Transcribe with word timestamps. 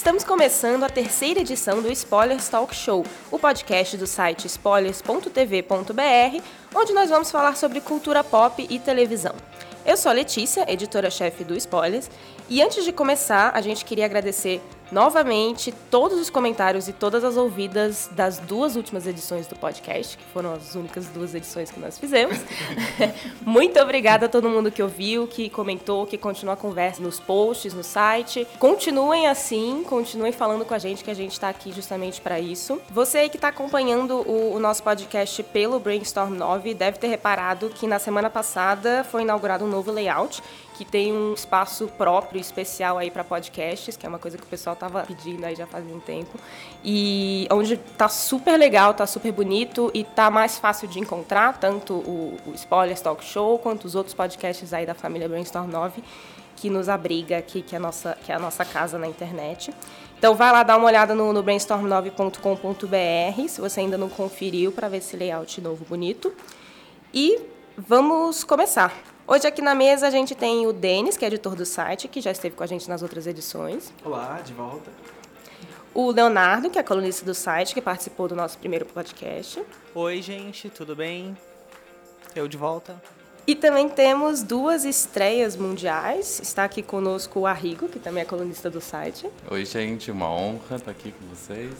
Estamos 0.00 0.24
começando 0.24 0.82
a 0.82 0.88
terceira 0.88 1.40
edição 1.40 1.82
do 1.82 1.92
Spoilers 1.92 2.48
Talk 2.48 2.74
Show, 2.74 3.04
o 3.30 3.38
podcast 3.38 3.98
do 3.98 4.06
site 4.06 4.46
spoilers.tv.br, 4.46 6.42
onde 6.74 6.94
nós 6.94 7.10
vamos 7.10 7.30
falar 7.30 7.54
sobre 7.54 7.82
cultura 7.82 8.24
pop 8.24 8.66
e 8.70 8.78
televisão. 8.78 9.34
Eu 9.84 9.98
sou 9.98 10.08
a 10.08 10.14
Letícia, 10.14 10.64
editora-chefe 10.66 11.44
do 11.44 11.54
Spoilers, 11.54 12.10
e 12.48 12.62
antes 12.62 12.82
de 12.82 12.92
começar, 12.92 13.50
a 13.54 13.60
gente 13.60 13.84
queria 13.84 14.06
agradecer 14.06 14.62
novamente 14.90 15.72
todos 15.90 16.18
os 16.18 16.30
comentários 16.30 16.88
e 16.88 16.92
todas 16.92 17.24
as 17.24 17.36
ouvidas 17.36 18.08
das 18.12 18.38
duas 18.38 18.76
últimas 18.76 19.06
edições 19.06 19.46
do 19.46 19.56
podcast, 19.56 20.16
que 20.16 20.24
foram 20.32 20.52
as 20.52 20.74
únicas 20.74 21.06
duas 21.08 21.34
edições 21.34 21.70
que 21.70 21.80
nós 21.80 21.98
fizemos. 21.98 22.38
Muito 23.44 23.78
obrigada 23.80 24.26
a 24.26 24.28
todo 24.28 24.48
mundo 24.48 24.70
que 24.70 24.82
ouviu, 24.82 25.26
que 25.26 25.48
comentou, 25.48 26.06
que 26.06 26.18
continuou 26.18 26.54
a 26.54 26.56
conversa 26.56 27.02
nos 27.02 27.20
posts, 27.20 27.74
no 27.74 27.82
site. 27.82 28.46
Continuem 28.58 29.26
assim, 29.26 29.84
continuem 29.88 30.32
falando 30.32 30.64
com 30.64 30.74
a 30.74 30.78
gente, 30.78 31.04
que 31.04 31.10
a 31.10 31.14
gente 31.14 31.32
está 31.32 31.48
aqui 31.48 31.72
justamente 31.72 32.20
para 32.20 32.40
isso. 32.40 32.80
Você 32.90 33.28
que 33.28 33.36
está 33.36 33.48
acompanhando 33.48 34.16
o, 34.28 34.54
o 34.54 34.58
nosso 34.58 34.82
podcast 34.82 35.42
pelo 35.44 35.78
Brainstorm 35.78 36.34
9 36.34 36.74
deve 36.74 36.98
ter 36.98 37.08
reparado 37.08 37.70
que 37.70 37.86
na 37.86 37.98
semana 37.98 38.30
passada 38.30 39.04
foi 39.04 39.22
inaugurado 39.22 39.64
um 39.64 39.68
novo 39.68 39.90
layout 39.90 40.42
que 40.80 40.84
tem 40.86 41.12
um 41.12 41.34
espaço 41.34 41.88
próprio, 41.98 42.40
especial 42.40 42.96
aí 42.96 43.10
para 43.10 43.22
podcasts, 43.22 43.98
que 43.98 44.06
é 44.06 44.08
uma 44.08 44.18
coisa 44.18 44.38
que 44.38 44.44
o 44.44 44.46
pessoal 44.46 44.74
tava 44.74 45.02
pedindo 45.02 45.44
aí 45.44 45.54
já 45.54 45.66
fazia 45.66 45.94
um 45.94 46.00
tempo. 46.00 46.38
E 46.82 47.46
onde 47.52 47.76
tá 47.76 48.08
super 48.08 48.58
legal, 48.58 48.94
tá 48.94 49.06
super 49.06 49.30
bonito 49.30 49.90
e 49.92 50.04
tá 50.04 50.30
mais 50.30 50.58
fácil 50.58 50.88
de 50.88 50.98
encontrar, 50.98 51.58
tanto 51.58 51.92
o, 51.92 52.38
o 52.46 52.54
Spoilers 52.54 53.02
Talk 53.02 53.22
Show 53.22 53.58
quanto 53.58 53.84
os 53.84 53.94
outros 53.94 54.14
podcasts 54.14 54.72
aí 54.72 54.86
da 54.86 54.94
família 54.94 55.28
Brainstorm 55.28 55.70
9 55.70 56.02
que 56.56 56.70
nos 56.70 56.88
abriga 56.88 57.36
aqui, 57.36 57.60
que 57.60 57.74
é 57.74 57.78
a 57.78 57.80
nossa, 57.80 58.16
que 58.24 58.32
é 58.32 58.34
a 58.34 58.38
nossa 58.38 58.64
casa 58.64 58.98
na 58.98 59.06
internet. 59.06 59.74
Então 60.18 60.34
vai 60.34 60.50
lá 60.50 60.62
dar 60.62 60.78
uma 60.78 60.86
olhada 60.86 61.14
no, 61.14 61.30
no 61.30 61.44
brainstorm9.com.br, 61.44 63.48
se 63.48 63.60
você 63.60 63.80
ainda 63.80 63.98
não 63.98 64.08
conferiu, 64.08 64.72
para 64.72 64.88
ver 64.88 64.96
esse 64.96 65.14
layout 65.14 65.60
novo 65.60 65.84
bonito. 65.84 66.32
E 67.12 67.38
vamos 67.76 68.44
começar. 68.44 69.09
Hoje 69.32 69.46
aqui 69.46 69.62
na 69.62 69.76
mesa 69.76 70.08
a 70.08 70.10
gente 70.10 70.34
tem 70.34 70.66
o 70.66 70.72
Denis, 70.72 71.16
que 71.16 71.24
é 71.24 71.28
editor 71.28 71.54
do 71.54 71.64
site, 71.64 72.08
que 72.08 72.20
já 72.20 72.32
esteve 72.32 72.56
com 72.56 72.64
a 72.64 72.66
gente 72.66 72.88
nas 72.88 73.00
outras 73.00 73.28
edições. 73.28 73.92
Olá, 74.04 74.40
de 74.44 74.52
volta. 74.52 74.90
O 75.94 76.10
Leonardo, 76.10 76.68
que 76.68 76.76
é 76.76 76.82
colunista 76.82 77.24
do 77.24 77.32
site, 77.32 77.72
que 77.72 77.80
participou 77.80 78.26
do 78.26 78.34
nosso 78.34 78.58
primeiro 78.58 78.86
podcast. 78.86 79.64
Oi, 79.94 80.20
gente, 80.20 80.68
tudo 80.68 80.96
bem? 80.96 81.36
Eu 82.34 82.48
de 82.48 82.56
volta. 82.56 83.00
E 83.50 83.56
também 83.56 83.88
temos 83.88 84.44
duas 84.44 84.84
estreias 84.84 85.56
mundiais. 85.56 86.38
Está 86.40 86.62
aqui 86.62 86.84
conosco 86.84 87.40
o 87.40 87.46
Arrigo, 87.48 87.88
que 87.88 87.98
também 87.98 88.22
é 88.22 88.24
colunista 88.24 88.70
do 88.70 88.80
site. 88.80 89.28
Oi, 89.50 89.64
gente, 89.64 90.08
uma 90.08 90.30
honra 90.30 90.76
estar 90.76 90.92
aqui 90.92 91.10
com 91.10 91.26
vocês. 91.26 91.74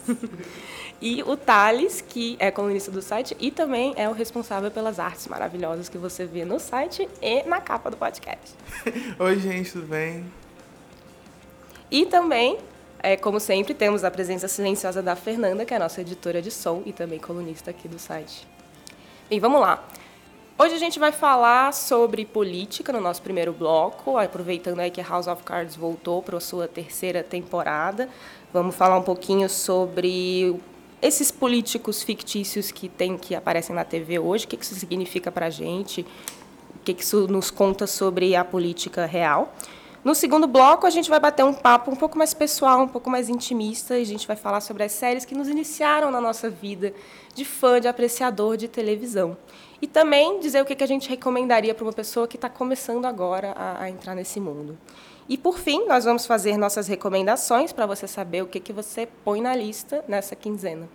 e 1.01 1.23
o 1.23 1.37
Thales, 1.37 2.01
que 2.01 2.35
é 2.39 2.51
colunista 2.51 2.91
do 2.91 3.01
site 3.01 3.37
e 3.39 3.49
também 3.49 3.93
é 3.95 4.09
o 4.09 4.11
responsável 4.11 4.69
pelas 4.69 4.99
artes 4.99 5.29
maravilhosas 5.29 5.87
que 5.87 5.97
você 5.97 6.25
vê 6.25 6.43
no 6.43 6.59
site 6.59 7.07
e 7.21 7.43
na 7.43 7.61
capa 7.61 7.89
do 7.89 7.95
podcast. 7.95 8.53
Oi, 9.17 9.39
gente, 9.39 9.71
tudo 9.71 9.87
bem? 9.87 10.25
E 11.89 12.05
também, 12.05 12.57
é, 12.99 13.15
como 13.15 13.39
sempre, 13.39 13.73
temos 13.73 14.03
a 14.03 14.11
presença 14.11 14.49
silenciosa 14.49 15.01
da 15.01 15.15
Fernanda, 15.15 15.63
que 15.63 15.73
é 15.73 15.77
a 15.77 15.79
nossa 15.79 16.01
editora 16.01 16.41
de 16.41 16.51
som 16.51 16.83
e 16.85 16.91
também 16.91 17.17
colunista 17.17 17.71
aqui 17.71 17.87
do 17.87 17.97
site. 17.97 18.45
Bem, 19.29 19.39
vamos 19.39 19.61
lá. 19.61 19.81
Hoje 20.59 20.75
a 20.75 20.77
gente 20.77 20.99
vai 20.99 21.11
falar 21.11 21.73
sobre 21.73 22.23
política 22.23 22.93
no 22.93 23.01
nosso 23.01 23.21
primeiro 23.21 23.51
bloco, 23.51 24.17
aproveitando 24.17 24.79
aí 24.79 24.91
que 24.91 25.01
House 25.01 25.25
of 25.25 25.41
Cards 25.43 25.75
voltou 25.75 26.21
para 26.21 26.37
a 26.37 26.41
sua 26.41 26.67
terceira 26.67 27.23
temporada. 27.23 28.07
Vamos 28.53 28.75
falar 28.75 28.97
um 28.97 29.01
pouquinho 29.01 29.49
sobre 29.49 30.55
esses 31.01 31.31
políticos 31.31 32.03
fictícios 32.03 32.69
que 32.71 32.87
tem 32.87 33.17
que 33.17 33.33
aparecem 33.33 33.75
na 33.75 33.83
TV 33.83 34.19
hoje, 34.19 34.45
o 34.45 34.47
que 34.47 34.55
isso 34.61 34.75
significa 34.75 35.31
para 35.31 35.47
a 35.47 35.49
gente, 35.49 36.05
o 36.75 36.79
que 36.83 36.91
isso 36.91 37.27
nos 37.27 37.49
conta 37.49 37.87
sobre 37.87 38.35
a 38.35 38.45
política 38.45 39.07
real. 39.07 39.55
No 40.03 40.13
segundo 40.13 40.47
bloco, 40.47 40.85
a 40.85 40.89
gente 40.89 41.09
vai 41.09 41.19
bater 41.19 41.45
um 41.45 41.53
papo 41.53 41.91
um 41.91 41.95
pouco 41.95 42.17
mais 42.17 42.33
pessoal, 42.33 42.81
um 42.81 42.87
pouco 42.87 43.09
mais 43.09 43.29
intimista, 43.29 43.97
e 43.97 44.01
a 44.01 44.05
gente 44.05 44.27
vai 44.27 44.35
falar 44.35 44.59
sobre 44.61 44.83
as 44.83 44.91
séries 44.91 45.25
que 45.25 45.35
nos 45.35 45.47
iniciaram 45.47 46.11
na 46.11 46.19
nossa 46.19 46.49
vida 46.49 46.93
de 47.35 47.45
fã, 47.45 47.79
de 47.79 47.87
apreciador 47.87 48.57
de 48.57 48.67
televisão. 48.67 49.37
E 49.81 49.87
também 49.87 50.39
dizer 50.39 50.61
o 50.61 50.65
que 50.65 50.83
a 50.83 50.87
gente 50.87 51.09
recomendaria 51.09 51.73
para 51.73 51.83
uma 51.83 51.93
pessoa 51.93 52.27
que 52.27 52.37
está 52.37 52.47
começando 52.47 53.05
agora 53.05 53.51
a, 53.53 53.83
a, 53.83 53.89
entrar 53.89 54.13
nesse 54.13 54.39
mundo. 54.39 54.77
E, 55.27 55.37
por 55.37 55.57
fim, 55.57 55.87
nós 55.87 56.05
vamos 56.05 56.25
fazer 56.25 56.55
nossas 56.55 56.87
recomendações 56.87 57.73
para 57.73 57.87
você 57.87 58.07
saber 58.07 58.43
o 58.43 58.47
que, 58.47 58.59
que 58.59 58.71
você 58.71 59.07
põe 59.25 59.41
na 59.41 59.55
lista 59.55 60.05
nessa 60.07 60.35
quinzena. 60.35 60.87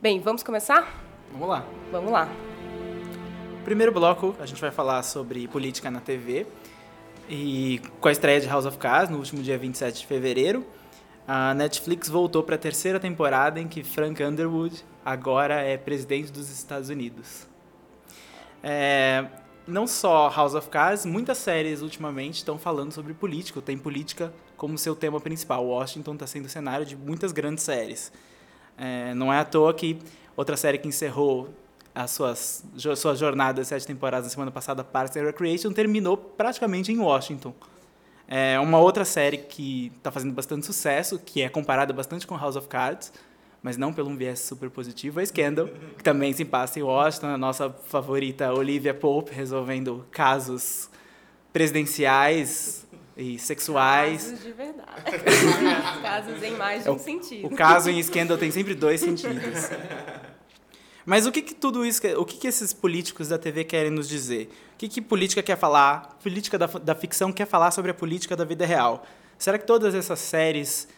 Bem, 0.00 0.20
vamos 0.20 0.44
começar? 0.44 1.02
Vamos 1.32 1.48
lá. 1.48 1.64
Vamos 1.90 2.12
lá. 2.12 2.28
Primeiro 3.64 3.90
bloco, 3.90 4.34
a 4.38 4.46
gente 4.46 4.60
vai 4.60 4.70
falar 4.70 5.02
sobre 5.02 5.48
política 5.48 5.90
na 5.90 6.00
TV. 6.00 6.46
E 7.28 7.80
com 8.00 8.08
a 8.08 8.12
estreia 8.12 8.40
de 8.40 8.46
House 8.46 8.66
of 8.66 8.78
Cards, 8.78 9.10
no 9.10 9.18
último 9.18 9.42
dia 9.42 9.58
27 9.58 10.00
de 10.00 10.06
fevereiro, 10.06 10.64
a 11.26 11.54
Netflix 11.54 12.08
voltou 12.08 12.42
para 12.42 12.56
a 12.56 12.58
terceira 12.58 13.00
temporada 13.00 13.58
em 13.58 13.66
que 13.66 13.82
Frank 13.82 14.22
Underwood 14.22 14.84
agora 15.04 15.62
é 15.62 15.76
presidente 15.76 16.30
dos 16.30 16.50
Estados 16.50 16.88
Unidos. 16.88 17.50
É, 18.62 19.26
não 19.66 19.86
só 19.86 20.28
House 20.28 20.54
of 20.54 20.68
Cards, 20.68 21.04
muitas 21.04 21.38
séries 21.38 21.82
ultimamente 21.82 22.36
estão 22.36 22.58
falando 22.58 22.92
sobre 22.92 23.14
política, 23.14 23.60
tem 23.60 23.76
política 23.76 24.32
como 24.56 24.78
seu 24.78 24.94
tema 24.94 25.20
principal. 25.20 25.64
Washington 25.66 26.14
está 26.14 26.26
sendo 26.26 26.48
cenário 26.48 26.86
de 26.86 26.96
muitas 26.96 27.32
grandes 27.32 27.64
séries. 27.64 28.12
É, 28.76 29.14
não 29.14 29.32
é 29.32 29.38
à 29.38 29.44
toa 29.44 29.74
que 29.74 29.98
outra 30.36 30.56
série 30.56 30.78
que 30.78 30.88
encerrou 30.88 31.48
as 31.94 32.10
suas, 32.10 32.64
sua 32.96 33.14
jornada 33.14 33.60
de 33.60 33.68
sete 33.68 33.86
temporadas 33.86 34.26
na 34.26 34.30
semana 34.30 34.50
passada, 34.50 34.82
Parks 34.82 35.16
and 35.16 35.24
Recreation, 35.24 35.72
terminou 35.72 36.16
praticamente 36.16 36.90
em 36.90 36.98
Washington. 36.98 37.52
É 38.26 38.58
uma 38.58 38.78
outra 38.78 39.04
série 39.04 39.36
que 39.38 39.92
está 39.98 40.10
fazendo 40.10 40.32
bastante 40.32 40.64
sucesso, 40.64 41.18
que 41.18 41.42
é 41.42 41.48
comparada 41.48 41.92
bastante 41.92 42.26
com 42.26 42.34
House 42.34 42.56
of 42.56 42.66
Cards, 42.66 43.12
mas 43.62 43.76
não 43.76 43.92
pelo 43.92 44.10
um 44.10 44.16
viés 44.16 44.40
super 44.40 44.68
positivo, 44.68 45.20
é 45.20 45.24
Scandal, 45.24 45.68
que 45.96 46.02
também 46.02 46.32
se 46.32 46.44
passa 46.44 46.80
em 46.80 46.82
Washington, 46.82 47.28
a 47.28 47.38
nossa 47.38 47.70
favorita 47.70 48.52
Olivia 48.52 48.92
Pope 48.92 49.32
resolvendo 49.32 50.04
casos 50.10 50.90
presidenciais 51.52 52.84
e 53.16 53.38
sexuais. 53.38 54.24
Casos 54.24 54.42
de 54.42 54.52
verdade. 54.52 55.02
casos 56.02 56.42
em 56.42 56.56
mais 56.56 56.82
de 56.82 56.90
um 56.90 56.98
sentido. 56.98 57.46
O 57.46 57.50
caso 57.50 57.88
em 57.88 58.02
Scandal 58.02 58.36
tem 58.36 58.50
sempre 58.50 58.74
dois 58.74 59.00
sentidos. 59.00 59.70
Mas 61.04 61.26
o 61.26 61.32
que, 61.32 61.42
que 61.42 61.54
tudo 61.54 61.84
isso, 61.84 62.00
o 62.18 62.24
que, 62.24 62.38
que 62.38 62.46
esses 62.46 62.72
políticos 62.72 63.28
da 63.28 63.38
TV 63.38 63.64
querem 63.64 63.90
nos 63.90 64.08
dizer? 64.08 64.50
O 64.74 64.78
que, 64.78 64.88
que 64.88 65.00
política 65.00 65.42
quer 65.42 65.56
falar? 65.56 66.16
Política 66.22 66.58
da, 66.58 66.66
da 66.66 66.94
ficção 66.94 67.32
quer 67.32 67.46
falar 67.46 67.70
sobre 67.70 67.90
a 67.90 67.94
política 67.94 68.36
da 68.36 68.44
vida 68.44 68.64
real? 68.64 69.04
Será 69.36 69.58
que 69.58 69.66
todas 69.66 69.94
essas 69.94 70.20
séries 70.20 70.88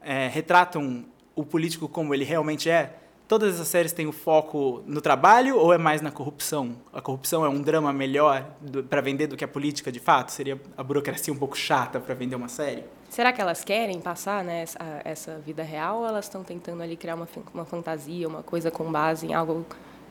é, 0.00 0.28
retratam 0.28 1.04
o 1.34 1.44
político 1.44 1.88
como 1.88 2.14
ele 2.14 2.24
realmente 2.24 2.68
é? 2.68 2.96
Todas 3.28 3.54
essas 3.54 3.68
séries 3.68 3.92
têm 3.92 4.06
o 4.06 4.12
foco 4.12 4.82
no 4.86 5.00
trabalho 5.00 5.56
ou 5.56 5.72
é 5.72 5.78
mais 5.78 6.02
na 6.02 6.10
corrupção? 6.10 6.76
A 6.92 7.00
corrupção 7.00 7.44
é 7.44 7.48
um 7.48 7.62
drama 7.62 7.92
melhor 7.92 8.46
para 8.90 9.00
vender 9.00 9.26
do 9.26 9.36
que 9.36 9.44
a 9.44 9.48
política 9.48 9.90
de 9.90 9.98
fato? 9.98 10.30
Seria 10.30 10.60
a 10.76 10.82
burocracia 10.82 11.32
um 11.32 11.36
pouco 11.36 11.56
chata 11.56 11.98
para 11.98 12.14
vender 12.14 12.36
uma 12.36 12.48
série? 12.48 12.84
Será 13.08 13.32
que 13.32 13.40
elas 13.40 13.64
querem 13.64 14.00
passar 14.00 14.44
né, 14.44 14.62
essa, 14.62 14.78
essa 15.04 15.38
vida 15.38 15.62
real 15.62 16.00
ou 16.00 16.06
elas 16.06 16.26
estão 16.26 16.44
tentando 16.44 16.82
ali 16.82 16.96
criar 16.96 17.14
uma, 17.14 17.28
uma 17.54 17.64
fantasia, 17.64 18.28
uma 18.28 18.42
coisa 18.42 18.70
com 18.70 18.90
base 18.90 19.26
em 19.26 19.32
algo, 19.32 19.64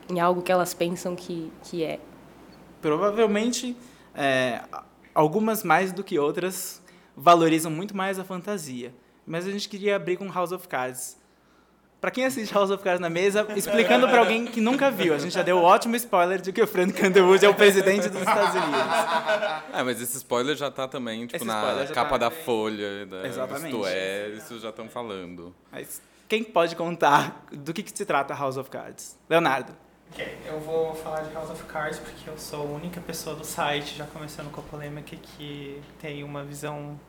em 0.09 0.19
algo 0.19 0.41
que 0.41 0.51
elas 0.51 0.73
pensam 0.73 1.15
que, 1.15 1.51
que 1.63 1.83
é? 1.83 1.99
Provavelmente, 2.81 3.77
é, 4.15 4.61
algumas 5.13 5.63
mais 5.63 5.91
do 5.91 6.03
que 6.03 6.17
outras 6.17 6.81
valorizam 7.15 7.71
muito 7.71 7.95
mais 7.95 8.17
a 8.17 8.23
fantasia. 8.23 8.93
Mas 9.31 9.47
a 9.47 9.51
gente 9.51 9.69
queria 9.69 9.95
abrir 9.95 10.17
com 10.17 10.29
House 10.29 10.51
of 10.51 10.67
Cards 10.67 11.17
para 12.01 12.11
quem 12.11 12.25
assiste 12.25 12.53
House 12.53 12.69
of 12.69 12.83
Cards 12.83 12.99
na 12.99 13.09
mesa, 13.09 13.47
explicando 13.55 14.09
para 14.09 14.19
alguém 14.19 14.45
que 14.45 14.59
nunca 14.59 14.91
viu. 14.91 15.13
A 15.13 15.19
gente 15.19 15.33
já 15.33 15.41
deu 15.41 15.57
um 15.57 15.61
ótimo 15.63 15.95
spoiler 15.95 16.41
de 16.41 16.51
que 16.51 16.61
o 16.61 16.67
Frank 16.67 17.01
Underwood 17.01 17.45
é 17.45 17.47
o 17.47 17.53
presidente 17.53 18.09
dos 18.09 18.19
Estados 18.19 18.55
Unidos. 18.55 18.81
É, 19.71 19.83
mas 19.83 20.01
esse 20.01 20.17
spoiler 20.17 20.57
já 20.57 20.69
tá 20.69 20.85
também, 20.85 21.27
tipo, 21.27 21.37
esse 21.37 21.45
na 21.45 21.85
capa 21.93 22.09
tá... 22.09 22.17
da 22.17 22.29
Folha, 22.29 23.05
da 23.05 23.25
Exatamente. 23.25 23.73
Isto 23.73 23.87
é, 23.87 24.29
isso 24.31 24.59
já 24.59 24.69
estão 24.69 24.89
falando. 24.89 25.55
Mas 25.71 26.01
quem 26.27 26.43
pode 26.43 26.75
contar 26.75 27.45
do 27.53 27.71
que, 27.73 27.83
que 27.83 27.97
se 27.97 28.05
trata 28.05 28.33
House 28.33 28.57
of 28.57 28.69
Cards? 28.69 29.17
Leonardo. 29.29 29.71
Ok, 30.11 30.27
eu 30.45 30.59
vou 30.59 30.93
falar 30.93 31.21
de 31.21 31.33
House 31.33 31.51
of 31.51 31.63
Cards 31.63 31.99
porque 31.99 32.29
eu 32.29 32.37
sou 32.37 32.67
a 32.67 32.71
única 32.71 32.99
pessoa 32.99 33.33
do 33.33 33.45
site, 33.45 33.95
já 33.95 34.05
começando 34.07 34.51
com 34.51 34.59
a 34.59 34.63
polêmica, 34.65 35.15
que 35.15 35.81
tem 36.01 36.21
uma 36.21 36.43
visão 36.43 36.99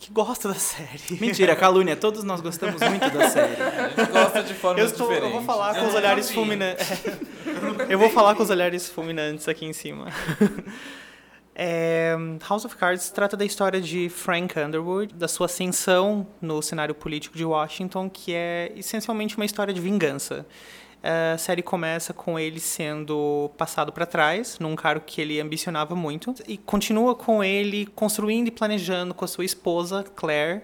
que 0.00 0.10
gosta 0.10 0.48
da 0.48 0.54
série. 0.54 0.98
Mentira, 1.20 1.54
calúnia. 1.54 1.94
Todos 1.94 2.24
nós 2.24 2.40
gostamos 2.40 2.80
muito 2.80 3.10
da 3.10 3.28
série. 3.30 3.62
A 3.62 3.88
gente 3.88 4.10
gosta 4.10 4.42
de 4.42 4.54
formas 4.54 4.80
eu 4.80 4.86
estou, 4.86 5.06
diferentes. 5.06 5.34
Eu 5.34 5.38
vou 5.38 5.46
falar 5.46 5.74
com 5.74 5.86
os 5.86 5.94
olhares 5.94 6.30
fulminantes. 6.30 6.88
eu 7.88 7.98
vou 7.98 8.08
falar 8.08 8.34
com 8.34 8.42
os 8.42 8.48
olhares 8.48 8.88
fulminantes 8.88 9.46
aqui 9.46 9.66
em 9.66 9.74
cima. 9.74 10.06
É, 11.54 12.16
House 12.48 12.64
of 12.64 12.74
Cards 12.76 13.10
trata 13.10 13.36
da 13.36 13.44
história 13.44 13.78
de 13.78 14.08
Frank 14.08 14.58
Underwood, 14.58 15.12
da 15.14 15.28
sua 15.28 15.44
ascensão 15.44 16.26
no 16.40 16.62
cenário 16.62 16.94
político 16.94 17.36
de 17.36 17.44
Washington, 17.44 18.08
que 18.08 18.32
é 18.32 18.72
essencialmente 18.76 19.36
uma 19.36 19.44
história 19.44 19.74
de 19.74 19.80
vingança. 19.82 20.46
A 21.02 21.38
série 21.38 21.62
começa 21.62 22.12
com 22.12 22.38
ele 22.38 22.60
sendo 22.60 23.50
passado 23.56 23.90
para 23.92 24.04
trás, 24.04 24.58
num 24.58 24.76
cargo 24.76 25.04
que 25.06 25.20
ele 25.20 25.40
ambicionava 25.40 25.94
muito, 25.94 26.34
e 26.46 26.58
continua 26.58 27.14
com 27.14 27.42
ele 27.42 27.86
construindo 27.86 28.48
e 28.48 28.50
planejando 28.50 29.14
com 29.14 29.24
a 29.24 29.28
sua 29.28 29.44
esposa, 29.44 30.04
Claire. 30.14 30.62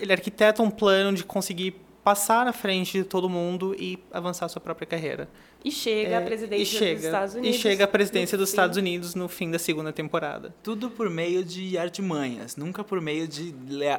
Ele 0.00 0.12
arquiteta 0.12 0.62
um 0.62 0.70
plano 0.70 1.14
de 1.14 1.22
conseguir 1.22 1.74
passar 2.02 2.46
na 2.46 2.54
frente 2.54 2.92
de 2.92 3.04
todo 3.04 3.28
mundo 3.28 3.76
e 3.78 3.98
avançar 4.10 4.48
sua 4.48 4.62
própria 4.62 4.86
carreira. 4.86 5.28
E 5.62 5.70
chega 5.70 6.12
é, 6.12 6.16
à 6.16 6.22
presidência 6.22 6.78
chega, 6.78 6.94
dos 6.94 7.04
Estados 7.04 7.34
Unidos. 7.34 7.56
E 7.56 7.60
chega 7.60 7.84
à 7.84 7.88
presidência 7.88 8.38
dos 8.38 8.48
fim. 8.48 8.52
Estados 8.52 8.76
Unidos 8.78 9.14
no 9.14 9.28
fim 9.28 9.50
da 9.50 9.58
segunda 9.58 9.92
temporada. 9.92 10.54
Tudo 10.62 10.88
por 10.88 11.10
meio 11.10 11.44
de 11.44 11.76
artimanhas, 11.76 12.56
nunca 12.56 12.82
por 12.82 13.02
meio 13.02 13.28
de 13.28 13.54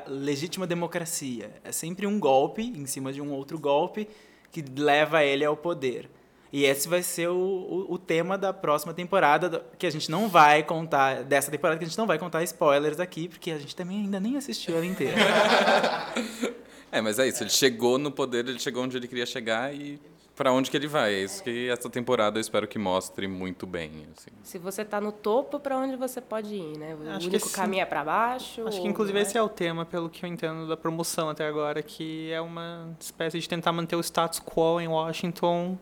legítima 0.07 0.65
democracia. 0.65 1.51
É 1.63 1.71
sempre 1.71 2.07
um 2.07 2.19
golpe 2.19 2.63
em 2.63 2.87
cima 2.87 3.13
de 3.13 3.21
um 3.21 3.31
outro 3.31 3.59
golpe 3.59 4.07
que 4.51 4.63
leva 4.77 5.23
ele 5.23 5.45
ao 5.45 5.55
poder. 5.55 6.09
E 6.51 6.65
esse 6.65 6.87
vai 6.87 7.03
ser 7.03 7.29
o, 7.29 7.35
o, 7.35 7.93
o, 7.93 7.97
tema 7.99 8.35
da 8.35 8.51
próxima 8.51 8.91
temporada, 8.91 9.63
que 9.77 9.85
a 9.85 9.89
gente 9.91 10.09
não 10.09 10.27
vai 10.27 10.63
contar, 10.63 11.23
dessa 11.23 11.51
temporada 11.51 11.77
que 11.77 11.85
a 11.85 11.87
gente 11.87 11.97
não 11.97 12.07
vai 12.07 12.17
contar 12.17 12.41
spoilers 12.43 12.99
aqui, 12.99 13.27
porque 13.27 13.51
a 13.51 13.59
gente 13.59 13.75
também 13.75 13.99
ainda 13.99 14.19
nem 14.19 14.35
assistiu 14.35 14.75
ela 14.75 14.85
inteira. 14.85 15.15
é, 16.91 17.01
mas 17.01 17.19
é 17.19 17.27
isso, 17.27 17.43
ele 17.43 17.51
chegou 17.51 17.99
no 17.99 18.11
poder, 18.11 18.47
ele 18.47 18.57
chegou 18.57 18.83
onde 18.83 18.97
ele 18.97 19.07
queria 19.07 19.27
chegar 19.27 19.71
e 19.75 19.99
para 20.39 20.53
onde 20.53 20.71
que 20.71 20.77
ele 20.77 20.87
vai. 20.87 21.15
É 21.15 21.23
isso 21.25 21.43
que 21.43 21.67
essa 21.67 21.89
temporada 21.89 22.37
eu 22.37 22.41
espero 22.41 22.65
que 22.65 22.79
mostre 22.79 23.27
muito 23.27 23.67
bem. 23.67 24.07
Assim. 24.15 24.31
Se 24.41 24.57
você 24.57 24.83
está 24.83 25.01
no 25.01 25.11
topo, 25.11 25.59
para 25.59 25.77
onde 25.77 25.97
você 25.97 26.21
pode 26.21 26.55
ir, 26.55 26.77
né? 26.77 26.95
O 26.95 27.09
acho 27.09 27.27
único 27.27 27.49
caminho 27.49 27.81
é 27.81 27.85
para 27.85 28.05
baixo. 28.05 28.65
Acho 28.65 28.81
que 28.81 28.87
inclusive 28.87 29.19
esse 29.19 29.37
é 29.37 29.41
o 29.41 29.49
tema, 29.49 29.85
pelo 29.85 30.09
que 30.09 30.25
eu 30.25 30.29
entendo 30.29 30.65
da 30.65 30.77
promoção 30.77 31.27
até 31.29 31.45
agora, 31.45 31.83
que 31.83 32.31
é 32.31 32.39
uma 32.39 32.95
espécie 32.97 33.37
de 33.37 33.49
tentar 33.49 33.73
manter 33.73 33.97
o 33.97 33.99
status 33.99 34.39
quo 34.39 34.79
em 34.79 34.87
Washington 34.87 35.77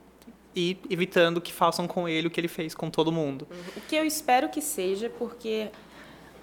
e 0.56 0.75
evitando 0.89 1.39
que 1.39 1.54
façam 1.54 1.88
com 1.88 2.09
ele 2.09 2.25
o 2.25 2.31
que 2.31 2.42
ele 2.42 2.48
fez 2.48 2.74
com 2.74 2.89
todo 2.89 3.12
mundo. 3.12 3.48
Uhum. 3.51 3.57
O 3.77 3.81
que 3.81 3.95
eu 3.95 4.04
espero 4.04 4.50
que 4.50 4.59
seja, 4.59 5.07
porque 5.07 5.69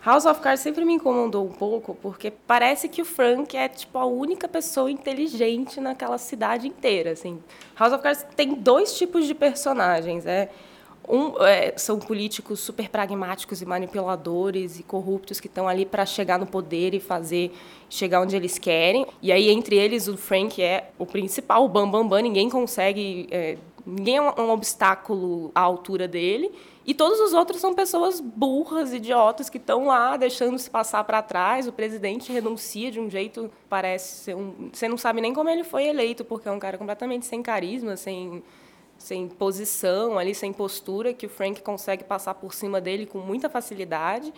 House 0.05 0.27
of 0.27 0.41
Cards 0.41 0.61
sempre 0.61 0.85
me 0.85 0.93
incomodou 0.95 1.47
um 1.47 1.53
pouco, 1.53 1.95
porque 1.95 2.31
parece 2.31 2.89
que 2.91 3.01
o 3.01 3.05
Frank 3.07 3.57
é 3.57 3.69
tipo 3.69 3.97
a 3.99 4.05
única 4.05 4.47
pessoa 4.47 4.91
inteligente 4.91 5.81
naquela 5.81 6.19
cidade 6.19 6.69
inteira, 6.69 7.13
assim. 7.13 7.43
House 7.75 7.93
of 7.93 8.03
Cards 8.03 8.27
tem 8.37 8.55
dois 8.55 8.99
tipos 8.99 9.27
de 9.27 9.35
personagens, 9.35 10.27
é 10.27 10.51
um, 11.09 11.43
é, 11.43 11.73
são 11.77 11.99
políticos 11.99 12.61
super 12.61 12.89
pragmáticos 12.89 13.63
e 13.63 13.67
manipuladores 13.67 14.79
e 14.79 14.83
corruptos 14.83 15.41
que 15.41 15.47
estão 15.47 15.69
ali 15.69 15.87
para 15.87 16.05
chegar 16.05 16.39
no 16.39 16.47
poder 16.47 16.95
e 16.95 17.01
fazer 17.01 17.55
chegar 17.89 18.21
onde 18.21 18.37
eles 18.37 18.59
querem. 18.59 19.07
E 19.23 19.31
aí, 19.33 19.51
entre 19.51 19.77
eles, 19.77 20.09
o 20.09 20.17
Frank 20.17 20.63
é 20.63 20.91
o 20.99 21.07
principal, 21.07 21.65
o 21.65 21.69
bam, 21.69 21.91
bam, 21.91 22.07
bam. 22.07 22.21
Ninguém 22.21 22.49
consegue... 22.49 23.27
É, 23.31 23.57
ninguém 23.87 24.17
é 24.17 24.23
um, 24.23 24.33
um 24.39 24.51
obstáculo 24.51 25.51
à 25.55 25.61
altura 25.61 26.09
dele. 26.09 26.51
E 26.87 26.93
todos 26.93 27.19
os 27.19 27.33
outros 27.33 27.61
são 27.61 27.73
pessoas 27.73 28.21
burras, 28.21 28.93
idiotas, 28.93 29.49
que 29.49 29.57
estão 29.57 29.87
lá 29.87 30.17
deixando 30.19 30.59
se 30.59 30.69
passar 30.69 31.03
para 31.05 31.23
trás. 31.23 31.67
O 31.67 31.73
presidente 31.73 32.31
renuncia 32.31 32.91
de 32.91 33.01
um 33.01 33.09
jeito, 33.09 33.51
parece 33.71 34.25
ser 34.25 34.37
um. 34.37 34.69
Você 34.71 34.87
não 34.87 34.99
sabe 34.99 35.21
nem 35.23 35.33
como 35.33 35.49
ele 35.49 35.65
foi 35.65 35.87
eleito, 35.87 36.25
porque 36.25 36.47
é 36.47 36.53
um 36.53 36.59
cara 36.59 36.77
completamente 36.77 37.25
sem 37.25 37.43
carisma, 37.43 37.97
sem, 37.97 38.43
sem 38.99 39.29
posição, 39.29 40.19
ali, 40.19 40.35
sem 40.35 40.53
postura, 40.53 41.15
que 41.15 41.25
o 41.25 41.29
Frank 41.29 41.63
consegue 41.63 42.05
passar 42.05 42.35
por 42.35 42.53
cima 42.53 42.83
dele 42.83 43.07
com 43.07 43.19
muita 43.19 43.49
facilidade. 43.49 44.33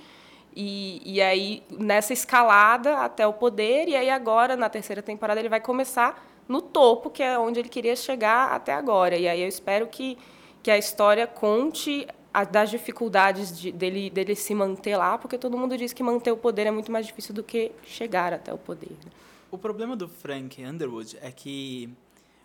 E, 0.54 1.02
e 1.04 1.20
aí, 1.20 1.64
nessa 1.68 2.12
escalada 2.12 2.98
até 2.98 3.26
o 3.26 3.32
poder, 3.32 3.88
e 3.88 3.96
aí 3.96 4.08
agora, 4.08 4.56
na 4.56 4.68
terceira 4.68 5.02
temporada, 5.02 5.40
ele 5.40 5.48
vai 5.48 5.60
começar 5.60 6.24
no 6.48 6.62
topo, 6.62 7.10
que 7.10 7.24
é 7.24 7.36
onde 7.36 7.58
ele 7.58 7.68
queria 7.68 7.96
chegar 7.96 8.52
até 8.52 8.72
agora. 8.72 9.16
E 9.16 9.26
aí 9.26 9.42
eu 9.42 9.48
espero 9.48 9.88
que, 9.88 10.16
que 10.62 10.70
a 10.70 10.78
história 10.78 11.26
conte 11.26 12.06
das 12.44 12.70
dificuldades 12.70 13.58
de, 13.58 13.72
dele, 13.72 14.10
dele 14.10 14.34
se 14.34 14.54
manter 14.54 14.96
lá, 14.96 15.16
porque 15.16 15.38
todo 15.38 15.56
mundo 15.56 15.76
diz 15.76 15.92
que 15.92 16.02
manter 16.02 16.30
o 16.30 16.36
poder 16.36 16.66
é 16.66 16.70
muito 16.70 16.92
mais 16.92 17.06
difícil 17.06 17.34
do 17.34 17.42
que 17.42 17.72
chegar 17.84 18.32
até 18.32 18.52
o 18.52 18.58
poder. 18.58 18.90
Né? 18.90 19.10
O 19.50 19.56
problema 19.56 19.96
do 19.96 20.08
Frank 20.08 20.62
Underwood 20.62 21.16
é 21.22 21.30
que 21.30 21.88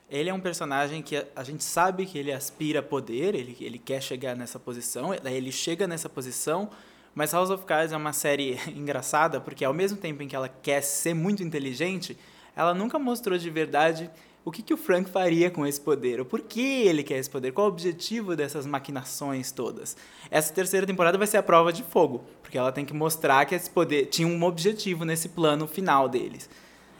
ele 0.10 0.30
é 0.30 0.34
um 0.34 0.40
personagem 0.40 1.02
que 1.02 1.26
a 1.36 1.44
gente 1.44 1.64
sabe 1.64 2.06
que 2.06 2.18
ele 2.18 2.32
aspira 2.32 2.80
a 2.80 2.84
poder, 2.84 3.34
ele, 3.34 3.56
ele 3.60 3.80
quer 3.80 4.02
chegar 4.02 4.36
nessa 4.36 4.60
posição, 4.60 5.14
ele 5.14 5.52
chega 5.52 5.88
nessa 5.88 6.10
posição, 6.10 6.70
mas 7.16 7.34
House 7.34 7.50
of 7.50 7.66
Cards 7.66 7.92
é 7.92 7.98
uma 7.98 8.14
série 8.14 8.60
engraçada, 8.76 9.40
porque 9.40 9.66
ao 9.66 9.74
mesmo 9.74 9.98
tempo 9.98 10.22
em 10.22 10.28
que 10.28 10.36
ela 10.36 10.50
quer 10.50 10.82
ser 10.82 11.14
muito 11.14 11.44
inteligente, 11.44 12.18
ela 12.56 12.74
nunca 12.74 13.00
mostrou 13.00 13.38
de 13.38 13.50
verdade 13.50 14.10
o 14.44 14.52
que, 14.52 14.64
que 14.64 14.74
o 14.74 14.78
Frank 14.78 15.10
faria 15.10 15.52
com 15.52 15.68
esse 15.68 15.80
poder? 15.80 16.20
O 16.20 16.26
porquê 16.26 16.84
ele 16.86 17.04
quer 17.04 17.18
esse 17.18 17.30
poder? 17.30 17.52
Qual 17.52 17.68
o 17.68 17.70
objetivo 17.70 18.36
dessas 18.36 18.66
maquinações 18.66 19.52
todas? 19.52 19.96
Essa 20.32 20.52
terceira 20.52 20.88
temporada 20.88 21.18
vai 21.18 21.28
ser 21.28 21.38
a 21.38 21.44
prova 21.44 21.72
de 21.72 21.84
fogo, 21.84 22.24
porque 22.42 22.58
ela 22.58 22.72
tem 22.72 22.84
que 22.84 22.94
mostrar 22.94 23.46
que 23.46 23.54
esse 23.54 23.70
poder 23.70 24.08
tinha 24.08 24.28
um 24.28 24.44
objetivo 24.44 25.06
nesse 25.06 25.30
plano 25.30 25.68
final 25.68 26.10
deles. 26.10 26.50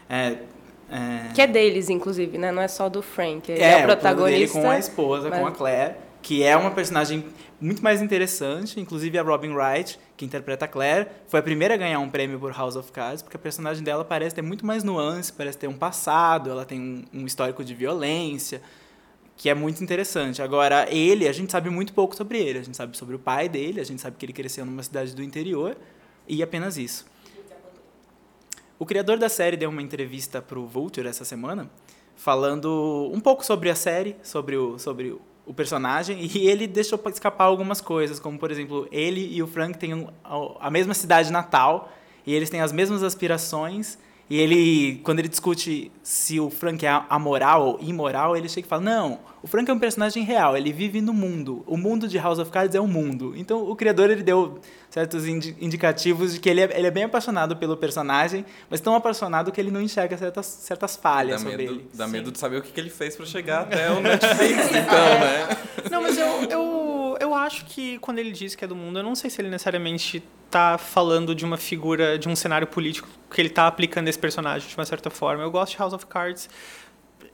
É, 0.08 0.38
é... 0.88 1.32
Que 1.34 1.42
é 1.42 1.46
deles, 1.48 1.90
inclusive, 1.90 2.38
né? 2.38 2.52
Não 2.52 2.62
é 2.62 2.68
só 2.68 2.88
do 2.88 3.02
Frank. 3.02 3.50
Ele 3.50 3.60
é, 3.60 3.80
é 3.80 3.82
o 3.82 3.86
protagonista. 3.86 4.60
com 4.60 4.70
a 4.70 4.78
esposa, 4.78 5.28
mas... 5.28 5.40
com 5.40 5.46
a 5.46 5.50
Claire, 5.50 5.96
que 6.22 6.42
é 6.42 6.56
uma 6.56 6.70
personagem 6.70 7.24
muito 7.60 7.82
mais 7.82 8.00
interessante. 8.00 8.80
Inclusive 8.80 9.18
a 9.18 9.22
Robin 9.22 9.52
Wright, 9.52 9.98
que 10.16 10.24
interpreta 10.24 10.64
a 10.64 10.68
Claire, 10.68 11.08
foi 11.26 11.40
a 11.40 11.42
primeira 11.42 11.74
a 11.74 11.76
ganhar 11.76 11.98
um 11.98 12.08
prêmio 12.08 12.38
por 12.38 12.52
House 12.52 12.76
of 12.76 12.90
Cards, 12.92 13.22
porque 13.22 13.36
a 13.36 13.40
personagem 13.40 13.82
dela 13.82 14.04
parece 14.04 14.34
ter 14.34 14.42
muito 14.42 14.64
mais 14.64 14.84
nuance, 14.84 15.32
parece 15.32 15.58
ter 15.58 15.66
um 15.66 15.76
passado, 15.76 16.50
ela 16.50 16.64
tem 16.64 16.80
um, 16.80 17.20
um 17.20 17.26
histórico 17.26 17.64
de 17.64 17.74
violência, 17.74 18.62
que 19.36 19.48
é 19.48 19.54
muito 19.54 19.82
interessante. 19.82 20.40
Agora, 20.40 20.86
ele, 20.88 21.26
a 21.26 21.32
gente 21.32 21.50
sabe 21.50 21.68
muito 21.68 21.92
pouco 21.92 22.14
sobre 22.14 22.38
ele. 22.38 22.60
A 22.60 22.62
gente 22.62 22.76
sabe 22.76 22.96
sobre 22.96 23.16
o 23.16 23.18
pai 23.18 23.48
dele, 23.48 23.80
a 23.80 23.84
gente 23.84 24.00
sabe 24.00 24.16
que 24.16 24.24
ele 24.24 24.32
cresceu 24.32 24.64
numa 24.64 24.82
cidade 24.82 25.14
do 25.14 25.22
interior, 25.22 25.76
e 26.28 26.42
apenas 26.42 26.78
isso. 26.78 27.04
O 28.78 28.86
criador 28.86 29.18
da 29.18 29.28
série 29.28 29.56
deu 29.56 29.70
uma 29.70 29.82
entrevista 29.82 30.40
para 30.40 30.58
o 30.58 30.66
Vulture 30.66 31.06
essa 31.06 31.24
semana, 31.24 31.70
falando 32.16 33.10
um 33.12 33.20
pouco 33.20 33.44
sobre 33.44 33.70
a 33.70 33.74
série, 33.74 34.16
sobre 34.22 34.56
o, 34.56 34.78
sobre 34.78 35.16
o 35.46 35.52
personagem 35.52 36.18
e 36.24 36.38
ele 36.46 36.66
deixou 36.66 37.00
escapar 37.06 37.44
algumas 37.44 37.80
coisas, 37.80 38.18
como 38.18 38.38
por 38.38 38.50
exemplo, 38.50 38.88
ele 38.90 39.34
e 39.34 39.42
o 39.42 39.46
Frank 39.46 39.78
têm 39.78 40.08
a 40.60 40.70
mesma 40.70 40.94
cidade 40.94 41.30
natal 41.30 41.92
e 42.26 42.34
eles 42.34 42.50
têm 42.50 42.60
as 42.60 42.72
mesmas 42.72 43.02
aspirações. 43.02 43.98
E 44.30 44.38
ele, 44.38 45.00
quando 45.02 45.18
ele 45.18 45.28
discute 45.28 45.90
se 46.02 46.40
o 46.40 46.48
Frank 46.48 46.84
é 46.86 47.02
amoral 47.08 47.66
ou 47.66 47.78
imoral, 47.80 48.36
ele 48.36 48.48
chega 48.48 48.66
e 48.66 48.68
fala: 48.68 48.82
Não, 48.82 49.18
o 49.42 49.46
Frank 49.46 49.70
é 49.70 49.74
um 49.74 49.78
personagem 49.78 50.22
real, 50.24 50.56
ele 50.56 50.72
vive 50.72 51.00
no 51.00 51.12
mundo. 51.12 51.62
O 51.66 51.76
mundo 51.76 52.08
de 52.08 52.16
House 52.16 52.38
of 52.38 52.50
Cards 52.50 52.74
é 52.74 52.80
um 52.80 52.86
mundo. 52.86 53.34
Então 53.36 53.68
o 53.68 53.76
criador 53.76 54.10
ele 54.10 54.22
deu 54.22 54.58
certos 54.88 55.26
indicativos 55.26 56.34
de 56.34 56.40
que 56.40 56.48
ele 56.48 56.60
é, 56.60 56.78
ele 56.78 56.86
é 56.86 56.90
bem 56.90 57.04
apaixonado 57.04 57.56
pelo 57.56 57.76
personagem, 57.76 58.44
mas 58.70 58.80
tão 58.80 58.94
apaixonado 58.94 59.50
que 59.50 59.60
ele 59.60 59.70
não 59.70 59.82
enxerga 59.82 60.16
certas, 60.16 60.46
certas 60.46 60.96
falhas 60.96 61.42
dá 61.42 61.50
sobre 61.50 61.64
medo, 61.64 61.74
ele. 61.74 61.90
Dá 61.92 62.06
Sim. 62.06 62.12
medo 62.12 62.32
de 62.32 62.38
saber 62.38 62.58
o 62.58 62.62
que, 62.62 62.72
que 62.72 62.80
ele 62.80 62.90
fez 62.90 63.16
para 63.16 63.26
chegar 63.26 63.62
até 63.62 63.90
o 63.90 64.00
Netflix, 64.00 64.66
então, 64.70 65.04
né? 65.20 65.48
Não, 65.90 66.00
mas 66.00 66.16
eu, 66.16 66.26
eu, 66.48 67.16
eu 67.20 67.34
acho 67.34 67.64
que 67.64 67.98
quando 67.98 68.18
ele 68.18 68.32
diz 68.32 68.54
que 68.54 68.64
é 68.64 68.68
do 68.68 68.76
mundo, 68.76 68.98
eu 68.98 69.02
não 69.02 69.14
sei 69.14 69.28
se 69.28 69.40
ele 69.40 69.50
necessariamente 69.50 70.22
está 70.52 70.76
falando 70.76 71.34
de 71.34 71.44
uma 71.44 71.56
figura, 71.56 72.18
de 72.18 72.28
um 72.28 72.36
cenário 72.36 72.66
político 72.66 73.08
que 73.30 73.40
ele 73.40 73.48
está 73.48 73.66
aplicando 73.66 74.08
esse 74.08 74.18
personagem 74.18 74.68
de 74.68 74.76
uma 74.76 74.84
certa 74.84 75.08
forma. 75.08 75.42
Eu 75.42 75.50
gosto 75.50 75.72
de 75.72 75.78
House 75.78 75.94
of 75.94 76.06
Cards 76.06 76.48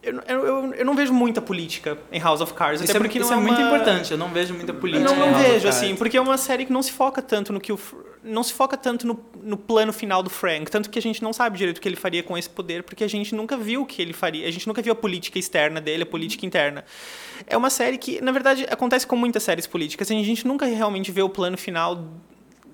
eu, 0.00 0.20
eu, 0.28 0.74
eu, 0.74 0.84
não 0.84 0.94
vejo 0.94 1.12
muita 1.12 1.42
política 1.42 1.98
em 2.12 2.20
House 2.20 2.40
of 2.40 2.54
Cards. 2.54 2.80
Isso, 2.80 2.90
até 2.90 2.98
é 2.98 3.00
porque 3.00 3.18
é, 3.18 3.20
isso 3.20 3.32
é, 3.32 3.36
muito 3.36 3.60
importante, 3.60 4.12
eu 4.12 4.18
não 4.18 4.28
vejo 4.28 4.54
muita 4.54 4.72
política. 4.72 5.04
Não, 5.04 5.16
não 5.16 5.34
vejo, 5.34 5.66
assim, 5.66 5.96
porque 5.96 6.16
é 6.16 6.20
uma 6.20 6.38
série 6.38 6.64
que 6.64 6.72
não 6.72 6.82
se 6.82 6.92
foca 6.92 7.20
tanto 7.20 7.52
no 7.52 7.60
que 7.60 7.72
o. 7.72 7.78
Não 8.22 8.42
se 8.42 8.52
foca 8.52 8.76
tanto 8.76 9.06
no, 9.06 9.18
no 9.42 9.56
plano 9.56 9.92
final 9.92 10.22
do 10.22 10.30
Frank. 10.30 10.70
Tanto 10.70 10.90
que 10.90 10.98
a 10.98 11.02
gente 11.02 11.22
não 11.22 11.32
sabe 11.32 11.56
direito 11.56 11.78
o 11.78 11.80
que 11.80 11.88
ele 11.88 11.96
faria 11.96 12.22
com 12.22 12.36
esse 12.36 12.48
poder, 12.48 12.82
porque 12.82 13.02
a 13.02 13.08
gente 13.08 13.34
nunca 13.34 13.56
viu 13.56 13.82
o 13.82 13.86
que 13.86 14.02
ele 14.02 14.12
faria. 14.12 14.46
A 14.46 14.50
gente 14.50 14.66
nunca 14.66 14.82
viu 14.82 14.92
a 14.92 14.96
política 14.96 15.38
externa 15.38 15.80
dele, 15.80 16.02
a 16.02 16.06
política 16.06 16.44
interna. 16.44 16.84
É 17.46 17.56
uma 17.56 17.70
série 17.70 17.96
que, 17.96 18.20
na 18.20 18.32
verdade, 18.32 18.66
acontece 18.70 19.06
com 19.06 19.16
muitas 19.16 19.42
séries 19.42 19.66
políticas. 19.66 20.10
A 20.10 20.14
gente 20.14 20.46
nunca 20.46 20.66
realmente 20.66 21.10
vê 21.10 21.22
o 21.22 21.28
plano 21.28 21.56
final 21.56 22.04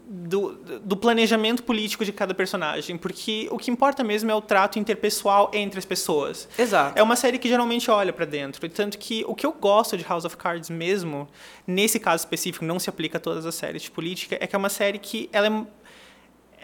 do, 0.07 0.53
do, 0.81 0.97
planejamento 0.97 1.63
político 1.63 2.05
de 2.05 2.13
cada 2.13 2.35
personagem, 2.35 2.97
porque 2.97 3.49
o 3.51 3.57
que 3.57 3.71
importa 3.71 4.05
mesmo 4.05 4.31
é 4.31 4.35
o 4.35 4.41
trato 4.41 4.79
interpessoal 4.79 5.51
entre 5.55 5.79
as 5.79 5.85
pessoas. 5.85 6.49
Exato. 6.59 6.99
É 6.99 7.03
uma 7.03 7.17
série 7.17 7.39
que 7.39 7.49
geralmente 7.49 7.91
olha 7.91 8.13
para 8.13 8.25
dentro, 8.25 8.69
tanto 8.69 8.99
que 8.99 9.25
o 9.27 9.35
que 9.35 9.47
eu 9.47 9.53
gosto 9.53 9.97
de 9.97 10.05
House 10.05 10.25
of 10.25 10.37
Cards 10.37 10.69
mesmo, 10.69 11.27
nesse 11.67 11.99
caso 11.99 12.23
específico, 12.23 12.65
não 12.65 12.79
se 12.79 12.91
aplica 12.91 13.17
a 13.19 13.21
todas 13.21 13.47
as 13.47 13.55
séries 13.55 13.83
de 13.83 13.91
política, 13.91 14.37
é 14.41 14.47
que 14.47 14.55
é 14.55 14.59
uma 14.59 14.69
série 14.69 14.99
que 14.99 15.29
ela 15.33 15.47
é 15.47 15.67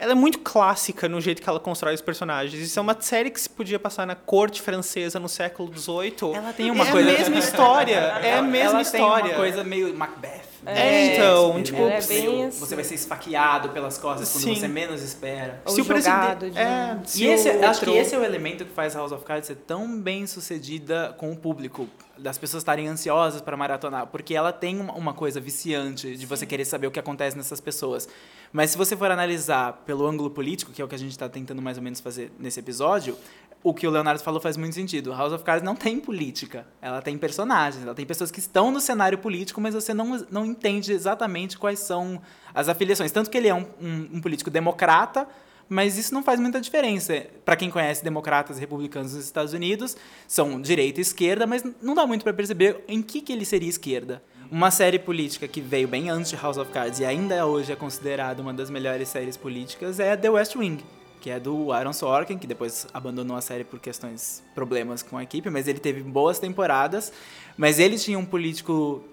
ela 0.01 0.13
é 0.13 0.15
muito 0.15 0.39
clássica 0.39 1.09
no 1.09 1.21
jeito 1.21 1.43
que 1.43 1.49
ela 1.49 1.61
constrói 1.61 1.95
os 1.95 2.01
personagens. 2.01 2.61
Isso 2.61 2.79
é 2.79 2.83
uma 2.83 2.97
série 3.01 3.31
que 3.31 3.41
se 3.41 3.49
podia 3.51 3.79
passar 3.79 4.07
na 4.07 4.15
corte 4.15 4.63
francesa 4.63 5.21
no 5.21 5.29
século 5.29 5.71
XVIII. 5.77 6.35
Ela 6.35 6.53
tem 6.53 6.71
uma 6.71 6.89
é 6.89 6.91
coisa. 6.91 7.11
É 7.11 7.15
a 7.15 7.19
mesma 7.19 7.39
história. 7.39 7.95
É 7.97 8.39
a 8.39 8.43
mesma 8.43 8.71
ela 8.71 8.83
história. 8.83 9.23
Tem 9.25 9.33
uma 9.33 9.37
coisa 9.39 9.63
meio 9.63 9.95
Macbeth. 9.95 10.41
É, 10.67 11.15
então, 11.17 11.63
tipo, 11.63 11.79
Ela 11.79 11.93
é 11.95 12.01
você, 12.03 12.45
assim. 12.51 12.75
vai 12.75 12.85
ser 12.85 12.95
esfaqueado 12.95 13.71
pelas 13.71 13.97
costas 13.97 14.31
quando 14.31 14.43
Sim. 14.45 14.55
você 14.57 14.69
menos 14.69 15.03
espera. 15.03 15.63
Ou 15.65 15.73
se 15.75 15.81
o 15.81 15.85
jogado 15.85 16.39
presidente. 16.41 16.53
de 16.53 16.59
É, 16.59 16.97
um- 17.01 17.05
se 17.07 17.25
E 17.25 17.27
esse, 17.29 17.49
o 17.49 17.67
acho 17.67 17.81
que 17.81 17.87
outro- 17.89 18.03
esse 18.03 18.15
é 18.15 18.19
o 18.19 18.25
elemento 18.25 18.67
que 18.67 18.73
faz 18.73 18.95
House 18.95 19.11
of 19.13 19.25
Cards 19.25 19.47
ser 19.47 19.57
tão 19.57 19.99
bem 19.99 20.27
sucedida 20.27 21.15
com 21.17 21.31
o 21.33 21.37
público, 21.37 21.89
das 22.21 22.39
pessoas 22.39 22.63
estarem 22.63 22.87
ansiosas 22.89 23.41
para 23.41 23.57
maratonar, 23.57 24.07
porque 24.07 24.35
ela 24.35 24.53
tem 24.53 24.79
uma, 24.81 25.13
coisa 25.13 25.41
viciante 25.41 26.17
de 26.17 26.27
você 26.27 26.47
querer 26.47 26.65
saber 26.65 26.87
o 26.87 26.91
que 26.91 26.99
acontece 27.01 27.37
nessas 27.37 27.61
pessoas. 27.61 28.09
Mas 28.53 28.71
se 28.71 28.79
você 28.79 28.97
for 28.97 29.11
analisar 29.11 29.83
pelo 29.87 30.07
ângulo 30.07 30.31
político, 30.31 30.73
que 30.73 30.81
é 30.81 30.85
o 30.85 30.89
que 30.89 30.95
a 30.95 30.99
gente 30.99 31.13
está 31.13 31.29
tentando 31.29 31.61
mais 31.61 31.77
ou 31.77 31.83
menos 31.83 32.01
fazer 32.01 32.33
nesse 32.39 32.61
episódio, 32.61 33.17
o 33.63 33.75
que 33.75 33.87
o 33.87 33.91
Leonardo 33.91 34.23
falou 34.23 34.41
faz 34.41 34.57
muito 34.57 34.75
sentido. 34.75 35.13
House 35.13 35.33
of 35.33 35.45
Cards 35.45 35.63
não 35.65 35.77
tem 35.77 35.99
política, 36.01 36.67
ela 36.81 37.03
tem 37.03 37.17
personagens, 37.19 37.83
ela 37.85 37.95
tem 37.95 38.07
pessoas 38.07 38.31
que 38.31 38.39
estão 38.41 38.71
no 38.71 38.81
cenário 38.81 39.19
político, 39.19 39.61
mas 39.61 39.75
você 39.75 39.93
não, 39.93 40.25
não 40.31 40.47
entende 40.47 40.93
exatamente 40.93 41.59
quais 41.59 41.79
são 41.81 42.21
as 42.55 42.69
afiliações. 42.69 43.13
Tanto 43.13 43.31
que 43.31 43.37
ele 43.37 43.49
é 43.49 43.55
um, 43.55 43.67
um- 43.81 44.09
um 44.15 44.21
político 44.21 44.51
democrata, 44.51 45.29
mas 45.71 45.97
isso 45.97 46.13
não 46.13 46.21
faz 46.21 46.41
muita 46.41 46.61
diferença. 46.61 47.25
Para 47.45 47.55
quem 47.55 47.71
conhece 47.71 48.03
democratas 48.03 48.57
e 48.57 48.61
republicanos 48.61 49.15
nos 49.15 49.25
Estados 49.25 49.53
Unidos, 49.53 49.97
são 50.27 50.61
direita 50.61 50.99
e 50.99 51.03
esquerda, 51.03 51.47
mas 51.47 51.65
não 51.81 51.95
dá 51.95 52.05
muito 52.05 52.25
para 52.25 52.35
perceber 52.35 52.83
em 52.89 53.01
que, 53.01 53.21
que 53.21 53.33
ele 53.33 53.45
seria 53.45 53.69
esquerda. 53.69 54.21
Uma 54.51 54.73
série 54.73 54.99
política 54.99 55.47
que 55.47 55.61
veio 55.61 55.87
bem 55.87 56.11
antes 56.11 56.29
de 56.29 56.37
House 56.37 56.57
of 56.57 56.73
Cards 56.73 56.99
e 56.99 57.05
ainda 57.05 57.47
hoje 57.47 57.71
é 57.71 57.77
considerada 57.77 58.43
uma 58.43 58.53
das 58.53 58.69
melhores 58.69 59.09
séries 59.09 59.37
políticas 59.37 60.01
é 60.01 60.17
The 60.17 60.31
West 60.31 60.57
Wing, 60.57 60.85
que 61.21 61.31
é 61.31 61.39
do 61.39 61.71
Aaron 61.71 61.93
Sorkin, 61.93 62.37
que 62.37 62.49
depois 62.49 62.89
abandonou 62.93 63.37
a 63.37 63.41
série 63.41 63.63
por 63.63 63.79
questões, 63.79 64.43
problemas 64.57 65.05
com 65.05 65.19
a 65.19 65.23
equipe, 65.23 65.49
mas 65.51 65.69
ele 65.69 65.79
teve 65.79 66.03
boas 66.03 66.41
temporadas. 66.41 67.13
Mas 67.57 67.79
ele 67.79 67.97
tinha 67.97 68.19
um 68.19 68.25
político, 68.25 69.05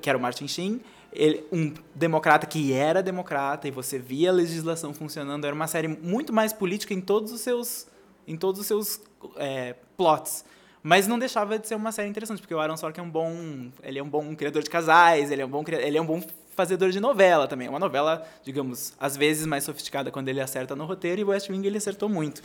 que 0.00 0.08
era 0.08 0.16
o 0.16 0.20
Martin 0.20 0.46
Sheen, 0.46 0.80
ele- 1.14 1.44
um 1.52 1.72
democrata 1.94 2.46
que 2.46 2.72
era 2.72 3.02
democrata, 3.02 3.68
e 3.68 3.70
você 3.70 3.98
via 3.98 4.30
a 4.30 4.32
legislação 4.32 4.92
funcionando. 4.92 5.44
Era 5.44 5.54
uma 5.54 5.66
série 5.66 5.88
muito 5.88 6.32
mais 6.32 6.52
política 6.52 6.92
em 6.92 7.00
todos 7.00 7.32
os 7.32 7.40
seus, 7.40 7.86
em 8.26 8.36
todos 8.36 8.60
os 8.60 8.66
seus 8.66 9.00
é, 9.36 9.74
plots. 9.96 10.44
Mas 10.82 11.06
não 11.06 11.18
deixava 11.18 11.58
de 11.58 11.66
ser 11.66 11.76
uma 11.76 11.92
série 11.92 12.08
interessante, 12.08 12.40
porque 12.40 12.54
o 12.54 12.60
Aaron 12.60 12.76
Sorkin 12.76 13.00
é 13.00 13.02
um 13.02 13.08
bom, 13.10 13.70
ele 13.82 13.98
é 13.98 14.02
um 14.02 14.08
bom 14.08 14.36
criador 14.36 14.62
de 14.62 14.68
casais, 14.68 15.30
ele 15.30 15.40
é 15.40 15.46
um 15.46 15.48
bom, 15.48 15.64
ele 15.66 15.96
é 15.96 16.02
um 16.02 16.04
bom 16.04 16.22
fazedor 16.54 16.90
de 16.90 17.00
novela 17.00 17.48
também. 17.48 17.66
É 17.66 17.70
Uma 17.70 17.78
novela, 17.78 18.22
digamos, 18.44 18.92
às 19.00 19.16
vezes 19.16 19.46
mais 19.46 19.64
sofisticada 19.64 20.10
quando 20.10 20.28
ele 20.28 20.40
acerta 20.42 20.76
no 20.76 20.84
roteiro, 20.84 21.22
e 21.22 21.24
West 21.24 21.48
Wing 21.48 21.66
ele 21.66 21.78
acertou 21.78 22.08
muito. 22.08 22.42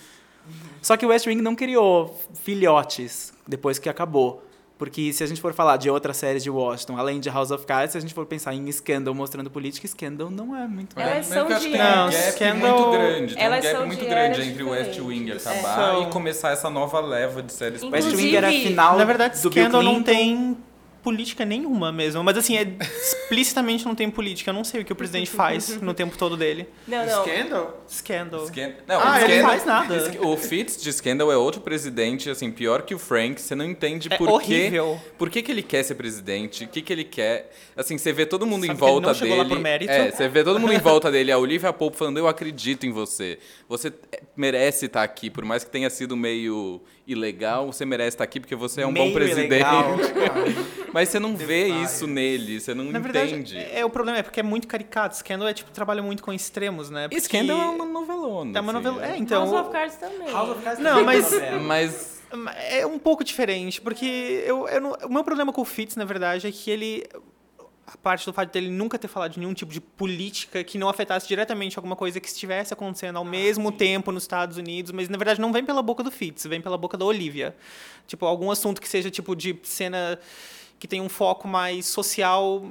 Só 0.82 0.96
que 0.96 1.06
o 1.06 1.10
West 1.10 1.28
Wing 1.28 1.42
não 1.42 1.54
criou 1.54 2.18
filhotes 2.34 3.34
depois 3.48 3.78
que 3.78 3.90
acabou. 3.90 4.44
Porque 4.79 5.12
se 5.12 5.21
a 5.24 5.27
gente 5.27 5.41
for 5.41 5.53
falar 5.53 5.75
de 5.77 5.89
outras 5.89 6.15
séries 6.17 6.41
de 6.41 6.50
Washington, 6.50 6.98
além 6.98 7.19
de 7.19 7.29
House 7.29 7.51
of 7.51 7.65
Cards, 7.65 7.91
se 7.91 7.98
a 7.98 8.01
gente 8.01 8.13
for 8.13 8.25
pensar 8.25 8.53
em 8.55 8.71
Scandal 8.71 9.13
mostrando 9.13 9.51
política, 9.51 9.86
Scandal 9.86 10.29
não 10.31 10.55
é 10.55 10.65
muito 10.67 10.98
Elas 10.98 11.15
Mas 11.17 11.25
são 11.27 11.48
de 11.50 11.53
que 11.55 11.59
tem 11.71 11.75
um 11.75 11.83
Não, 11.83 12.09
gap 12.09 12.31
Scandal- 12.31 12.77
muito 12.79 12.91
grande. 12.91 13.36
Tem 13.36 13.43
um 13.43 13.45
Elas 13.45 13.63
gap 13.65 13.86
muito 13.86 14.00
de 14.00 14.05
grande 14.05 14.41
entre 14.41 14.63
o 14.63 14.69
West. 14.69 15.00
Wing 15.00 15.29
É. 15.31 15.36
acabar 15.36 15.75
São- 15.75 16.03
e 16.03 16.05
começar 16.12 16.51
essa 16.51 16.69
nova 16.69 17.00
leva 17.01 17.43
de 17.43 17.51
séries 17.51 17.83
West 17.83 18.13
Wing 18.15 18.36
era 18.36 18.50
final 18.50 18.98
Na 18.98 19.03
verdade, 19.03 19.41
do 19.41 19.50
Bill 19.50 19.63
Scandal 19.63 19.83
não 19.83 20.01
tem 20.01 20.57
política 21.03 21.46
nenhuma 21.46 21.91
mesmo. 21.91 22.24
Mas 22.24 22.38
assim, 22.38 22.58
é, 22.58 22.68
explicitamente 22.82 23.86
não 23.86 23.96
tem 23.96 24.10
política. 24.10 24.50
Eu 24.50 24.53
não 24.53 24.63
sei 24.63 24.82
o 24.82 24.86
que 24.86 24.91
o 24.94 24.96
presidente 24.96 25.29
faz 25.29 25.82
no 25.82 25.94
tempo 25.94 26.18
todo 26.18 26.36
dele. 26.38 26.68
Não, 26.88 27.06
não. 27.06 27.24
Scandal? 27.24 27.86
Scandal. 27.89 28.46
Scan- 28.48 28.74
Não, 28.88 29.00
Ah, 29.00 29.13
o 29.13 29.18
ele 29.18 29.34
Scandal- 29.34 29.50
faz 29.50 29.65
nada. 29.65 30.12
O 30.22 30.38
Fitz 30.38 30.82
de 30.82 30.91
Scandal 30.91 31.32
é 31.32 31.38
outro 31.38 31.62
presidente, 31.62 32.29
assim, 32.29 32.51
pior 32.51 32.82
que 32.84 32.94
o 32.94 33.00
Frank. 33.00 33.39
Você 33.41 33.56
não 33.56 33.65
entende 33.65 34.08
É 34.12 34.18
por 34.18 34.29
horrível. 34.29 35.00
quê. 35.03 35.12
Por 35.18 35.29
que, 35.29 35.41
que 35.41 35.51
ele 35.51 35.63
quer 35.63 35.84
ser 35.84 35.96
presidente? 35.96 36.65
O 36.65 36.68
que, 36.68 36.82
que 36.82 36.91
ele 36.94 37.03
quer? 37.03 37.51
Assim, 37.75 37.98
você 37.98 38.12
vê 38.12 38.25
todo 38.25 38.46
mundo 38.46 38.65
Sabe 38.65 38.74
em 38.74 38.77
que 38.77 38.84
ele 38.84 38.91
volta 38.91 39.13
não 39.13 39.20
dele. 39.20 39.36
lá 39.36 39.46
por 39.46 39.60
mérito. 39.60 39.91
É, 39.91 40.12
você 40.12 40.27
vê 40.27 40.44
todo 40.44 40.60
mundo 40.60 40.74
em 40.74 40.79
volta 40.79 41.10
dele, 41.12 41.32
a 41.32 41.38
Olivia 41.38 41.72
Pope 41.74 41.98
falando, 41.98 42.18
eu 42.18 42.27
acredito 42.27 42.86
em 42.86 42.91
você. 42.91 43.39
Você 43.68 43.88
é, 44.12 44.22
merece 44.36 44.86
estar 44.88 45.03
aqui, 45.03 45.29
por 45.29 45.46
mais 45.46 45.63
que 45.63 45.70
tenha 45.70 45.89
sido 45.89 46.15
meio 46.18 46.82
ilegal, 47.08 47.72
você 47.72 47.86
merece 47.86 48.10
estar 48.15 48.24
aqui 48.24 48.39
porque 48.39 48.56
você 48.56 48.82
é 48.82 48.86
um 48.88 48.94
bom 48.94 49.01
Meio 49.01 49.13
presidente. 49.13 49.63
Mas 50.93 51.10
você 51.10 51.19
não 51.19 51.36
vê 51.36 51.67
isso 51.67 52.08
nele, 52.08 52.60
você 52.60 52.74
não 52.74 52.86
Na 52.86 53.00
verdade, 53.00 53.34
entende. 53.34 53.58
é, 53.58 53.86
o 53.86 53.89
problema 53.89 54.19
é 54.19 54.24
porque 54.24 54.39
é 54.39 54.43
muito 54.43 54.67
caricato. 54.67 55.15
Scandal 55.17 55.48
é 55.48 55.53
tipo, 55.53 55.72
trabalha 55.72 56.01
muito 56.01 56.24
com 56.24 56.31
extremos, 56.34 56.89
né? 56.89 57.08
Porque 57.08 57.22
Scandal 57.22 57.60
é 57.60 57.65
uma 57.65 57.86
novelona. 57.86 58.58
É 58.58 58.62
uma 58.62 58.72
assim, 58.74 58.84
novela. 58.84 59.05
É, 59.05 59.12
é. 59.12 59.17
então. 59.17 59.43
House 59.51 59.65
of 59.65 59.72
Cards 59.72 59.96
também. 59.98 60.31
House 60.31 60.50
of 60.50 60.62
Cards 60.63 60.84
Não, 60.84 60.91
também 61.00 61.05
mas- 61.05 61.31
é 61.34 61.36
novela. 61.36 61.60
Mas 61.62 62.19
É 62.58 62.86
um 62.86 63.00
pouco 63.00 63.24
diferente, 63.24 63.81
porque 63.81 64.43
eu, 64.46 64.67
eu 64.67 64.79
não- 64.79 64.93
o 65.05 65.10
meu 65.12 65.24
problema 65.24 65.51
com 65.51 65.62
o 65.62 65.65
Fitz, 65.65 65.96
na 65.96 66.05
verdade, 66.05 66.46
é 66.48 66.51
que 66.51 66.69
ele. 66.69 67.03
A 67.91 67.98
parte 67.98 68.24
do 68.24 68.31
fato 68.31 68.53
dele 68.53 68.69
nunca 68.69 69.00
ter 69.00 69.08
falado 69.08 69.31
de 69.31 69.39
nenhum 69.39 69.51
tipo 69.55 69.74
de 69.74 69.81
política 69.81 70.63
que 70.63 70.77
não 70.77 70.88
afetasse 70.88 71.27
diretamente 71.27 71.75
alguma 71.79 71.96
coisa 71.96 72.19
que 72.19 72.27
estivesse 72.27 72.72
acontecendo 72.72 73.15
ao 73.17 73.25
mesmo 73.25 73.72
tempo 73.72 74.12
nos 74.12 74.22
Estados 74.22 74.58
Unidos, 74.58 74.91
mas 74.91 75.10
na 75.10 75.17
verdade 75.17 75.41
não 75.41 75.51
vem 75.51 75.65
pela 75.65 75.81
boca 75.81 76.03
do 76.03 76.12
Fitz, 76.12 76.46
vem 76.46 76.62
pela 76.62 76.77
boca 76.77 76.96
da 76.96 77.03
Olivia. 77.03 77.55
Tipo, 78.05 78.27
algum 78.27 78.51
assunto 78.51 78.79
que 78.79 78.88
seja 78.88 79.10
tipo 79.10 79.36
de 79.36 79.58
cena 79.63 80.19
que 80.79 80.88
tem 80.88 81.01
um 81.01 81.09
foco 81.09 81.48
mais 81.48 81.86
social, 81.86 82.63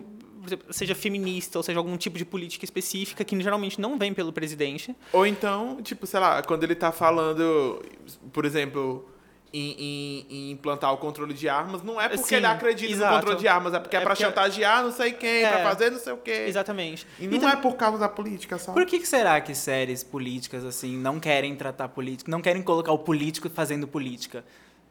seja 0.70 0.94
feminista, 0.94 1.58
ou 1.58 1.62
seja, 1.62 1.78
algum 1.78 1.96
tipo 1.96 2.16
de 2.16 2.24
política 2.24 2.64
específica 2.64 3.22
que 3.22 3.38
geralmente 3.40 3.78
não 3.80 3.98
vem 3.98 4.14
pelo 4.14 4.32
presidente. 4.32 4.96
Ou 5.12 5.26
então, 5.26 5.76
tipo, 5.82 6.06
sei 6.06 6.18
lá, 6.20 6.42
quando 6.42 6.64
ele 6.64 6.74
tá 6.74 6.90
falando, 6.90 7.82
por 8.32 8.46
exemplo, 8.46 9.06
em, 9.52 9.72
em- 9.78 10.26
em 10.30 10.50
implantar 10.52 10.92
o 10.92 10.96
controle 10.98 11.32
de 11.34 11.48
armas, 11.48 11.82
não 11.82 12.00
é 12.00 12.08
porque 12.08 12.24
Sim, 12.24 12.36
ele 12.36 12.46
acredita 12.46 12.92
exato. 12.92 13.12
no 13.14 13.18
controle 13.20 13.38
de 13.40 13.48
armas, 13.48 13.74
é 13.74 13.80
porque 13.80 13.96
é, 13.96 13.98
É 13.98 14.02
pra 14.02 14.10
porque- 14.14 14.24
chantagear 14.24 14.82
não 14.82 14.92
sei 14.92 15.12
quem, 15.12 15.42
É. 15.44 15.50
pra 15.50 15.62
fazer 15.70 15.90
não 15.90 15.98
sei 15.98 16.12
o 16.12 16.16
quê. 16.18 16.44
Exatamente. 16.48 17.06
E 17.18 17.26
não 17.26 17.48
é 17.48 17.56
por 17.56 17.74
causa 17.76 17.98
da 17.98 18.08
política 18.08 18.58
só. 18.58 18.72
Por 18.72 18.84
que, 18.86 18.98
que 18.98 19.08
será 19.08 19.40
que 19.40 19.54
séries 19.54 20.02
políticas 20.02 20.64
assim 20.64 20.96
não 20.96 21.18
querem 21.20 21.54
tratar 21.56 21.88
política, 21.88 22.30
não 22.30 22.40
querem 22.42 22.62
colocar 22.62 22.92
o 22.92 22.98
político 22.98 23.48
fazendo 23.50 23.86
política? 23.88 24.44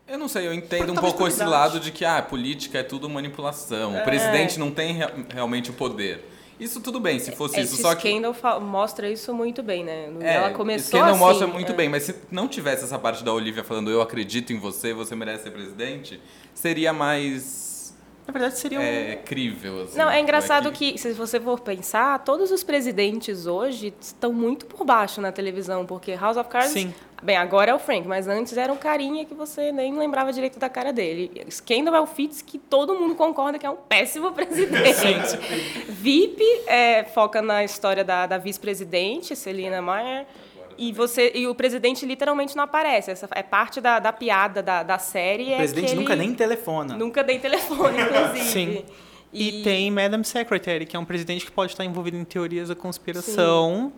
Eu 0.08 0.18
não 0.18 0.28
sei, 0.28 0.48
eu 0.48 0.54
entendo 0.54 0.94
um 0.94 0.96
pouco 0.96 1.28
esse 1.28 1.44
lado 1.44 1.80
de 1.80 1.92
que 1.92 2.06
ah, 2.06 2.22
política 2.22 2.80
é 2.80 2.84
tudo 2.84 3.10
manipulação. 3.10 3.98
O 3.98 4.04
presidente 4.04 4.58
não 4.58 4.72
tem 4.72 4.94
rea- 4.94 5.14
realmente 5.34 5.70
o 5.70 5.74
poder. 5.74 6.24
Isso 6.60 6.82
tudo 6.82 7.00
bem, 7.00 7.20
se 7.20 7.32
fosse 7.34 7.60
isso. 7.60 7.74
Esse 7.74 7.82
Só 7.84 7.94
que. 7.94 8.10
Fa- 8.34 8.60
mostra 8.60 9.10
isso 9.10 9.32
muito 9.34 9.62
bem, 9.62 9.84
né? 9.84 10.10
É, 10.22 10.36
Ela 10.36 10.50
começou 10.52 10.88
Scandal 11.00 11.10
assim. 11.12 11.20
mostra 11.20 11.46
muito 11.48 11.72
é. 11.72 11.76
bem, 11.76 11.90
mas 11.90 12.04
se 12.04 12.16
não 12.32 12.48
tivesse 12.48 12.84
essa 12.84 12.98
parte 12.98 13.24
da 13.24 13.32
Olivia 13.32 13.64
falando 13.64 13.92
eu 13.92 14.02
acredito 14.02 14.52
em 14.54 14.58
você, 14.58 14.92
você 14.94 15.16
merece 15.16 15.44
ser 15.44 15.52
presidente, 15.52 16.20
seria 16.56 16.92
mais 16.94 17.67
Na 18.28 18.34
verdade, 18.34 18.60
seria 18.60 18.78
um. 18.78 18.84
é, 18.84 19.16
crível. 19.16 19.84
Assim, 19.84 19.98
Não, 19.98 20.10
é 20.10 20.20
engraçado 20.20 20.66
Como 20.66 20.76
que, 20.76 20.98
se 20.98 21.14
você 21.14 21.40
for 21.40 21.62
pensar, 21.62 22.20
todos 22.26 22.52
os 22.52 22.62
presidentes 22.62 23.46
hoje 23.48 23.94
estão 24.02 24.34
muito 24.34 24.66
por 24.66 24.86
baixo 24.86 25.22
na 25.22 25.32
televisão, 25.32 25.86
porque 25.86 26.14
House 26.14 26.36
of 26.36 26.50
Cards. 26.50 26.72
Sim. 26.72 26.94
Bem, 27.24 27.36
agora 27.36 27.72
é 27.72 27.74
o 27.74 27.80
Frank, 27.80 28.08
mas 28.08 28.28
antes 28.28 28.56
era 28.58 28.72
um 28.72 28.76
carinha 28.76 29.26
que 29.26 29.34
você 29.34 29.72
nem 29.72 29.98
lembrava 29.98 30.32
direito 30.32 30.60
da 30.60 30.70
cara 30.70 30.94
dele. 30.94 31.46
Scandal 31.50 31.96
é 31.96 32.00
o 32.00 32.06
Fitz 32.06 32.44
que 32.44 32.60
todo 32.60 32.94
mundo 32.94 33.16
concorda 33.16 33.58
que 33.58 33.66
é 33.66 33.70
um 33.70 33.76
péssimo 33.76 34.32
presidente. 34.34 35.38
VIP 35.88 36.44
é, 36.68 37.06
foca 37.06 37.42
na 37.42 37.64
história 37.64 38.04
da, 38.04 38.28
da 38.28 38.38
vice-presidente, 38.38 39.36
Celina 39.36 39.82
Meyer. 39.82 40.28
E, 40.78 40.92
você, 40.92 41.32
e 41.34 41.48
o 41.48 41.56
presidente 41.56 42.06
literalmente 42.06 42.56
não 42.56 42.64
aparece. 42.64 43.12
Essa 43.12 43.28
é 43.34 43.44
parte 43.44 43.82
da, 43.82 44.00
da 44.00 44.14
piada 44.14 44.62
da, 44.62 44.84
da 44.84 44.98
série. 44.98 45.54
O 45.54 45.58
presidente 45.58 45.96
nunca 45.96 46.16
nem 46.16 46.34
telefona. 46.34 46.96
Nunca 46.96 47.24
dei 47.24 47.40
telefone, 47.40 47.98
inclusive. 48.00 48.46
Sim. 48.46 48.86
E, 49.34 49.62
tem 49.64 49.92
Madam 49.92 50.24
Secretary, 50.24 50.86
que 50.86 50.96
é 50.96 51.00
um 51.00 51.06
presidente 51.06 51.46
que 51.46 51.52
pode 51.52 51.74
estar 51.74 51.84
envolvido 51.84 52.18
em 52.18 52.24
teorias 52.24 52.70
da 52.70 52.76
conspiração. 52.76 53.92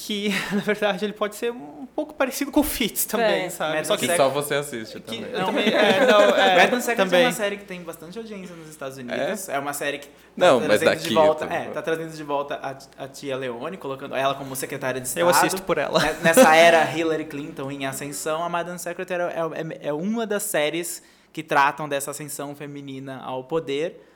Que, 0.00 0.28
na 0.54 0.60
verdade, 0.60 1.04
ele 1.04 1.12
pode 1.12 1.34
ser 1.34 1.50
um 1.50 1.84
pouco 1.92 2.14
parecido 2.14 2.52
com 2.52 2.60
o 2.60 2.62
Fitz 2.62 3.04
também, 3.04 3.46
É. 3.46 3.50
sabe? 3.50 3.70
Madam 3.72 3.84
Só 3.84 3.96
que 3.96 4.06
que, 4.06 4.16
só 4.16 4.28
você 4.28 4.54
assiste 4.54 5.00
que 5.00 5.16
também. 5.16 5.32
eu 5.32 5.44
também, 5.46 5.64
é, 5.66 6.06
não, 6.06 6.20
é, 6.36 6.66
Red 6.66 6.80
Secret 6.80 6.96
também. 6.96 7.22
é 7.22 7.26
uma 7.26 7.32
série 7.32 7.56
que 7.56 7.64
tem 7.64 7.82
bastante 7.82 8.16
audiência 8.16 8.54
nos 8.54 8.68
Estados 8.68 8.96
Unidos. 8.96 9.48
É, 9.48 9.58
uma 9.58 9.72
série 9.72 9.98
que 9.98 10.06
tá 10.06 10.12
Não, 10.36 10.60
mas 10.60 10.68
trazendo 10.68 10.88
daqui 10.90 11.08
de 11.08 11.14
volta, 11.14 11.46
tô- 11.48 11.52
é, 11.52 11.64
tá 11.64 11.82
trazendo 11.82 12.12
de 12.16 12.22
volta 12.22 12.54
a, 12.62 13.04
a 13.04 13.08
tia 13.08 13.36
Leone, 13.36 13.76
colocando 13.76 14.14
ela 14.14 14.36
como 14.36 14.54
secretária 14.54 15.00
de 15.00 15.08
Estado. 15.08 15.20
Eu 15.24 15.28
assisto 15.28 15.62
por 15.62 15.78
ela. 15.78 15.98
Ne- 15.98 16.12
Nessa 16.22 16.54
era 16.54 16.88
Hillary 16.96 17.24
Clinton 17.24 17.68
em 17.68 17.84
ascensão, 17.84 18.44
a 18.44 18.48
Madam 18.48 18.78
Secretary 18.78 19.24
é, 19.24 19.80
é, 19.82 19.88
é 19.88 19.92
uma 19.92 20.24
das 20.24 20.44
séries 20.44 21.02
que 21.32 21.42
tratam 21.42 21.88
dessa 21.88 22.12
ascensão 22.12 22.54
feminina 22.54 23.20
ao 23.24 23.42
poder. 23.42 24.07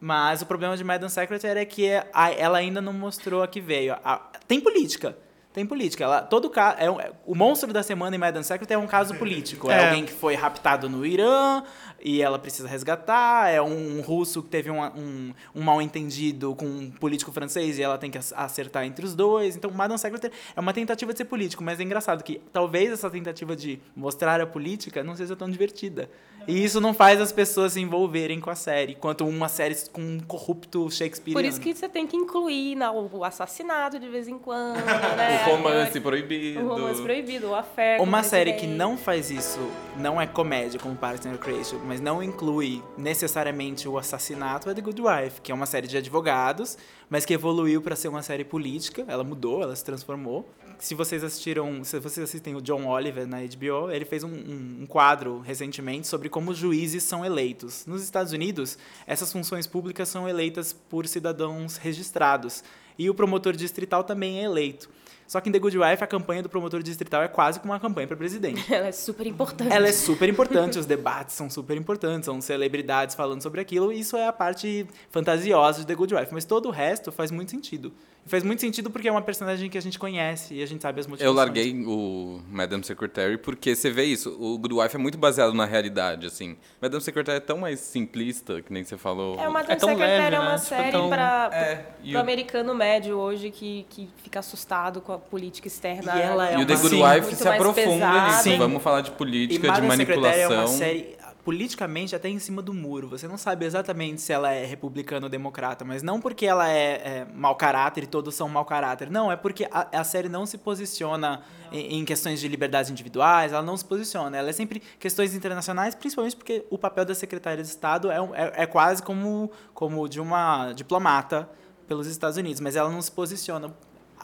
Mas 0.00 0.42
o 0.42 0.46
problema 0.46 0.76
de 0.76 0.84
Madam 0.84 1.08
Secretary 1.08 1.58
é 1.60 1.64
que 1.64 1.88
a- 2.12 2.30
ela 2.30 2.58
ainda 2.58 2.80
não 2.80 2.92
mostrou 2.92 3.42
a 3.42 3.48
que 3.48 3.60
veio. 3.60 3.94
A- 4.04 4.30
tem 4.46 4.60
política. 4.60 5.16
tem 5.54 5.64
política. 5.64 6.04
Ela, 6.04 6.20
todo 6.20 6.52
é, 6.78 6.90
um- 6.90 7.00
é- 7.00 7.12
o 7.24 7.34
monstro 7.34 7.72
da 7.72 7.82
semana 7.82 8.14
em 8.14 8.18
Madame 8.18 8.44
Secret 8.44 8.70
é 8.70 8.76
um 8.76 8.86
caso 8.86 9.14
político. 9.14 9.70
É, 9.70 9.74
É. 9.80 9.84
alguém 9.86 10.04
que 10.04 10.12
foi 10.12 10.34
raptado 10.34 10.86
no 10.86 11.06
Irã 11.06 11.62
e 12.04 12.20
ela 12.20 12.38
precisa 12.38 12.68
resgatar. 12.68 13.48
É 13.48 13.62
um 13.62 14.02
russo 14.02 14.42
que 14.42 14.50
teve 14.50 14.70
um, 14.70 14.84
um, 14.84 15.32
um 15.54 15.62
mal 15.62 15.80
entendido 15.80 16.54
com 16.54 16.66
um 16.66 16.90
político 16.90 17.32
francês 17.32 17.78
e 17.78 17.82
ela 17.82 17.96
tem 17.96 18.10
que 18.10 18.18
ac- 18.18 18.34
acertar 18.36 18.84
entre 18.84 19.06
os 19.06 19.14
dois. 19.14 19.56
Então, 19.56 19.70
Madame 19.70 19.98
Secret 19.98 20.30
é 20.54 20.60
uma 20.60 20.74
tentativa 20.74 21.10
de 21.12 21.16
ser 21.16 21.24
político, 21.24 21.64
mas 21.64 21.80
é 21.80 21.84
engraçado 21.84 22.22
que 22.22 22.38
talvez 22.52 22.92
essa 22.92 23.08
tentativa 23.08 23.56
de 23.56 23.80
mostrar 23.96 24.38
a 24.42 24.46
política 24.46 25.02
não 25.02 25.16
seja 25.16 25.34
tão 25.34 25.48
divertida. 25.48 26.10
E 26.48 26.64
isso 26.64 26.80
não 26.80 26.94
faz 26.94 27.20
as 27.20 27.32
pessoas 27.32 27.72
se 27.72 27.80
envolverem 27.80 28.38
com 28.40 28.50
a 28.50 28.54
série, 28.54 28.94
quanto 28.94 29.26
uma 29.26 29.48
série 29.48 29.74
com 29.92 30.00
um 30.00 30.20
corrupto 30.20 30.88
Shakespeare. 30.90 31.32
Por 31.34 31.44
isso 31.44 31.60
que 31.60 31.74
você 31.74 31.88
tem 31.88 32.06
que 32.06 32.16
incluir 32.16 32.76
na- 32.76 32.92
o 32.92 33.24
assassinato 33.24 33.98
de 33.98 34.08
vez 34.08 34.28
em 34.28 34.38
quando, 34.38 34.76
né? 35.16 35.44
O 35.48 35.56
romance 35.56 36.00
proibido. 36.00 36.60
O 36.60 36.68
romance 36.68 37.02
proibido, 37.02 37.50
o 37.50 37.96
com 37.98 38.02
Uma 38.04 38.22
série 38.22 38.52
que 38.52 38.66
não 38.66 38.96
faz 38.96 39.30
isso, 39.30 39.58
não 39.98 40.20
é 40.20 40.26
comédia 40.26 40.78
como 40.78 40.94
Parks 40.94 41.26
and 41.26 41.32
Recreation, 41.32 41.78
mas 41.84 42.00
não 42.00 42.22
inclui 42.22 42.82
necessariamente 42.96 43.88
o 43.88 43.98
assassinato, 43.98 44.70
é 44.70 44.74
The 44.74 44.80
Good 44.82 45.02
Wife, 45.02 45.40
que 45.40 45.50
é 45.50 45.54
uma 45.54 45.66
série 45.66 45.86
de 45.88 45.96
advogados, 45.96 46.78
mas 47.10 47.24
que 47.24 47.34
evoluiu 47.34 47.82
para 47.82 47.96
ser 47.96 48.08
uma 48.08 48.22
série 48.22 48.44
política. 48.44 49.04
Ela 49.08 49.24
mudou, 49.24 49.62
ela 49.62 49.74
se 49.74 49.84
transformou. 49.84 50.48
Se 50.78 50.94
vocês 50.94 51.24
assistiram, 51.24 51.82
se 51.84 51.98
vocês 51.98 52.24
assistem 52.28 52.54
o 52.54 52.60
John 52.60 52.86
Oliver 52.86 53.26
na 53.26 53.38
HBO, 53.38 53.90
ele 53.90 54.04
fez 54.04 54.22
um, 54.22 54.28
um- 54.28 54.78
um 54.82 54.86
quadro 54.86 55.40
recentemente 55.40 56.06
sobre 56.06 56.28
como 56.28 56.50
os 56.50 56.58
juízes 56.58 57.02
são 57.02 57.24
eleitos. 57.24 57.86
Nos 57.86 58.02
Estados 58.02 58.32
Unidos, 58.32 58.78
essas 59.06 59.32
funções 59.32 59.66
públicas 59.66 60.08
são 60.08 60.28
eleitas 60.28 60.72
por 60.72 61.06
cidadãos 61.08 61.76
registrados. 61.76 62.62
E 62.98 63.08
o 63.10 63.14
promotor 63.14 63.54
distrital 63.54 64.04
também 64.04 64.38
é 64.40 64.44
eleito. 64.44 64.88
Só 65.26 65.40
que 65.40 65.48
em 65.48 65.52
The 65.52 65.58
Good 65.58 65.76
Wife, 65.76 66.04
a 66.04 66.06
campanha 66.06 66.40
do 66.42 66.48
promotor 66.48 66.82
distrital 66.84 67.20
é 67.20 67.26
quase 67.26 67.58
como 67.58 67.72
uma 67.72 67.80
campanha 67.80 68.06
para 68.06 68.16
presidente. 68.16 68.62
Ela 68.72 68.86
é 68.86 68.92
super 68.92 69.26
importante. 69.26 69.72
Ela 69.72 69.88
é 69.88 69.92
super 69.92 70.28
importante, 70.30 70.78
os 70.78 70.86
debates 70.86 71.34
são 71.34 71.50
super 71.50 71.76
importantes, 71.76 72.26
são 72.26 72.40
celebridades 72.40 73.16
falando 73.16 73.42
sobre 73.42 73.60
aquilo, 73.60 73.92
e 73.92 73.98
isso 73.98 74.16
é 74.16 74.28
a 74.28 74.32
parte 74.32 74.86
fantasiosa 75.10 75.80
de 75.80 75.86
The 75.86 75.94
Good 75.96 76.14
Wife. 76.14 76.32
Mas 76.32 76.44
todo 76.44 76.66
o 76.68 76.70
resto 76.70 77.10
faz 77.10 77.30
muito 77.32 77.50
sentido. 77.50 77.92
E 78.26 78.28
faz 78.28 78.42
muito 78.42 78.60
sentido 78.60 78.90
porque 78.90 79.06
é 79.06 79.12
uma 79.12 79.22
personagem 79.22 79.70
que 79.70 79.78
a 79.78 79.80
gente 79.80 80.00
conhece 80.00 80.54
e 80.54 80.60
a 80.62 80.66
gente 80.66 80.82
sabe 80.82 80.98
as 80.98 81.06
motivações. 81.06 81.26
Eu 81.26 81.32
larguei 81.32 81.72
o 81.86 82.40
Madame 82.50 82.82
Secretary 82.82 83.38
porque 83.38 83.72
você 83.76 83.88
vê 83.88 84.02
isso, 84.02 84.36
o 84.40 84.58
Good 84.58 84.74
Wife 84.74 84.96
é 84.96 84.98
muito 84.98 85.16
baseado 85.16 85.54
na 85.54 85.64
realidade, 85.64 86.26
assim. 86.26 86.56
Madame 86.82 87.00
Secretary 87.00 87.36
é 87.36 87.40
tão 87.40 87.58
mais 87.58 87.78
simplista, 87.78 88.60
que 88.60 88.72
nem 88.72 88.82
você 88.82 88.96
falou. 88.96 89.38
É 89.38 89.46
uma 89.48 89.60
É 89.60 89.76
tão 89.76 89.90
Secretary 89.90 90.22
leve, 90.22 90.34
é 90.36 90.40
uma 90.40 90.48
né? 90.50 90.56
Tipo, 90.56 90.66
série 90.68 90.90
tão- 90.90 91.08
para 91.08 91.50
É, 91.52 91.84
e 92.02 92.14
o 92.14 92.18
o- 92.18 92.20
americano 92.20 92.74
médio 92.74 93.16
hoje 93.16 93.50
que, 93.52 93.86
que 93.88 94.08
fica 94.24 94.40
assustado 94.40 95.00
com 95.00 95.12
a 95.12 95.18
política 95.18 95.68
externa. 95.68 96.16
E 96.16 96.20
ela 96.20 96.50
é 96.50 96.58
E 96.58 96.62
o 96.62 96.66
The 96.66 96.74
Good 96.74 96.88
Sim. 96.88 97.02
Wife 97.04 97.20
Muito 97.20 97.36
se 97.36 97.44
mais 97.44 97.60
aprofunda 97.60 97.90
pesada. 97.90 98.26
nisso. 98.28 98.42
Sim. 98.42 98.58
Vamos 98.58 98.82
falar 98.82 99.00
de 99.02 99.10
E 99.10 99.14
política, 99.14 99.60
de 99.62 99.68
Madame 99.82 99.96
Secretary 99.98 100.40
é 100.40 100.46
uma 100.48 100.56
manipulação. 100.56 100.78
série 100.78 101.16
politicamente 101.46 102.16
até 102.16 102.28
em 102.28 102.40
cima 102.40 102.60
do 102.60 102.74
muro. 102.74 103.08
Você 103.08 103.28
não 103.28 103.38
sabe 103.38 103.64
exatamente 103.64 104.20
se 104.20 104.32
ela 104.32 104.50
é 104.50 104.64
republicana 104.64 105.26
ou 105.26 105.30
democrata, 105.30 105.84
mas 105.84 106.02
não 106.02 106.20
porque 106.20 106.44
ela 106.44 106.68
é, 106.68 107.20
é 107.20 107.26
mau 107.32 107.54
caráter 107.54 108.02
e 108.02 108.06
todos 108.08 108.34
são 108.34 108.48
mau 108.48 108.64
caráter. 108.64 109.08
Não, 109.08 109.30
é 109.30 109.36
porque 109.36 109.68
a, 109.70 110.00
a 110.00 110.02
série 110.02 110.28
não 110.28 110.44
se 110.44 110.58
posiciona 110.58 111.42
em, 111.70 112.00
em 112.00 112.04
questões 112.04 112.40
de 112.40 112.48
liberdades 112.48 112.90
individuais, 112.90 113.52
ela 113.52 113.62
não 113.62 113.76
se 113.76 113.84
posiciona. 113.84 114.36
Ela 114.36 114.50
é 114.50 114.52
sempre 114.52 114.82
questões 114.98 115.36
internacionais, 115.36 115.94
principalmente 115.94 116.34
porque 116.34 116.66
o 116.68 116.76
papel 116.76 117.04
da 117.04 117.14
secretária 117.14 117.62
de 117.62 117.68
Estado 117.68 118.10
é, 118.10 118.16
é, 118.16 118.62
é 118.62 118.66
quase 118.66 119.00
como, 119.00 119.48
como 119.72 120.08
de 120.08 120.20
uma 120.20 120.72
diplomata 120.72 121.48
pelos 121.86 122.08
Estados 122.08 122.36
Unidos, 122.36 122.60
mas 122.60 122.74
ela 122.74 122.90
não 122.90 123.00
se 123.00 123.12
posiciona 123.12 123.72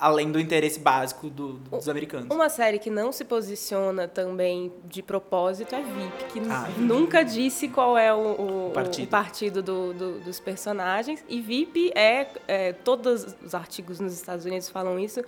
além 0.03 0.33
do 0.33 0.41
interesse 0.41 0.81
básico 0.81 1.31
do- 1.31 1.53
dos 1.55 1.89
americanos. 1.89 2.27
Uma 2.35 2.49
série 2.49 2.79
que 2.79 2.91
não 2.91 3.13
se 3.13 3.25
posiciona 3.25 4.09
também 4.09 4.73
de 4.85 5.01
propósito 5.03 5.75
é 5.77 5.81
VIP, 5.81 6.25
que 6.33 6.41
Ah. 6.51 6.69
nunca 6.77 7.23
disse 7.23 7.69
qual 7.69 7.97
é 7.97 8.13
o, 8.13 8.19
o- 8.19 8.67
O 8.69 8.71
partido. 8.73 9.05
o 9.07 9.11
partido 9.11 9.63
do- 9.63 9.93
do- 9.95 10.19
dos 10.21 10.41
personagens. 10.41 11.25
E 11.29 11.41
VIP 11.41 11.93
é, 11.95 12.27
é, 12.49 12.73
todos 12.73 13.37
os 13.45 13.55
artigos 13.55 14.01
nos 14.01 14.13
Estados 14.13 14.45
Unidos 14.45 14.69
falam 14.69 14.99
isso, 14.99 15.23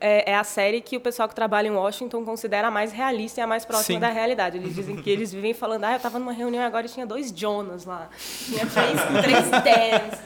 é, 0.00 0.32
é 0.32 0.34
a 0.36 0.42
série 0.44 0.80
que 0.80 0.96
o 0.96 1.00
pessoal 1.00 1.28
que 1.28 1.34
trabalha 1.34 1.68
em 1.68 1.70
Washington 1.72 2.24
considera 2.24 2.68
a 2.68 2.70
mais 2.70 2.90
realista 2.92 3.40
e 3.40 3.42
a 3.42 3.46
mais 3.46 3.64
próxima 3.64 3.96
Sim. 3.96 4.00
da 4.00 4.08
realidade. 4.08 4.56
Eles 4.56 4.74
dizem 4.74 4.96
que 4.96 5.10
eles 5.10 5.32
vivem 5.32 5.52
falando, 5.52 5.84
ah, 5.84 5.92
eu 5.92 5.96
estava 5.96 6.18
numa 6.18 6.32
reunião 6.32 6.64
agora 6.64 6.86
e 6.86 6.88
tinha 6.88 7.06
dois 7.06 7.30
Jonas 7.34 7.84
lá, 7.84 8.08
tinha 8.18 8.64
três, 8.66 9.00
três 9.22 9.50
Dans. 9.50 10.18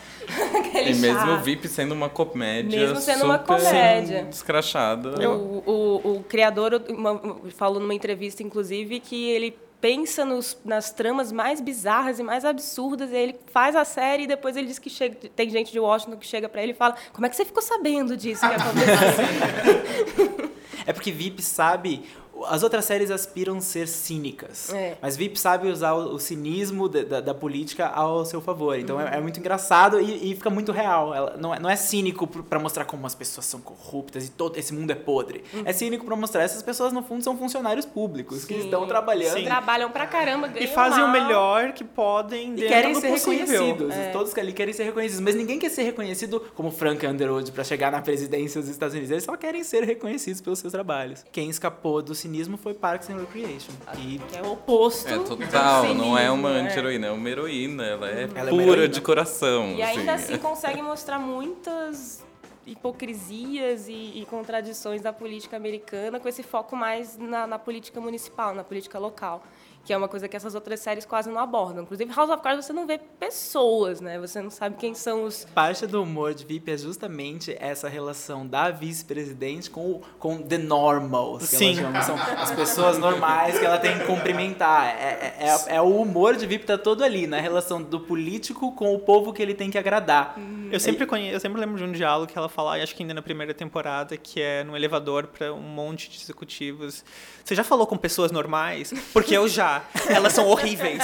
E 0.86 0.94
mesmo 1.00 1.32
o 1.32 1.38
VIP 1.38 1.68
sendo 1.68 1.92
uma 1.92 2.08
comédia 2.08 2.80
Mesmo 2.80 2.98
sendo 3.00 3.24
uma 3.24 3.38
comédia. 3.38 4.24
descrachada. 4.24 5.28
O, 5.28 5.62
o, 5.66 6.16
o 6.18 6.24
criador 6.24 6.82
uma- 6.88 7.20
falou 7.50 7.78
numa 7.80 7.94
entrevista, 7.94 8.42
inclusive, 8.42 9.00
que 9.00 9.28
ele 9.30 9.54
pensa 9.84 10.24
nos, 10.24 10.56
nas 10.64 10.90
tramas 10.90 11.30
mais 11.30 11.60
bizarras 11.60 12.18
e 12.18 12.22
mais 12.22 12.42
absurdas, 12.42 13.10
e 13.10 13.16
aí 13.16 13.22
ele 13.24 13.36
faz 13.52 13.76
a 13.76 13.84
série 13.84 14.22
e 14.22 14.26
depois 14.26 14.56
ele 14.56 14.66
diz 14.66 14.78
que 14.78 14.88
chega, 14.88 15.14
tem 15.36 15.50
gente 15.50 15.70
de 15.70 15.78
Washington 15.78 16.16
que 16.16 16.26
chega 16.26 16.48
pra 16.48 16.62
ele 16.62 16.72
e 16.72 16.74
fala 16.74 16.96
como 17.12 17.26
é 17.26 17.28
que 17.28 17.36
você 17.36 17.44
ficou 17.44 17.62
sabendo 17.62 18.16
disso 18.16 18.48
que 18.48 18.54
aconteceu? 18.54 20.54
É 20.86 20.92
porque 20.92 21.10
VIP 21.10 21.40
sabe. 21.40 22.04
As 22.48 22.62
outras 22.62 22.84
séries 22.84 23.10
aspiram 23.10 23.60
ser 23.60 23.88
cínicas. 23.88 24.72
É. 24.72 24.96
Mas 25.00 25.16
VIP 25.16 25.38
sabe 25.38 25.68
usar 25.68 25.92
o, 25.92 26.14
o 26.14 26.18
cinismo 26.18 26.88
da, 26.88 27.02
da, 27.02 27.20
da 27.20 27.34
política 27.34 27.86
ao 27.86 28.24
seu 28.24 28.40
favor. 28.40 28.78
Então 28.78 29.00
é, 29.00 29.16
é 29.16 29.20
muito 29.20 29.38
engraçado 29.40 30.00
e, 30.00 30.32
e 30.32 30.34
fica 30.34 30.50
muito 30.50 30.72
real. 30.72 31.14
Ela 31.14 31.36
não, 31.38 31.54
é, 31.54 31.58
não 31.58 31.68
é 31.70 31.76
cínico 31.76 32.26
pra 32.26 32.58
mostrar 32.58 32.84
como 32.84 33.06
as 33.06 33.14
pessoas 33.14 33.46
são 33.46 33.60
corruptas 33.60 34.26
e 34.26 34.30
todo 34.30 34.56
esse 34.56 34.72
mundo 34.72 34.90
é 34.90 34.94
podre. 34.94 35.44
É 35.64 35.72
cínico 35.72 36.04
pra 36.04 36.16
mostrar 36.16 36.42
essas 36.42 36.62
pessoas, 36.62 36.92
no 36.92 37.02
fundo, 37.02 37.22
são 37.22 37.36
funcionários 37.36 37.84
públicos 37.84 38.44
que 38.44 38.54
Sim. 38.54 38.60
estão 38.64 38.86
trabalhando 38.86 39.38
Sim. 39.38 39.44
Trabalham 39.44 39.90
pra 39.90 40.06
caramba, 40.06 40.48
E 40.48 40.50
ganham 40.60 40.72
fazem 40.72 41.02
o 41.02 41.08
mal. 41.08 41.12
melhor 41.12 41.72
que 41.72 41.84
podem 41.84 42.52
E 42.52 42.56
dentro 42.56 42.68
querem 42.68 42.92
do 42.92 43.00
ser 43.00 43.08
possível. 43.10 43.46
reconhecidos. 43.46 43.94
É. 43.94 44.10
Todos 44.10 44.32
que 44.34 44.40
ali 44.40 44.52
querem 44.52 44.72
ser 44.74 44.84
reconhecidos. 44.84 45.20
Mas 45.20 45.34
ninguém 45.34 45.58
quer 45.58 45.70
ser 45.70 45.82
reconhecido 45.82 46.40
como 46.54 46.70
Frank 46.70 47.04
Underwood 47.06 47.52
pra 47.52 47.64
chegar 47.64 47.90
na 47.92 48.00
presidência 48.02 48.60
dos 48.60 48.70
Estados 48.70 48.94
Unidos. 48.94 49.10
Eles 49.10 49.24
só 49.24 49.36
querem 49.36 49.62
ser 49.64 49.84
reconhecidos 49.84 50.40
pelos 50.40 50.58
seus 50.58 50.72
trabalhos. 50.72 51.24
Quem 51.32 51.48
escapou 51.50 52.02
do 52.02 52.14
cinismo 52.34 52.56
foi 52.56 52.74
Parks 52.74 53.08
and 53.10 53.18
Recreation. 53.18 53.72
E 53.98 54.18
Que 54.18 54.36
é 54.36 54.42
o 54.42 54.52
oposto. 54.52 55.08
É 55.08 55.18
do 55.18 55.24
total, 55.24 55.94
não 55.94 56.18
é 56.18 56.30
uma 56.30 56.48
cinismo, 56.48 56.68
anti-heroína, 56.68 57.06
é 57.06 57.10
uma 57.12 57.30
heroína. 57.30 57.84
Ela 57.84 58.10
é 58.10 58.28
Ela 58.34 58.48
é 58.48 58.50
pura 58.50 58.62
heroína. 58.62 58.88
de 58.88 59.00
coração. 59.00 59.74
E 59.76 59.82
ainda 59.82 60.14
assim. 60.14 60.34
assim 60.34 60.38
consegue 60.42 60.82
mostrar 60.82 61.18
muitas 61.18 62.24
hipocrisias 62.66 63.88
e, 63.88 63.92
e 63.92 64.26
contradições 64.28 65.00
da 65.02 65.12
política 65.12 65.56
americana 65.56 66.18
com 66.18 66.28
esse 66.28 66.42
foco 66.42 66.74
mais 66.74 67.16
na, 67.16 67.46
na 67.46 67.58
política 67.58 68.00
municipal, 68.00 68.54
na 68.54 68.64
política 68.64 68.98
local. 68.98 69.44
Que 69.84 69.92
é 69.92 69.96
uma 69.96 70.08
coisa 70.08 70.26
que 70.26 70.34
essas 70.36 70.54
outras 70.54 70.80
séries 70.80 71.04
quase 71.04 71.28
não 71.30 71.38
abordam. 71.38 71.82
Inclusive, 71.82 72.10
House 72.14 72.30
of 72.30 72.42
Cards 72.42 72.64
você 72.64 72.72
não 72.72 72.86
vê 72.86 72.98
pessoas, 72.98 74.00
né? 74.00 74.18
Você 74.18 74.40
não 74.40 74.50
sabe 74.50 74.76
quem 74.78 74.94
são 74.94 75.24
os. 75.24 75.44
parte 75.54 75.86
do 75.86 76.02
humor 76.02 76.32
de 76.32 76.44
VIP 76.44 76.70
é 76.70 76.76
justamente 76.78 77.54
essa 77.60 77.88
relação 77.88 78.46
da 78.46 78.70
vice-presidente 78.70 79.68
com, 79.70 79.90
o- 79.96 80.00
com 80.18 80.40
the 80.40 80.56
normals. 80.56 81.50
Que 81.50 81.56
Sim. 81.56 81.78
Ela 81.78 82.00
chama. 82.02 82.02
São 82.02 82.16
as 82.42 82.50
pessoas 82.52 82.96
normais 82.98 83.58
que 83.58 83.64
ela 83.66 83.78
tem 83.78 83.98
que 83.98 84.04
cumprimentar. 84.06 84.86
É, 84.86 85.36
é, 85.38 85.46
é- 85.70 85.76
é 85.76 85.80
o 85.82 86.00
humor 86.00 86.36
de 86.36 86.46
VIP 86.46 86.64
tá 86.64 86.78
todo 86.78 87.04
ali, 87.04 87.26
na 87.26 87.40
relação 87.40 87.82
do 87.82 88.00
político 88.00 88.72
com 88.72 88.94
o 88.94 88.98
povo 88.98 89.32
que 89.32 89.42
ele 89.42 89.54
tem 89.54 89.70
que 89.70 89.76
agradar. 89.76 90.38
Eu 90.70 90.80
sempre 90.80 91.04
conheço, 91.06 91.36
eu 91.36 91.40
sempre 91.40 91.60
lembro 91.60 91.76
de 91.76 91.84
um 91.84 91.92
diálogo 91.92 92.30
que 92.32 92.36
ela 92.38 92.48
fala, 92.48 92.82
acho 92.82 92.94
que 92.96 93.02
ainda 93.02 93.14
na 93.14 93.22
primeira 93.22 93.52
temporada, 93.52 94.16
que 94.16 94.40
é 94.40 94.64
no 94.64 94.74
elevador 94.76 95.26
para 95.26 95.52
um 95.52 95.60
monte 95.60 96.08
de 96.10 96.16
executivos. 96.22 97.04
Você 97.44 97.54
já 97.54 97.62
falou 97.62 97.86
com 97.86 97.96
pessoas 97.96 98.32
normais? 98.32 98.92
Porque 99.12 99.36
eu 99.36 99.46
já. 99.46 99.73
Elas 100.08 100.32
são 100.32 100.46
horríveis. 100.48 101.02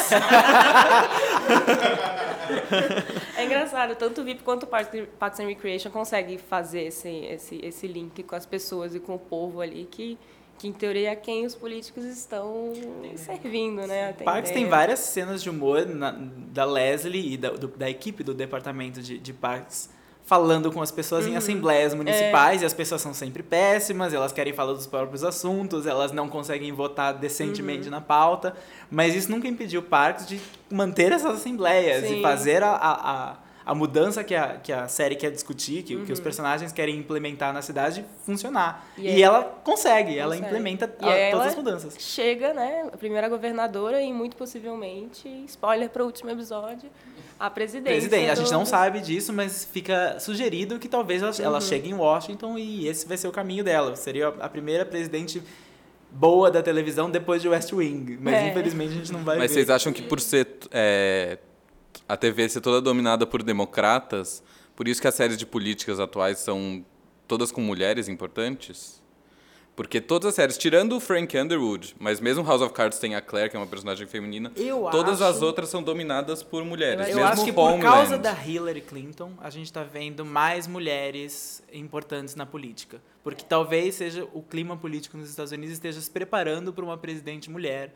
É 3.37 3.45
engraçado, 3.45 3.95
tanto 3.97 4.21
o 4.21 4.25
VIP 4.25 4.43
quanto 4.43 4.65
o 4.65 4.67
Parks 4.67 5.41
and 5.41 5.47
Recreation 5.47 5.91
consegue 5.91 6.39
fazer 6.39 6.83
esse, 6.85 7.09
esse, 7.09 7.61
esse 7.65 7.87
link 7.87 8.23
com 8.23 8.35
as 8.37 8.45
pessoas 8.47 8.95
e 8.95 9.01
com 9.01 9.15
o 9.15 9.19
povo 9.19 9.61
ali, 9.61 9.89
que, 9.91 10.19
que 10.59 10.69
em 10.69 10.73
teoria 10.73 11.11
é 11.11 11.17
quem 11.17 11.47
os 11.47 11.55
políticos 11.55 12.05
estão 12.05 12.73
servindo, 13.17 13.87
né? 13.87 14.13
Parks 14.25 14.51
tem 14.51 14.69
várias 14.69 14.99
cenas 15.01 15.43
de 15.43 15.49
humor 15.51 15.87
na- 15.87 16.17
da 16.19 16.65
Leslie 16.65 17.35
e 17.35 17.37
da, 17.37 17.51
do- 17.51 17.69
da 17.69 17.89
equipe 17.89 18.23
do 18.23 18.35
departamento 18.35 19.01
de, 19.01 19.19
de 19.19 19.33
Parks 19.33 19.89
falando 20.31 20.71
com 20.71 20.81
as 20.81 20.93
pessoas 20.93 21.25
Uhum. 21.25 21.33
em 21.33 21.35
É. 21.35 21.39
assembleias 21.39 21.93
municipais 21.93 22.63
e 22.63 22.65
as 22.65 22.73
pessoas 22.73 23.01
são 23.03 23.13
sempre 23.13 23.43
péssimas, 23.43 24.15
elas 24.15 24.31
querem 24.31 24.53
falar 24.53 24.75
dos 24.75 24.87
próprios 24.87 25.25
assuntos, 25.25 25.87
elas 25.87 26.13
não 26.13 26.29
conseguem 26.29 26.71
votar 26.73 27.15
decentemente 27.15 27.87
Uhum. 27.87 27.91
na 27.91 28.01
pauta, 28.01 28.55
mas 28.89 29.13
isso 29.17 29.29
nunca 29.29 29.49
impediu 29.49 29.83
Parks 29.83 30.29
de 30.29 30.41
manter 30.71 31.11
essas 31.11 31.35
assembleias 31.35 32.07
Sim. 32.07 32.21
e 32.21 32.23
fazer 32.23 32.63
a, 32.63 32.71
a, 32.71 33.37
a- 33.67 33.75
mudança 33.75 34.23
que 34.25 34.35
a, 34.35 34.57
que 34.57 34.73
a 34.73 34.87
série 34.89 35.15
quer 35.17 35.31
discutir, 35.31 35.83
que, 35.85 35.97
que 36.05 36.13
os 36.13 36.19
Uhum. 36.19 36.25
personagens 36.25 36.71
querem 36.73 36.97
implementar 36.97 37.53
na 37.53 37.63
cidade, 37.63 38.05
funcionar. 38.27 38.85
E 38.99 39.09
E, 39.19 39.23
ela 39.23 39.43
consegue, 39.65 40.17
ela 40.19 40.35
Consegue. 40.35 40.47
implementa 40.47 40.95
E 41.01 41.05
a- 41.05 41.13
aí 41.13 41.31
todas 41.31 41.47
ela 41.47 41.47
as 41.47 41.55
mudanças. 41.57 41.97
Chega, 41.99 42.53
né, 42.53 42.89
a 42.93 42.97
primeira 42.97 43.29
governadora 43.29 44.01
e 44.01 44.13
muito 44.13 44.37
possivelmente, 44.37 45.29
spoiler 45.47 45.89
para 45.91 46.03
o 46.03 46.07
último 46.07 46.31
episódio, 46.31 46.89
a 47.41 47.51
presidência. 47.51 47.93
Presidente, 47.93 48.31
a 48.31 48.35
gente 48.35 48.53
não 48.53 48.67
sabe 48.67 49.01
disso, 49.01 49.33
mas 49.33 49.65
fica 49.65 50.21
sugerido 50.21 50.79
que 50.79 50.89
talvez 50.89 51.23
ela, 51.23 51.33
Uhum. 51.33 51.45
ela 51.45 51.61
chegue 51.61 51.89
em 51.89 51.95
Washington 51.95 52.59
e 52.59 52.87
esse 52.87 53.07
vai 53.09 53.17
ser 53.17 53.29
o 53.29 53.33
caminho 53.33 53.65
dela. 53.65 53.97
Seria 53.97 54.29
a 54.29 54.49
primeira 54.49 54.85
presidente 54.85 55.43
boa 56.13 56.51
da 56.51 56.63
televisão 56.63 57.11
depois 57.11 57.41
de 57.41 57.49
West 57.49 57.73
Wing. 57.73 58.19
Mas 58.21 58.35
É. 58.35 58.49
infelizmente 58.51 58.91
a 58.93 58.97
gente 58.97 59.13
não 59.13 59.25
vai 59.25 59.39
Mas 59.39 59.51
ver. 59.51 59.55
vocês 59.55 59.71
acham 59.71 59.93
que 59.93 60.03
por 60.03 60.21
ser 60.21 60.47
é, 60.71 61.39
a 62.09 62.17
TV 62.17 62.49
ser 62.49 62.61
toda 62.61 62.81
dominada 62.81 63.27
por 63.27 63.43
democratas, 63.43 64.43
por 64.77 64.87
isso 64.87 65.01
que 65.01 65.09
as 65.09 65.15
séries 65.15 65.37
de 65.39 65.47
políticas 65.47 65.99
atuais 65.99 66.39
são 66.39 66.85
todas 67.27 67.51
com 67.51 67.61
mulheres 67.61 68.07
importantes? 68.09 69.00
Porque 69.81 69.99
todas 69.99 70.29
as 70.29 70.35
séries, 70.35 70.59
tirando 70.59 70.95
o 70.95 71.01
Frank 71.01 71.35
Underwood, 71.39 71.97
mas 71.99 72.21
mesmo 72.21 72.45
House 72.45 72.61
of 72.61 72.71
Cards 72.75 72.99
tem 72.99 73.15
a 73.15 73.21
Claire, 73.23 73.49
que 73.49 73.57
é 73.57 73.59
uma 73.59 73.67
personagem 73.67 74.07
feminina, 74.07 74.53
Eu 74.55 74.87
todas 74.91 75.23
acho- 75.23 75.37
as 75.37 75.41
outras 75.41 75.71
são 75.71 75.83
dominadas 75.83 76.43
por 76.43 76.63
mulheres. 76.67 77.01
Eu 77.09 77.17
mesmo 77.17 77.25
acho 77.25 77.45
que 77.47 77.51
por 77.51 77.63
Homeland. 77.63 77.83
causa 77.83 78.19
da 78.19 78.31
Hillary 78.47 78.83
Clinton, 78.83 79.33
a 79.41 79.49
gente 79.49 79.65
está 79.65 79.83
vendo 79.83 80.23
mais 80.23 80.67
mulheres 80.67 81.63
importantes 81.73 82.35
na 82.35 82.45
política. 82.45 83.01
Porque 83.25 83.43
talvez 83.43 83.95
seja 83.95 84.29
o 84.35 84.43
clima 84.43 84.77
político 84.77 85.17
nos 85.17 85.31
Estados 85.31 85.51
Unidos 85.51 85.73
esteja 85.73 85.99
se 85.99 86.11
preparando 86.11 86.75
para 86.75 86.85
uma 86.85 86.99
presidente 86.99 87.49
mulher 87.51 87.95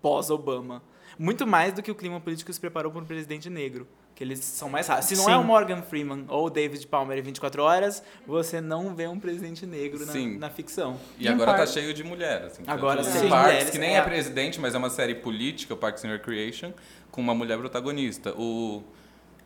pós-Obama. 0.00 0.82
Muito 1.18 1.46
mais 1.46 1.72
do 1.72 1.82
que 1.82 1.90
o 1.90 1.94
clima 1.94 2.20
político 2.20 2.52
se 2.52 2.60
preparou 2.60 2.92
para 2.92 3.00
um 3.02 3.04
presidente 3.04 3.50
negro. 3.50 3.86
Que 4.14 4.24
eles 4.24 4.40
são 4.40 4.68
mais 4.68 4.88
raros. 4.88 5.04
Se 5.04 5.16
não 5.16 5.24
Sim. 5.24 5.30
é 5.30 5.36
o 5.36 5.44
Morgan 5.44 5.82
Freeman 5.82 6.24
ou 6.28 6.46
o 6.46 6.50
David 6.50 6.86
Palmer 6.86 7.18
em 7.18 7.22
24 7.22 7.62
horas, 7.62 8.02
você 8.26 8.60
não 8.60 8.94
vê 8.94 9.06
um 9.06 9.18
presidente 9.18 9.64
negro 9.64 10.04
na, 10.04 10.12
Sim. 10.12 10.38
na 10.38 10.50
ficção. 10.50 10.98
E 11.18 11.28
agora 11.28 11.54
tá 11.54 11.66
cheio 11.66 11.94
de 11.94 12.02
mulher. 12.02 12.44
Assim, 12.46 12.62
Agora 12.66 13.04
sim. 13.04 13.28
Parks, 13.28 13.46
Mulheres, 13.46 13.70
que 13.70 13.78
nem 13.78 13.94
é. 13.94 13.98
é 13.98 14.02
presidente, 14.02 14.60
mas 14.60 14.74
é 14.74 14.78
uma 14.78 14.90
série 14.90 15.14
política, 15.14 15.74
o 15.74 15.76
Parks 15.76 16.04
and 16.04 16.08
Recreation, 16.08 16.72
com 17.12 17.20
uma 17.20 17.34
mulher 17.34 17.58
protagonista. 17.58 18.32
O 18.36 18.82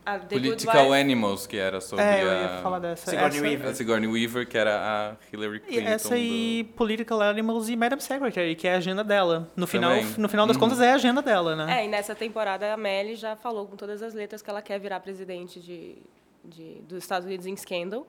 A 0.05 0.19
The 0.19 0.35
Good 0.37 0.49
Political 0.49 0.91
Wife. 0.91 1.01
Animals, 1.01 1.47
que 1.47 1.57
era 1.57 1.81
sobre 1.81 2.05
É, 2.05 2.25
eu 2.25 2.31
a, 2.31 2.35
ia 2.35 2.49
falar 2.63 2.79
dessa. 2.81 3.11
Sigourney 3.11 3.37
essa, 3.37 3.43
Weaver. 3.47 3.69
a 3.69 3.75
Sigourney 3.75 4.09
Weaver, 4.09 4.49
que 4.49 4.59
era 4.59 4.77
a 4.81 5.17
Hillary 5.33 5.57
E 5.57 5.61
Clinton. 5.61 5.89
essa 5.89 6.19
e 6.19 6.65
Political 6.77 7.23
Animals 7.23 7.69
e 7.69 7.77
Madam 7.77 8.01
Secretary, 8.01 8.57
que 8.57 8.67
é 8.67 8.75
a 8.75 8.79
agenda 8.79 9.05
dela. 9.05 9.51
No 9.55 9.67
final, 9.67 9.93
Também. 9.97 10.15
no 10.19 10.29
final 10.29 10.47
das 10.47 10.57
Uhum. 10.57 10.61
contas, 10.63 10.81
é 10.81 10.91
a 10.91 10.95
agenda 10.97 11.23
dela, 11.23 11.55
né? 11.55 11.81
É, 11.83 11.85
e 11.85 11.89
nessa 11.89 12.15
temporada 12.17 12.73
a 12.73 12.77
Melly 12.77 13.15
já 13.15 13.37
falou 13.37 13.67
com 13.67 13.77
todas 13.77 14.03
as 14.03 14.13
letras 14.13 14.43
que 14.43 14.51
ela 14.51 14.61
quer 14.61 14.81
virar 14.81 14.99
presidente 15.01 15.61
de, 15.61 15.97
de, 16.45 16.81
dos 16.89 16.99
Estados 16.99 17.27
Unidos 17.27 17.47
em 17.47 17.57
Scandal. 17.57 18.07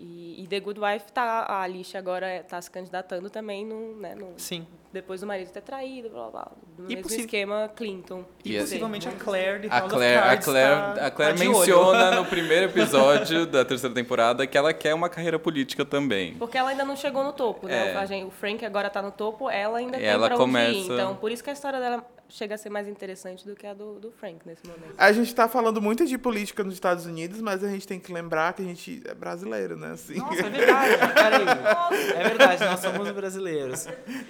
E, 0.00 0.44
e 0.44 0.46
The 0.46 0.60
Good 0.60 0.78
Wife, 0.78 1.10
tá, 1.12 1.40
a 1.48 1.62
Alicia 1.62 1.98
agora 1.98 2.36
está 2.36 2.62
se 2.62 2.70
candidatando 2.70 3.28
também 3.28 3.66
no, 3.66 3.96
né, 3.96 4.14
no, 4.14 4.34
Sim. 4.36 4.64
depois 4.92 5.20
do 5.22 5.26
marido 5.26 5.50
ter 5.50 5.60
traído, 5.60 6.08
blá 6.08 6.28
blá 6.28 6.30
blá. 6.30 6.52
No 6.78 6.84
E 6.84 6.88
mesmo 6.94 7.02
possi- 7.02 7.20
esquema 7.22 7.68
Clinton. 7.74 8.24
E, 8.44 8.56
é- 8.56 8.60
possivelmente 8.60 9.08
a 9.08 9.12
Claire 9.12 9.58
de 9.62 9.66
A 9.68 9.80
House 9.80 9.92
Claire, 9.92 10.16
of 10.18 10.24
a 10.24 10.28
Cards 10.28 10.44
Claire, 10.46 10.70
tá- 10.94 11.06
a 11.06 11.10
Claire 11.10 11.34
tá 11.36 11.44
olho. 11.44 11.50
menciona 11.58 12.10
no 12.12 12.24
primeiro 12.30 12.66
episódio 12.66 13.44
da 13.44 13.64
terceira 13.64 13.92
temporada 13.92 14.46
que 14.46 14.56
ela 14.56 14.72
quer 14.72 14.94
uma 14.94 15.08
carreira 15.08 15.36
política 15.38 15.84
também. 15.84 16.34
Porque 16.34 16.56
ela 16.56 16.70
ainda 16.70 16.84
não 16.84 16.94
chegou 16.94 17.24
no 17.24 17.32
topo, 17.32 17.66
né? 17.66 17.92
É. 17.92 18.24
O, 18.24 18.30
Frank 18.30 18.64
agora 18.64 18.86
está 18.86 19.02
no 19.02 19.10
topo, 19.10 19.50
ela 19.50 19.78
ainda 19.78 19.96
E 19.96 20.00
tem 20.00 20.08
ela 20.08 20.26
pra 20.28 20.36
onde 20.36 20.44
começa- 20.44 20.70
ir. 20.70 20.92
Então, 20.92 21.16
por 21.16 21.32
isso 21.32 21.42
que 21.42 21.50
a 21.50 21.52
história 21.54 21.80
dela 21.80 22.06
chega 22.28 22.54
a 22.54 22.58
ser 22.58 22.70
mais 22.70 22.86
interessante 22.86 23.44
do 23.44 23.54
que 23.56 23.66
a 23.66 23.74
do, 23.74 23.98
do 23.98 24.10
Frank 24.10 24.46
nesse 24.46 24.66
momento. 24.66 24.94
A 24.96 25.12
gente 25.12 25.34
tá 25.34 25.48
falando 25.48 25.80
muito 25.80 26.06
de 26.06 26.18
política 26.18 26.62
nos 26.62 26.74
Estados 26.74 27.06
Unidos, 27.06 27.40
mas 27.40 27.64
a 27.64 27.68
gente 27.68 27.86
tem 27.86 27.98
que 27.98 28.12
lembrar 28.12 28.52
que 28.52 28.62
a 28.62 28.64
gente 28.64 29.02
é 29.04 29.14
brasileiro, 29.14 29.76
né? 29.76 29.92
Assim. 29.92 30.16
Nossa, 30.16 30.46
é 30.46 30.50
verdade. 30.50 30.92
Peraí. 31.14 32.14
É 32.14 32.28
verdade, 32.28 32.64
nós 32.64 32.80
somos 32.80 33.10
brasileiros. 33.10 33.86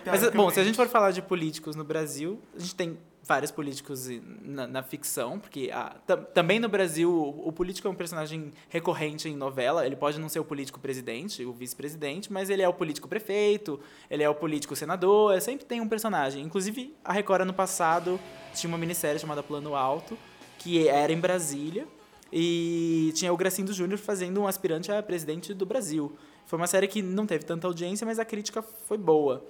Mas, 0.07 0.31
bom, 0.31 0.51
se 0.51 0.61
a 0.61 0.65
gente 0.65 0.77
for 0.77 0.89
falar 0.89 1.11
de 1.11 1.23
políticos 1.23 1.75
no 1.75 1.85
Brasil, 1.85 2.41
a 2.57 2.61
gente 2.61 2.75
tem 2.75 2.99
vários 3.29 3.51
políticos 3.51 4.09
na, 4.43 4.67
na 4.67 4.83
ficção, 4.83 5.39
porque 5.39 5.71
ah, 5.73 5.95
tam- 6.07 6.25
também 6.33 6.59
no 6.59 6.69
Brasil 6.69 7.13
o, 7.13 7.49
o 7.49 7.53
político 7.53 7.87
é 7.87 7.91
um 7.91 7.95
personagem 7.95 8.51
recorrente 8.71 9.29
em 9.29 9.37
novela. 9.37 9.85
Ele 9.85 9.95
pode 9.95 10.19
não 10.19 10.31
ser 10.31 10.41
o 10.41 10.45
político 10.45 10.81
presidente, 10.81 11.45
o 11.45 11.53
vice-presidente, 11.53 12.33
mas 12.33 12.49
ele 12.49 12.63
é 12.63 12.69
o 12.69 12.73
político 12.73 13.07
prefeito, 13.07 13.79
ele 14.11 14.23
é 14.23 14.31
o 14.31 14.35
político 14.35 14.75
senador, 14.75 15.37
é, 15.37 15.41
sempre 15.41 15.67
tem 15.67 15.79
um 15.83 15.89
personagem. 15.89 16.43
Inclusive, 16.43 16.95
a 17.05 17.13
Record 17.13 17.43
ano 17.43 17.53
passado 17.53 18.19
tinha 18.55 18.69
uma 18.69 18.79
minissérie 18.79 19.21
chamada 19.21 19.43
Plano 19.43 19.75
Alto, 19.75 20.17
que 20.59 20.89
era 20.89 21.13
em 21.13 21.21
Brasília, 21.21 21.87
e 22.33 23.13
tinha 23.15 23.31
o 23.33 23.37
Gracindo 23.37 23.75
Júnior 23.75 23.99
fazendo 23.99 24.41
um 24.41 24.47
aspirante 24.47 24.91
a 24.91 25.03
presidente 25.03 25.53
do 25.53 25.67
Brasil. 25.67 26.17
Foi 26.47 26.59
uma 26.59 26.67
série 26.67 26.89
que 26.89 27.03
não 27.03 27.27
teve 27.27 27.45
tanta 27.45 27.67
audiência, 27.67 28.07
mas 28.07 28.19
a 28.19 28.25
crítica 28.25 28.63
foi 28.63 28.97
boa. 28.97 29.45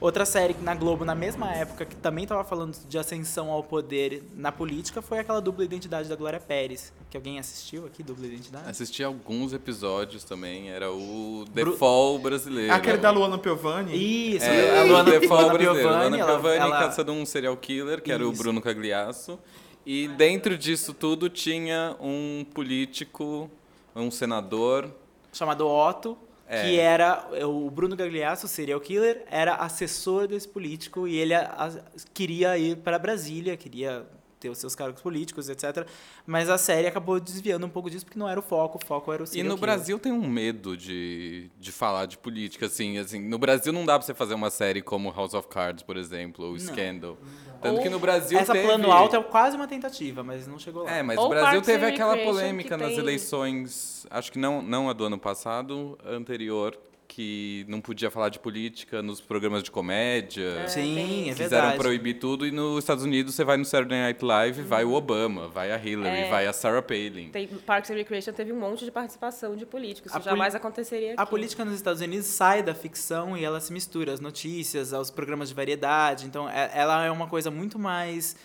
Outra 0.00 0.24
série 0.24 0.54
na 0.62 0.76
Globo, 0.76 1.04
na 1.04 1.14
mesma 1.14 1.50
época, 1.52 1.84
que 1.84 1.96
também 1.96 2.22
estava 2.22 2.44
falando 2.44 2.76
de 2.88 2.96
ascensão 2.96 3.50
ao 3.50 3.64
poder 3.64 4.22
na 4.36 4.52
política, 4.52 5.02
foi 5.02 5.18
aquela 5.18 5.40
dupla 5.40 5.64
identidade 5.64 6.08
da 6.08 6.14
Glória 6.14 6.38
Pérez. 6.38 6.92
Que 7.10 7.16
alguém 7.16 7.36
assistiu 7.40 7.84
aqui, 7.84 8.04
dupla 8.04 8.26
identidade? 8.26 8.70
Assisti 8.70 9.02
alguns 9.02 9.52
episódios 9.52 10.22
também, 10.22 10.70
era 10.70 10.92
o 10.92 11.44
The 11.52 11.64
Bru- 11.64 11.76
Fall 11.76 12.18
brasileiro. 12.20 12.72
Aquele 12.72 12.98
da 12.98 13.10
Luana 13.10 13.38
Piovani. 13.38 13.96
Isso, 14.36 14.44
É, 14.46 14.78
a 14.78 14.84
Luana, 14.84 15.10
Fall 15.26 15.40
Luana 15.42 15.52
brasileiro. 15.54 15.74
Piovani, 15.88 15.98
Luana 16.10 16.16
ela- 16.18 16.26
Piovani 16.32 16.56
ela- 16.60 16.78
caçando 16.78 17.12
um 17.12 17.26
serial 17.26 17.56
killer, 17.56 18.00
que 18.00 18.12
era 18.12 18.24
o 18.24 18.30
Isso. 18.32 18.40
Bruno 18.40 18.60
Cagliasso. 18.60 19.36
E 19.84 20.06
dentro 20.06 20.56
disso 20.56 20.94
tudo 20.94 21.28
tinha 21.28 21.96
um 22.00 22.46
político, 22.54 23.50
um 23.96 24.12
senador. 24.12 24.88
chamado 25.32 25.66
Otto, 25.66 26.16
É. 26.50 26.62
que 26.62 26.78
era 26.80 27.28
o 27.46 27.70
Bruno 27.70 27.94
Gagliasso, 27.94 28.46
o 28.46 28.48
serial 28.48 28.80
killer, 28.80 29.22
era 29.30 29.54
assessor 29.56 30.26
desse 30.26 30.48
político 30.48 31.06
e 31.06 31.16
ele 31.16 31.34
a- 31.34 31.42
a- 31.42 31.72
queria 32.14 32.56
ir 32.56 32.78
para 32.78 32.98
Brasília, 32.98 33.54
queria 33.56 34.06
ter 34.40 34.48
os 34.48 34.56
seus 34.58 34.72
cargos 34.74 35.02
políticos, 35.02 35.48
etc. 35.48 35.84
Mas 36.24 36.48
a 36.48 36.56
série 36.56 36.86
acabou 36.86 37.18
desviando 37.18 37.66
um 37.66 37.68
pouco 37.68 37.90
disso 37.90 38.04
porque 38.04 38.16
não 38.18 38.28
era 38.28 38.38
o 38.38 38.42
foco, 38.42 38.78
o 38.80 38.86
foco 38.86 39.12
era 39.12 39.20
o 39.20 39.24
E 39.24 39.26
serial 39.26 39.48
no 39.48 39.56
killer. 39.56 39.60
Brasil 39.74 39.98
tem 39.98 40.12
um 40.12 40.28
medo 40.28 40.76
de, 40.76 41.50
de 41.58 41.72
falar 41.72 42.06
de 42.06 42.16
política, 42.16 42.66
assim, 42.66 42.98
assim. 42.98 43.18
No 43.20 43.36
Brasil 43.36 43.72
não 43.72 43.84
dá 43.84 43.98
pra 43.98 44.06
você 44.06 44.14
fazer 44.14 44.34
uma 44.34 44.48
série 44.48 44.80
como 44.80 45.10
House 45.10 45.34
of 45.34 45.48
Cards, 45.48 45.82
por 45.82 45.96
exemplo, 45.96 46.44
ou 46.46 46.56
Scandal. 46.58 47.18
Tanto 47.60 47.82
que 47.82 47.88
no 47.88 47.98
Brasil 47.98 48.38
Essa 48.38 48.52
teve... 48.52 48.66
plano 48.66 48.90
alto 48.92 49.16
é 49.16 49.22
quase 49.22 49.56
uma 49.56 49.66
tentativa, 49.66 50.22
mas 50.22 50.46
não 50.46 50.58
chegou 50.58 50.84
lá. 50.84 50.90
É, 50.96 51.02
mas 51.02 51.18
Ou 51.18 51.26
o 51.26 51.28
Brasil 51.28 51.60
teve 51.62 51.86
aquela 51.86 52.16
polêmica 52.16 52.76
nas 52.76 52.88
tem- 52.90 52.98
eleições, 52.98 54.06
acho 54.10 54.30
que 54.30 54.38
não, 54.38 54.62
não 54.62 54.88
a 54.88 54.92
do 54.92 55.04
ano 55.04 55.18
passado, 55.18 55.98
a 56.04 56.10
anterior, 56.10 56.78
que 57.08 57.64
não 57.68 57.80
podia 57.80 58.10
falar 58.10 58.28
de 58.28 58.38
política 58.38 59.02
nos 59.02 59.18
programas 59.18 59.62
de 59.62 59.70
comédia. 59.70 60.68
Sim, 60.68 61.30
é 61.30 61.32
Quiseram 61.32 61.48
verdade. 61.50 61.78
proibir 61.78 62.18
tudo 62.18 62.46
e 62.46 62.50
nos 62.50 62.78
Estados 62.84 63.02
Unidos 63.02 63.34
você 63.34 63.42
vai 63.44 63.56
no 63.56 63.64
Saturday 63.64 63.98
Night 63.98 64.22
Live, 64.22 64.62
vai 64.62 64.84
o 64.84 64.92
Obama, 64.92 65.48
vai 65.48 65.72
a 65.72 65.82
Hillary, 65.82 66.24
É. 66.24 66.30
vai 66.30 66.46
a 66.46 66.52
Sarah 66.52 66.82
Palin. 66.82 67.30
Tem, 67.30 67.46
Parks 67.48 67.90
and 67.90 67.94
Recreation 67.94 68.32
teve 68.34 68.52
um 68.52 68.60
monte 68.60 68.84
de 68.84 68.90
participação 68.90 69.56
de 69.56 69.64
políticos. 69.64 70.12
Isso 70.12 70.18
A 70.18 70.20
jamais 70.22 70.54
aconteceria 70.54 71.12
aqui. 71.14 71.20
A 71.20 71.24
política 71.26 71.64
nos 71.64 71.74
Estados 71.74 72.02
Unidos 72.02 72.26
sai 72.26 72.62
da 72.62 72.74
ficção 72.74 73.36
e 73.36 73.42
ela 73.42 73.58
se 73.58 73.72
mistura 73.72 74.12
às 74.12 74.20
notícias, 74.20 74.92
aos 74.92 75.10
programas 75.10 75.48
de 75.48 75.54
variedade. 75.54 76.26
Então, 76.26 76.46
é- 76.48 76.70
ela 76.74 77.04
é 77.06 77.10
uma 77.10 77.26
coisa 77.26 77.50
muito 77.50 77.78
mais 77.78 78.36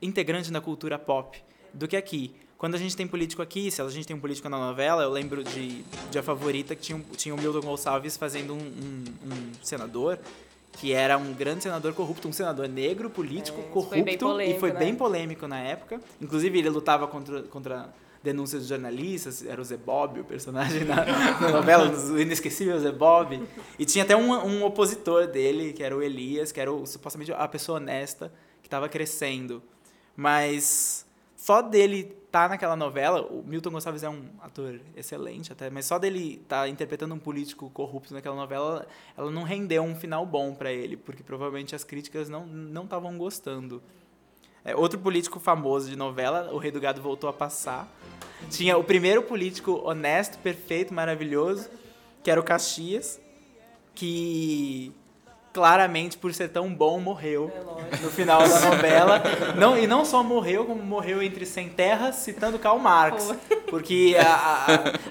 integrante 0.00 0.52
na 0.52 0.60
cultura 0.60 0.98
pop 1.00 1.36
do 1.72 1.88
que 1.88 1.96
aqui. 1.96 2.32
Quando 2.64 2.76
a 2.76 2.78
gente 2.78 2.96
tem 2.96 3.06
político 3.06 3.42
aqui, 3.42 3.70
se 3.70 3.82
a 3.82 3.88
gente 3.90 4.06
tem 4.06 4.16
um 4.16 4.18
político 4.18 4.48
na 4.48 4.56
novela, 4.58 5.02
eu 5.02 5.10
lembro 5.10 5.44
de, 5.44 5.82
de 6.10 6.18
A 6.18 6.22
Favorita, 6.22 6.74
que 6.74 6.80
tinha, 6.80 7.04
tinha 7.14 7.34
o 7.34 7.38
Milton 7.38 7.60
Gonçalves 7.60 8.16
fazendo 8.16 8.54
um, 8.54 8.56
um- 8.56 9.04
um 9.34 9.52
senador, 9.62 10.18
que 10.72 10.90
era 10.94 11.18
um 11.18 11.34
grande 11.34 11.62
senador 11.62 11.92
corrupto, 11.92 12.26
um 12.26 12.32
senador 12.32 12.66
negro, 12.66 13.10
político, 13.10 13.60
É, 13.60 13.64
corrupto, 13.64 13.90
foi 14.02 14.16
polêmico, 14.16 14.56
e 14.56 14.60
foi 14.60 14.72
né? 14.72 14.78
bem 14.78 14.94
polêmico 14.94 15.46
na 15.46 15.60
época. 15.60 16.00
Inclusive, 16.22 16.58
ele 16.58 16.70
lutava 16.70 17.06
contra, 17.06 17.42
contra 17.42 17.92
denúncias 18.22 18.62
de 18.62 18.70
jornalistas, 18.70 19.44
era 19.44 19.60
o 19.60 19.64
Zé 19.66 19.76
Bob, 19.76 20.20
o 20.20 20.24
personagem 20.24 20.84
na, 20.84 21.04
na 21.42 21.50
novela, 21.50 21.90
o 21.90 22.18
inesquecível 22.18 22.80
Zé 22.80 22.90
Bob. 22.92 23.42
E 23.78 23.84
tinha 23.84 24.04
até 24.04 24.16
um, 24.16 24.32
um 24.32 24.64
opositor 24.64 25.26
dele, 25.26 25.74
que 25.74 25.82
era 25.82 25.94
o 25.94 26.02
Elias, 26.02 26.50
que 26.50 26.58
era 26.58 26.72
o, 26.72 26.86
supostamente 26.86 27.30
a 27.30 27.46
pessoa 27.46 27.76
honesta, 27.76 28.32
que 28.62 28.68
estava 28.68 28.88
crescendo. 28.88 29.62
Mas 30.16 31.03
só 31.44 31.60
dele 31.60 32.16
estar 32.24 32.48
naquela 32.48 32.74
novela, 32.74 33.20
o 33.20 33.44
Milton 33.46 33.68
Gonçalves 33.68 34.02
é 34.02 34.08
um 34.08 34.30
ator 34.40 34.80
excelente 34.96 35.52
até, 35.52 35.68
mas 35.68 35.84
só 35.84 35.98
dele 35.98 36.40
estar 36.42 36.66
interpretando 36.70 37.14
um 37.14 37.18
político 37.18 37.68
corrupto 37.68 38.14
naquela 38.14 38.34
novela, 38.34 38.86
ela 39.14 39.30
não 39.30 39.42
rendeu 39.42 39.82
um 39.82 39.94
final 39.94 40.24
bom 40.24 40.54
para 40.54 40.72
ele, 40.72 40.96
porque 40.96 41.22
provavelmente 41.22 41.74
as 41.74 41.84
críticas 41.84 42.30
não 42.30 42.46
não 42.46 42.84
estavam 42.84 43.18
gostando. 43.18 43.82
É, 44.64 44.74
outro 44.74 44.98
político 44.98 45.38
famoso 45.38 45.90
de 45.90 45.96
novela, 45.96 46.50
o 46.50 46.56
Rei 46.56 46.70
do 46.70 46.80
Gado 46.80 47.02
voltou 47.02 47.28
a 47.28 47.32
passar. 47.34 47.94
Tinha 48.48 48.78
o 48.78 48.82
primeiro 48.82 49.22
político 49.22 49.82
honesto, 49.84 50.38
perfeito, 50.38 50.94
maravilhoso, 50.94 51.68
que 52.22 52.30
era 52.30 52.40
o 52.40 52.42
Caxias, 52.42 53.20
que 53.94 54.94
claramente, 55.54 56.18
por 56.18 56.34
ser 56.34 56.48
tão 56.48 56.74
bom, 56.74 56.98
morreu 57.00 57.50
É 57.92 57.96
no 58.02 58.10
final 58.10 58.40
da 58.46 58.60
novela. 58.60 59.22
Não, 59.56 59.78
e 59.78 59.86
não 59.86 60.04
só 60.04 60.20
morreu, 60.22 60.64
como 60.66 60.82
morreu 60.82 61.22
entre 61.22 61.46
sem 61.46 61.68
terras, 61.68 62.16
citando 62.16 62.58
Karl 62.58 62.78
Marx. 62.78 63.32
Porque 63.70 64.16
a, 64.18 64.34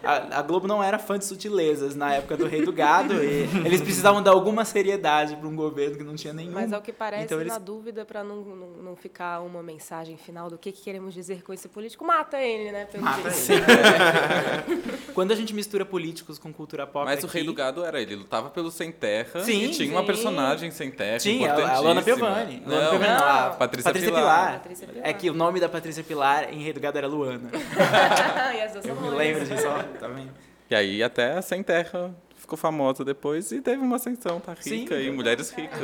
a, 0.04 0.12
a- 0.36 0.40
a 0.40 0.42
Globo 0.42 0.68
não 0.68 0.84
era 0.84 1.00
fã 1.00 1.18
de 1.18 1.26
sutilezas 1.26 1.96
na 1.96 2.14
época 2.16 2.36
do 2.38 2.46
Rei 2.46 2.62
do 2.64 2.72
Gado. 2.74 3.14
E 3.24 3.48
eles 3.66 3.82
precisavam 3.82 4.22
dar 4.22 4.32
alguma 4.32 4.66
seriedade 4.66 5.36
para 5.38 5.48
um 5.48 5.56
governo 5.56 5.98
que 5.98 6.04
não 6.04 6.16
tinha 6.16 6.34
nenhum. 6.34 6.52
Mas 6.54 6.74
ao 6.74 6.82
que 6.82 6.92
parece, 6.92 7.24
Então 7.26 7.40
eles- 7.40 7.52
na 7.54 7.60
dúvida, 7.60 8.04
para 8.06 8.24
não, 8.24 8.38
não, 8.42 8.68
não 8.84 8.96
ficar 8.98 9.40
uma 9.42 9.64
mensagem 9.64 10.18
final 10.18 10.50
do 10.50 10.58
que, 10.58 10.72
que 10.74 10.82
queremos 10.82 11.14
dizer 11.14 11.42
com 11.42 11.54
esse 11.54 11.70
político, 11.70 12.04
mata 12.06 12.42
ele, 12.42 12.72
né? 12.72 12.86
Pelo 12.86 13.04
Mata 13.04 13.30
jeito. 13.30 13.64
ele. 13.70 14.84
Quando 15.14 15.32
a 15.32 15.36
gente 15.36 15.54
mistura 15.54 15.86
políticos 15.86 16.38
com 16.40 16.52
cultura 16.52 16.86
pop. 16.88 17.06
Mas 17.06 17.24
o 17.24 17.28
aqui, 17.28 17.36
Rei 17.38 17.46
do 17.46 17.54
Gado 17.54 17.84
era 17.86 18.02
ele, 18.02 18.16
lutava 18.16 18.50
pelo 18.50 18.72
Sem 18.72 18.92
Terra 18.92 19.42
Sim, 19.44 19.66
e 19.66 19.70
tinha 19.70 19.92
uma 19.92 20.02
sim. 20.02 20.08
Personagem 20.36 20.72
sem 20.72 20.92
terra 20.92 21.18
Tinha, 21.18 21.54
a- 21.54 21.80
Lana. 21.80 22.02
Piovani. 22.02 22.62
Não, 22.66 22.74
Lana 22.76 22.90
Piovani 22.90 23.08
não, 23.14 23.28
a 23.28 23.50
Não. 23.50 23.56
Patrícia 23.58 23.92
Pilar. 23.94 24.54
Patrícia 24.54 24.88
Pilar. 24.88 25.08
É 25.08 25.14
que 25.14 25.30
o 25.30 25.34
nome 25.34 25.60
da 25.60 25.70
Patrícia 25.70 26.04
Pilar 26.04 26.54
em 26.54 26.62
Rei 26.64 26.74
do 26.74 26.80
Gado 26.80 26.98
era 26.98 27.08
Luana. 27.08 27.50
e 27.54 28.88
Eu 28.88 28.96
me 28.96 29.10
lembro 29.10 29.46
disso, 29.46 29.68
vendo? 30.16 30.32
E 30.70 30.76
aí 30.76 31.04
até 31.04 31.34
a 31.38 31.42
Sem 31.42 31.62
Terra 31.64 32.14
ficou 32.36 32.58
famosa 32.58 33.06
depois 33.06 33.52
e 33.52 33.62
teve 33.62 33.82
uma 33.82 33.96
ascensão, 33.98 34.40
tá 34.40 34.56
Sim. 34.60 34.82
rica 34.82 34.96
e 34.96 35.12
mulheres 35.12 35.50
ricas. 35.52 35.80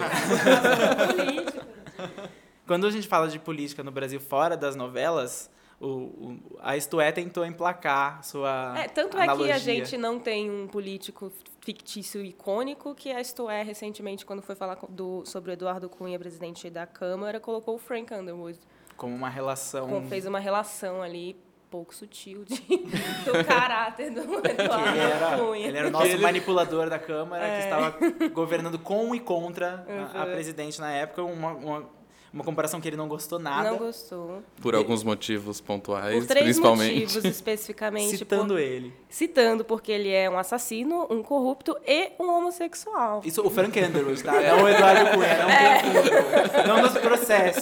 Quando 2.66 2.86
a 2.86 2.92
gente 2.92 3.08
fala 3.08 3.28
de 3.28 3.40
política 3.40 3.84
no 3.84 3.92
Brasil 3.92 4.20
fora 4.20 4.56
das 4.56 4.76
novelas, 4.76 5.50
o, 5.80 5.88
o- 5.88 6.40
a 6.62 6.78
Isto 6.78 7.02
É 7.02 7.12
tentou 7.12 7.46
emplacar 7.46 8.24
sua 8.24 8.76
É, 8.78 8.88
tanto 8.88 9.18
analogia. 9.18 9.56
é 9.56 9.60
que 9.60 9.70
a 9.72 9.74
gente 9.74 9.98
não 9.98 10.20
tem 10.20 10.50
um 10.52 10.68
político 10.68 11.32
fictício 11.62 12.24
icônico 12.24 12.96
que 12.96 13.12
a 13.12 13.20
Isto 13.22 13.50
É, 13.50 13.62
recentemente, 13.64 14.26
quando 14.26 14.42
foi 14.42 14.56
falar 14.56 14.78
do, 14.90 15.26
sobre 15.26 15.52
o 15.52 15.54
Eduardo 15.54 15.90
Cunha, 15.90 16.18
presidente 16.20 16.70
da 16.70 16.86
Câmara, 16.88 17.40
colocou 17.40 17.76
o 17.76 17.78
Frank 17.78 18.14
Underwood. 18.14 18.60
Como 18.98 19.16
uma 19.16 19.30
relação... 19.30 19.88
Com- 19.88 20.08
fez 20.08 20.26
uma 20.26 20.40
relação 20.40 21.02
ali 21.02 21.36
pouco 21.70 21.94
sutil 21.94 22.44
de, 22.46 22.56
do 23.26 23.46
caráter 23.46 24.10
do 24.10 24.22
Eduardo 24.44 24.90
ele 24.90 25.00
era, 25.00 25.38
Cunha. 25.38 25.68
ele 25.68 25.78
era 25.78 25.88
o 25.88 25.92
nosso 25.92 26.18
manipulador 26.20 26.90
da 26.90 26.98
Câmara, 26.98 27.46
É. 27.46 27.58
que 27.60 27.64
estava 27.66 28.30
governando 28.30 28.80
com 28.80 29.14
e 29.14 29.20
contra 29.20 29.86
a, 29.88 30.22
a 30.22 30.26
Uhum. 30.26 30.32
presidente 30.32 30.80
na 30.82 30.92
época, 30.92 31.22
uma, 31.24 31.52
uma, 31.54 31.90
uma 32.34 32.44
comparação 32.44 32.80
que 32.80 32.88
ele 32.88 32.96
não 32.96 33.08
gostou 33.08 33.40
nada, 33.40 33.72
Não 33.72 33.78
gostou. 33.78 34.44
Por 34.62 34.76
alguns 34.76 35.04
motivos 35.04 35.60
pontuais, 35.60 36.16
Por 36.20 36.28
três 36.28 36.44
principalmente. 36.46 36.94
motivos 37.02 37.26
especificamente. 37.26 38.18
citando 38.18 38.54
por- 38.54 38.60
ele. 38.60 38.94
Citando 39.10 39.66
porque 39.66 39.92
ele 39.92 40.10
é 40.12 40.30
um 40.30 40.38
assassino, 40.38 41.08
um 41.10 41.24
corrupto 41.24 41.76
e 41.88 42.12
um 42.20 42.30
homossexual. 42.30 43.22
Isso, 43.26 43.42
o 43.46 43.50
Frank 43.50 43.80
Underwood, 43.80 44.24
tá? 44.24 44.34
Não 44.34 44.64
o 44.64 44.68
Eduardo 44.70 45.12
Cunha, 45.12 45.38
não 45.44 45.50
É. 45.50 45.82
confunda. 45.82 46.68
Não 46.68 46.82
nos 46.84 46.94
processe. 47.00 47.62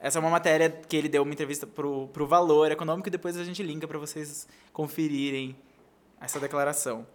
Essa 0.00 0.18
é 0.18 0.20
uma 0.20 0.30
matéria 0.30 0.68
que 0.68 0.96
ele 0.96 1.08
deu 1.08 1.22
uma 1.22 1.32
entrevista 1.32 1.66
pro, 1.66 2.08
pro 2.08 2.26
Valor 2.26 2.72
Econômico 2.72 3.08
e 3.08 3.10
depois 3.10 3.36
a 3.36 3.44
gente 3.44 3.62
linka 3.62 3.86
para 3.86 3.98
vocês 3.98 4.48
conferirem 4.72 5.54
essa 6.20 6.40
declaração. 6.40 7.06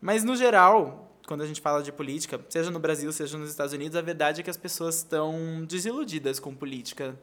Mas, 0.00 0.22
no 0.22 0.36
geral, 0.36 1.10
quando 1.28 1.42
a 1.42 1.46
gente 1.46 1.60
fala 1.60 1.82
de 1.82 1.92
política, 1.92 2.40
seja 2.48 2.70
no 2.70 2.80
Brasil, 2.80 3.12
seja 3.12 3.36
nos 3.36 3.50
Estados 3.50 3.74
Unidos, 3.74 3.94
a 3.94 4.00
verdade 4.00 4.40
é 4.40 4.42
que 4.42 4.48
as 4.48 4.56
pessoas 4.56 4.96
estão 4.96 5.62
desiludidas 5.68 6.40
com 6.40 6.54
política. 6.54 7.14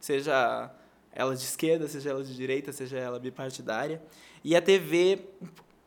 Seja 0.00 0.68
ela 1.12 1.36
de 1.36 1.44
esquerda, 1.44 1.86
seja 1.86 2.10
ela 2.10 2.24
de 2.24 2.34
direita, 2.34 2.72
seja 2.72 2.98
ela 2.98 3.20
bipartidária. 3.20 4.02
E 4.42 4.56
a 4.56 4.60
TV 4.60 5.26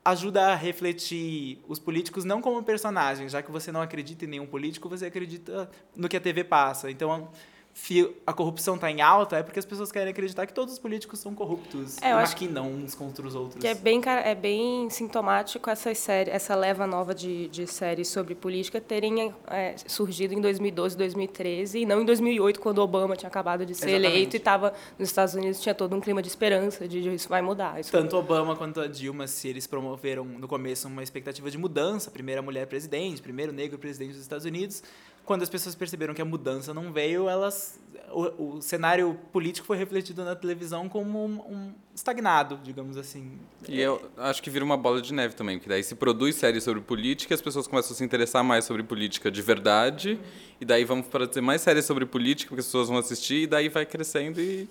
ajuda 0.05 0.53
a 0.53 0.55
refletir 0.55 1.59
os 1.67 1.77
políticos 1.77 2.23
não 2.23 2.41
como 2.41 2.63
personagens, 2.63 3.33
já 3.33 3.41
que 3.41 3.51
você 3.51 3.73
não 3.73 3.81
acredita 3.81 4.23
em 4.23 4.29
nenhum 4.29 4.47
político, 4.47 4.87
você 4.87 5.07
acredita 5.07 5.69
no 5.93 6.07
que 6.07 6.15
a 6.15 6.21
TV 6.21 6.45
passa. 6.45 6.89
Então, 6.89 7.29
se 7.77 8.09
a 8.25 8.31
corrupção 8.31 8.75
está 8.75 8.89
em 8.89 9.01
alta, 9.01 9.35
é 9.35 9.43
porque 9.43 9.59
as 9.59 9.65
pessoas 9.65 9.91
querem 9.91 10.09
acreditar 10.09 10.45
que 10.45 10.53
todos 10.53 10.73
os 10.73 10.79
políticos 10.79 11.19
são 11.19 11.35
corruptos 11.35 12.01
É, 12.01 12.13
eu 12.13 12.17
acho 12.17 12.31
maquinam 12.31 12.71
uns 12.71 12.95
contra 12.95 13.27
os 13.27 13.35
outros. 13.35 13.59
Que 13.59 13.67
é 13.67 13.75
bem, 13.75 14.01
é 14.05 14.33
bem 14.33 14.89
sintomático 14.89 15.69
essa 15.69 15.93
série, 15.93 16.31
essa 16.31 16.55
leva 16.55 16.87
nova 16.87 17.13
de, 17.13 17.49
de 17.49 17.67
séries 17.67 18.07
sobre 18.07 18.33
política 18.33 18.79
terem 18.79 19.33
é, 19.47 19.75
surgido 19.87 20.33
em 20.33 20.39
2012, 20.39 20.95
2013 20.95 21.79
e 21.79 21.85
não 21.85 22.01
em 22.01 22.05
2008, 22.05 22.61
quando 22.61 22.79
Obama 22.79 23.13
tinha 23.17 23.27
acabado 23.27 23.65
de 23.65 23.75
ser 23.75 23.89
Exatamente. 23.89 24.09
eleito 24.09 24.35
e 24.35 24.39
estava 24.39 24.73
nos 24.97 25.09
Estados 25.09 25.35
Unidos, 25.35 25.59
tinha 25.59 25.75
todo 25.75 25.93
um 25.97 25.99
clima 25.99 26.21
de 26.21 26.29
esperança, 26.29 26.87
de, 26.87 27.01
de 27.01 27.13
isso 27.13 27.27
vai 27.27 27.41
mudar. 27.41 27.81
Isso 27.81 27.91
Tanto 27.91 28.15
Obama 28.15 28.55
quanto 28.55 28.79
a 28.79 28.87
Dilma, 28.87 29.27
se 29.27 29.49
eles 29.49 29.67
promoveram 29.67 30.23
no 30.23 30.47
começo 30.47 30.87
uma 30.87 31.03
expectativa 31.03 31.51
de 31.51 31.57
mudança, 31.57 32.09
primeira 32.09 32.41
mulher 32.41 32.67
presidente, 32.67 33.21
primeiro 33.21 33.51
negro 33.51 33.77
presidente 33.77 34.13
dos 34.13 34.21
Estados 34.21 34.45
Unidos, 34.45 34.81
quando 35.25 35.41
as 35.41 35.49
pessoas 35.49 35.75
perceberam 35.75 36.13
que 36.13 36.21
a 36.21 36.25
mudança 36.25 36.73
não 36.73 36.93
veio, 36.93 37.27
elas 37.27 37.79
o, 38.11 38.57
o 38.57 38.61
cenário 38.61 39.17
político 39.31 39.65
foi 39.65 39.77
refletido 39.77 40.23
na 40.23 40.35
televisão 40.35 40.87
como 40.87 41.25
um, 41.25 41.31
um 41.41 41.73
estagnado, 41.93 42.59
digamos 42.63 42.97
assim. 42.97 43.39
E 43.67 43.79
eu 43.79 44.09
acho 44.17 44.41
que 44.41 44.49
vira 44.49 44.63
uma 44.63 44.77
bola 44.77 45.01
de 45.01 45.13
neve 45.13 45.35
também, 45.35 45.57
porque 45.57 45.69
daí 45.69 45.83
se 45.83 45.95
produz 45.95 46.35
séries 46.35 46.63
sobre 46.63 46.81
política, 46.81 47.33
as 47.33 47.41
pessoas 47.41 47.67
começam 47.67 47.93
a 47.93 47.95
se 47.95 48.03
interessar 48.03 48.43
mais 48.43 48.65
sobre 48.65 48.83
política 48.83 49.31
de 49.31 49.41
verdade, 49.41 50.19
e 50.61 50.65
daí 50.65 50.85
vamos 50.85 51.07
para 51.07 51.27
ter 51.27 51.41
mais 51.41 51.61
séries 51.61 51.85
sobre 51.85 52.05
política, 52.05 52.49
porque 52.49 52.61
as 52.61 52.67
pessoas 52.67 52.87
vão 52.87 52.97
assistir, 52.97 53.43
e 53.43 53.47
daí 53.47 53.69
vai 53.69 53.85
crescendo 53.85 54.39
e 54.39 54.69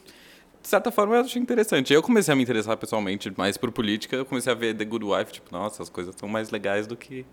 de 0.65 0.71
certa 0.71 0.91
forma 0.91 1.15
eu 1.15 1.21
achei 1.21 1.41
interessante. 1.41 1.93
Eu 1.93 2.03
comecei 2.03 2.33
a 2.33 2.37
me 2.37 2.43
interessar 2.43 2.75
pessoalmente 2.79 3.31
mais 3.37 3.59
por 3.59 3.71
política, 3.71 4.17
eu 4.17 4.25
comecei 4.25 4.51
a 4.51 4.57
ver 4.57 4.75
The 4.75 4.87
Good 4.87 5.05
Wife, 5.05 5.33
tipo, 5.33 5.53
nossa, 5.53 5.83
as 5.83 5.91
coisas 5.91 6.15
são 6.17 6.27
mais 6.27 6.49
legais 6.49 6.87
do 6.87 6.97
que, 6.97 7.27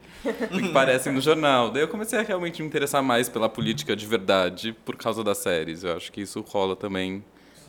do 0.52 0.62
que 0.62 0.68
parecem 0.74 1.14
no 1.14 1.22
jornal. 1.22 1.72
Daí 1.72 1.82
eu 1.82 1.88
comecei 1.88 2.20
a 2.20 2.24
realmente 2.24 2.62
me 2.62 2.68
interessar 2.68 3.02
mais 3.02 3.30
pela 3.30 3.48
política 3.48 3.96
de 3.96 4.06
verdade 4.06 4.76
por 4.84 4.98
causa 4.98 5.24
das 5.24 5.38
séries. 5.38 5.86
Eu 5.86 5.96
acho 5.96 6.12
que 6.12 6.20
isso 6.20 6.44
rola 6.46 6.76
também 6.76 7.24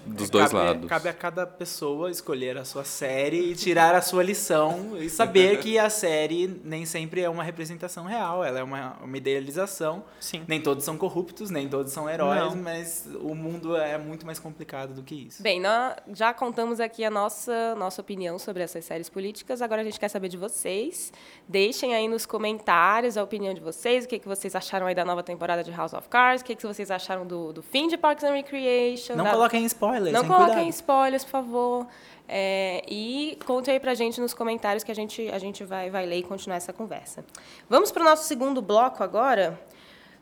dos 0.06 0.30
dois 0.30 0.50
cabe, 0.50 0.64
lados. 0.64 0.88
Cabe 0.88 1.08
a 1.08 1.12
cada 1.12 1.46
pessoa 1.46 2.10
escolher 2.10 2.56
a 2.58 2.64
sua 2.64 2.84
série 2.84 3.50
e 3.50 3.54
tirar 3.54 3.94
a 3.94 4.02
sua 4.02 4.22
lição 4.22 4.96
e 4.98 5.08
saber 5.08 5.58
que 5.62 5.78
a 5.78 5.88
série 5.88 6.60
nem 6.64 6.84
sempre 6.84 7.20
é 7.20 7.28
uma 7.28 7.42
representação 7.44 8.04
real, 8.04 8.44
ela 8.44 8.58
é 8.58 8.62
uma, 8.62 8.96
uma 9.02 9.16
idealização. 9.16 10.04
Sim. 10.20 10.44
Nem 10.46 10.60
todos 10.60 10.84
são 10.84 10.96
corruptos, 10.96 11.50
nem 11.50 11.68
todos 11.68 11.92
são 11.92 12.08
heróis, 12.08 12.54
Não. 12.54 12.62
mas 12.62 13.08
o 13.20 13.34
mundo 13.34 13.76
é 13.76 13.96
muito 13.98 14.26
mais 14.26 14.38
complicado 14.38 14.94
do 14.94 15.02
que 15.02 15.14
isso. 15.14 15.42
Bem, 15.42 15.60
nós 15.60 15.94
já 16.14 16.32
contamos 16.34 16.80
aqui 16.80 17.04
a 17.04 17.10
nossa, 17.10 17.74
nossa 17.76 18.00
opinião 18.00 18.38
sobre 18.38 18.62
essas 18.62 18.84
séries 18.84 19.08
políticas. 19.08 19.62
Agora 19.62 19.80
a 19.82 19.84
gente 19.84 19.98
quer 20.00 20.08
saber 20.08 20.28
de 20.28 20.36
vocês. 20.36 21.12
Deixem 21.48 21.94
aí 21.94 22.08
nos 22.08 22.26
comentários 22.26 23.16
a 23.16 23.22
opinião 23.22 23.54
de 23.54 23.60
vocês, 23.60 24.04
o 24.04 24.08
que, 24.08 24.18
que 24.18 24.28
vocês 24.28 24.54
acharam 24.54 24.86
aí 24.86 24.94
da 24.94 25.04
nova 25.04 25.22
temporada 25.22 25.62
de 25.62 25.70
House 25.70 25.92
of 25.92 26.08
Cards, 26.08 26.42
o 26.42 26.44
que, 26.44 26.56
que 26.56 26.66
vocês 26.66 26.90
acharam 26.90 27.26
do, 27.26 27.52
do 27.52 27.62
fim 27.62 27.88
de 27.88 27.96
Parks 27.96 28.24
and 28.24 28.32
Recreation. 28.32 29.14
Não 29.16 29.24
da- 29.24 29.30
coloquem 29.30 29.64
spoilers, 29.94 30.12
Não 30.12 30.26
coloquem 30.26 30.54
Cuidado. 30.54 30.70
spoilers, 30.70 31.24
por 31.24 31.30
favor. 31.30 31.86
É, 32.28 32.84
e 32.88 33.38
conte 33.44 33.70
aí 33.70 33.78
pra 33.78 33.94
gente 33.94 34.20
nos 34.20 34.32
comentários 34.32 34.82
que 34.82 34.90
a 34.90 34.94
gente, 34.94 35.28
a 35.28 35.38
gente 35.38 35.64
vai, 35.64 35.90
vai 35.90 36.06
ler 36.06 36.18
e 36.18 36.22
continuar 36.22 36.56
essa 36.56 36.72
conversa. 36.72 37.24
Vamos 37.68 37.92
para 37.92 38.02
o 38.02 38.04
nosso 38.04 38.24
segundo 38.24 38.62
bloco 38.62 39.02
agora. 39.02 39.60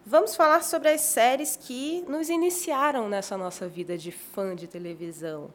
Vamos 0.04 0.34
falar 0.34 0.62
sobre 0.62 0.88
as 0.88 1.02
séries 1.02 1.56
que 1.56 2.04
nos 2.08 2.30
iniciaram 2.30 3.08
nessa 3.08 3.36
nossa 3.36 3.68
vida 3.68 3.98
de 3.98 4.10
fã 4.10 4.56
de 4.56 4.66
televisão. 4.66 5.50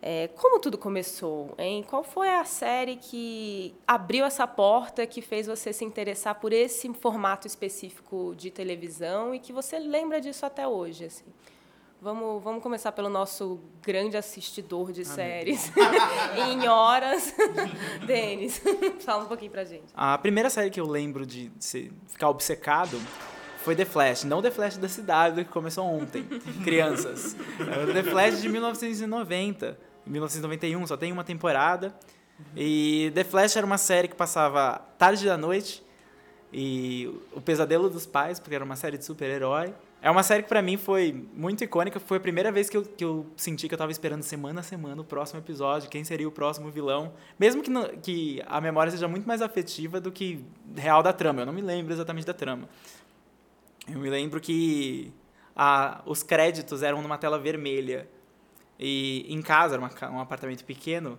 É, 0.00 0.28
como 0.28 0.60
tudo 0.60 0.78
começou, 0.78 1.52
hein? 1.58 1.84
Qual 1.88 2.04
foi 2.04 2.28
a 2.30 2.44
série 2.44 2.96
que 2.96 3.74
abriu 3.84 4.24
essa 4.24 4.46
porta, 4.46 5.04
que 5.04 5.20
fez 5.20 5.48
você 5.48 5.72
se 5.72 5.84
interessar 5.84 6.36
por 6.36 6.52
esse 6.52 6.88
formato 6.94 7.48
específico 7.48 8.32
de 8.36 8.48
televisão 8.50 9.34
e 9.34 9.40
que 9.40 9.52
você 9.52 9.78
lembra 9.80 10.20
disso 10.20 10.46
até 10.46 10.66
hoje, 10.68 11.06
assim? 11.06 11.24
Vamos, 12.00 12.42
vamos 12.44 12.62
começar 12.62 12.92
pelo 12.92 13.08
nosso 13.08 13.58
grande 13.82 14.16
assistidor 14.16 14.92
de 14.92 15.04
séries 15.04 15.72
em 16.48 16.68
horas. 16.68 17.34
Denis, 18.06 18.62
fala 19.00 19.24
um 19.24 19.26
pouquinho 19.26 19.50
pra 19.50 19.64
gente. 19.64 19.86
A 19.94 20.16
primeira 20.16 20.48
série 20.48 20.70
que 20.70 20.80
eu 20.80 20.86
lembro 20.86 21.26
de 21.26 21.50
ficar 22.06 22.28
obcecado 22.28 23.00
foi 23.58 23.74
The 23.74 23.84
Flash. 23.84 24.22
Não 24.22 24.40
The 24.40 24.52
Flash 24.52 24.76
da 24.76 24.88
cidade, 24.88 25.44
que 25.44 25.50
começou 25.50 25.84
ontem. 25.86 26.22
Crianças. 26.62 27.36
É 27.58 27.82
o 27.82 27.92
The 27.92 28.04
Flash 28.04 28.42
de 28.42 28.48
1990. 28.48 29.76
1991, 30.06 30.86
só 30.86 30.96
tem 30.96 31.10
uma 31.10 31.24
temporada. 31.24 31.92
E 32.56 33.10
The 33.12 33.24
Flash 33.24 33.56
era 33.56 33.66
uma 33.66 33.76
série 33.76 34.06
que 34.06 34.14
passava 34.14 34.78
tarde 34.96 35.26
da 35.26 35.36
noite. 35.36 35.82
E 36.52 37.12
o 37.32 37.40
pesadelo 37.40 37.90
dos 37.90 38.06
pais, 38.06 38.38
porque 38.38 38.54
era 38.54 38.64
uma 38.64 38.76
série 38.76 38.96
de 38.96 39.04
super-herói. 39.04 39.74
É 40.00 40.08
uma 40.10 40.22
série 40.22 40.44
que 40.44 40.48
pra 40.48 40.62
mim 40.62 40.76
foi 40.76 41.26
muito 41.34 41.64
icônica. 41.64 41.98
Foi 41.98 42.18
a 42.18 42.20
primeira 42.20 42.52
vez 42.52 42.70
que 42.70 42.76
eu, 42.76 42.82
que 42.82 43.04
eu 43.04 43.26
senti 43.36 43.66
que 43.68 43.74
eu 43.74 43.78
tava 43.78 43.90
esperando 43.90 44.22
semana 44.22 44.60
a 44.60 44.62
semana 44.62 45.00
o 45.02 45.04
próximo 45.04 45.40
episódio, 45.40 45.90
quem 45.90 46.04
seria 46.04 46.28
o 46.28 46.30
próximo 46.30 46.70
vilão. 46.70 47.12
Mesmo 47.38 47.62
que, 47.62 47.70
que 48.00 48.42
a 48.46 48.60
memória 48.60 48.92
seja 48.92 49.08
muito 49.08 49.26
mais 49.26 49.42
afetiva 49.42 50.00
do 50.00 50.12
que 50.12 50.44
real 50.76 51.02
da 51.02 51.12
trama. 51.12 51.42
Eu 51.42 51.46
não 51.46 51.52
me 51.52 51.62
lembro 51.62 51.92
exatamente 51.92 52.26
da 52.26 52.32
trama. 52.34 52.68
Eu 53.90 53.98
me 53.98 54.08
lembro 54.08 54.40
que 54.40 55.12
a- 55.56 56.00
os 56.06 56.22
créditos 56.22 56.82
eram 56.84 57.02
numa 57.02 57.18
tela 57.18 57.38
vermelha. 57.38 58.08
E 58.78 59.26
em 59.28 59.42
casa, 59.42 59.74
era 59.74 60.10
um 60.12 60.20
apartamento 60.20 60.64
pequeno, 60.64 61.18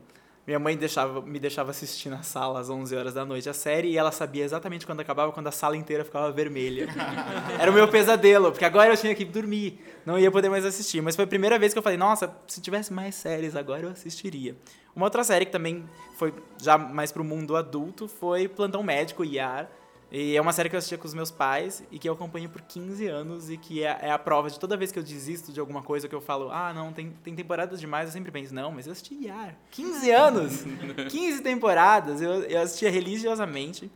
minha 0.50 0.58
mãe 0.58 0.76
deixava, 0.76 1.22
me 1.22 1.40
deixava 1.40 1.70
assistir 1.70 2.10
na 2.10 2.24
sala 2.24 2.60
às 2.60 2.72
11 2.72 2.96
horas 2.96 3.14
da 3.14 3.24
noite 3.24 3.48
a 3.48 3.54
série 3.54 3.90
e 3.90 3.98
ela 4.00 4.12
sabia 4.12 4.44
exatamente 4.44 4.84
quando 4.84 5.00
acabava, 5.00 5.32
quando 5.32 5.46
a 5.46 5.52
sala 5.52 5.78
inteira 5.78 6.04
ficava 6.04 6.32
vermelha. 6.32 6.88
Era 7.60 7.70
o 7.70 7.74
meu 7.74 7.88
pesadelo, 7.88 8.52
porque 8.52 8.66
agora 8.66 8.90
eu 8.90 8.98
tinha 8.98 9.14
que 9.14 9.24
dormir, 9.24 9.80
não 10.04 10.18
ia 10.18 10.32
poder 10.32 10.50
mais 10.50 10.66
assistir. 10.66 11.02
Mas 11.02 11.16
foi 11.16 11.26
a 11.26 11.28
primeira 11.28 11.60
vez 11.60 11.72
que 11.72 11.78
eu 11.78 11.84
falei, 11.84 12.00
nossa, 12.00 12.36
se 12.48 12.60
tivesse 12.62 12.92
mais 12.92 13.14
séries 13.14 13.56
agora 13.56 13.84
eu 13.84 13.90
assistiria. 13.90 14.58
Uma 14.96 15.06
outra 15.06 15.24
série 15.24 15.46
que 15.46 15.52
também 15.52 15.88
foi 16.18 16.34
já 16.60 16.80
mais 16.80 17.12
pro 17.12 17.24
mundo 17.24 17.56
adulto 17.56 18.08
foi 18.08 18.48
Plantão 18.48 18.82
Médico, 18.82 19.24
IAR. 19.24 19.70
E 20.12 20.36
é 20.36 20.41
uma 20.41 20.52
série 20.52 20.69
que 20.69 20.76
eu 20.76 20.80
assistia 20.80 20.98
com 20.98 21.06
os 21.06 21.13
meus 21.13 21.30
pais 21.30 21.84
e 21.91 22.00
que 22.00 22.10
eu 22.10 22.13
acompanho 22.13 22.50
por 22.50 22.62
15 22.62 23.06
anos 23.08 23.50
e 23.50 23.58
que 23.58 23.84
é, 23.84 23.98
é, 24.02 24.12
a 24.12 24.17
prova 24.17 24.50
de 24.50 24.60
toda 24.60 24.76
vez 24.76 24.91
que 24.91 24.98
eu 24.98 25.04
desisto 25.04 25.52
de 25.52 25.60
alguma 25.60 25.84
coisa 25.84 26.08
que 26.08 26.15
eu 26.15 26.22
falo, 26.22 26.50
ah, 26.52 26.74
não, 26.74 26.91
tem, 26.91 27.12
tem 27.24 27.36
temporadas 27.36 27.80
demais, 27.80 28.08
eu 28.08 28.13
sempre 28.13 28.32
penso, 28.32 28.54
não, 28.54 28.72
mas 28.72 28.88
eu 28.88 28.93
assisti 28.93 29.26
Yar. 29.26 29.56
15 29.69 30.10
anos! 30.12 30.63
15 31.12 31.43
temporadas! 31.43 32.22
Eu, 32.22 32.41
eu 32.43 32.62
assistia 32.62 32.89
religiosamente. 32.89 33.91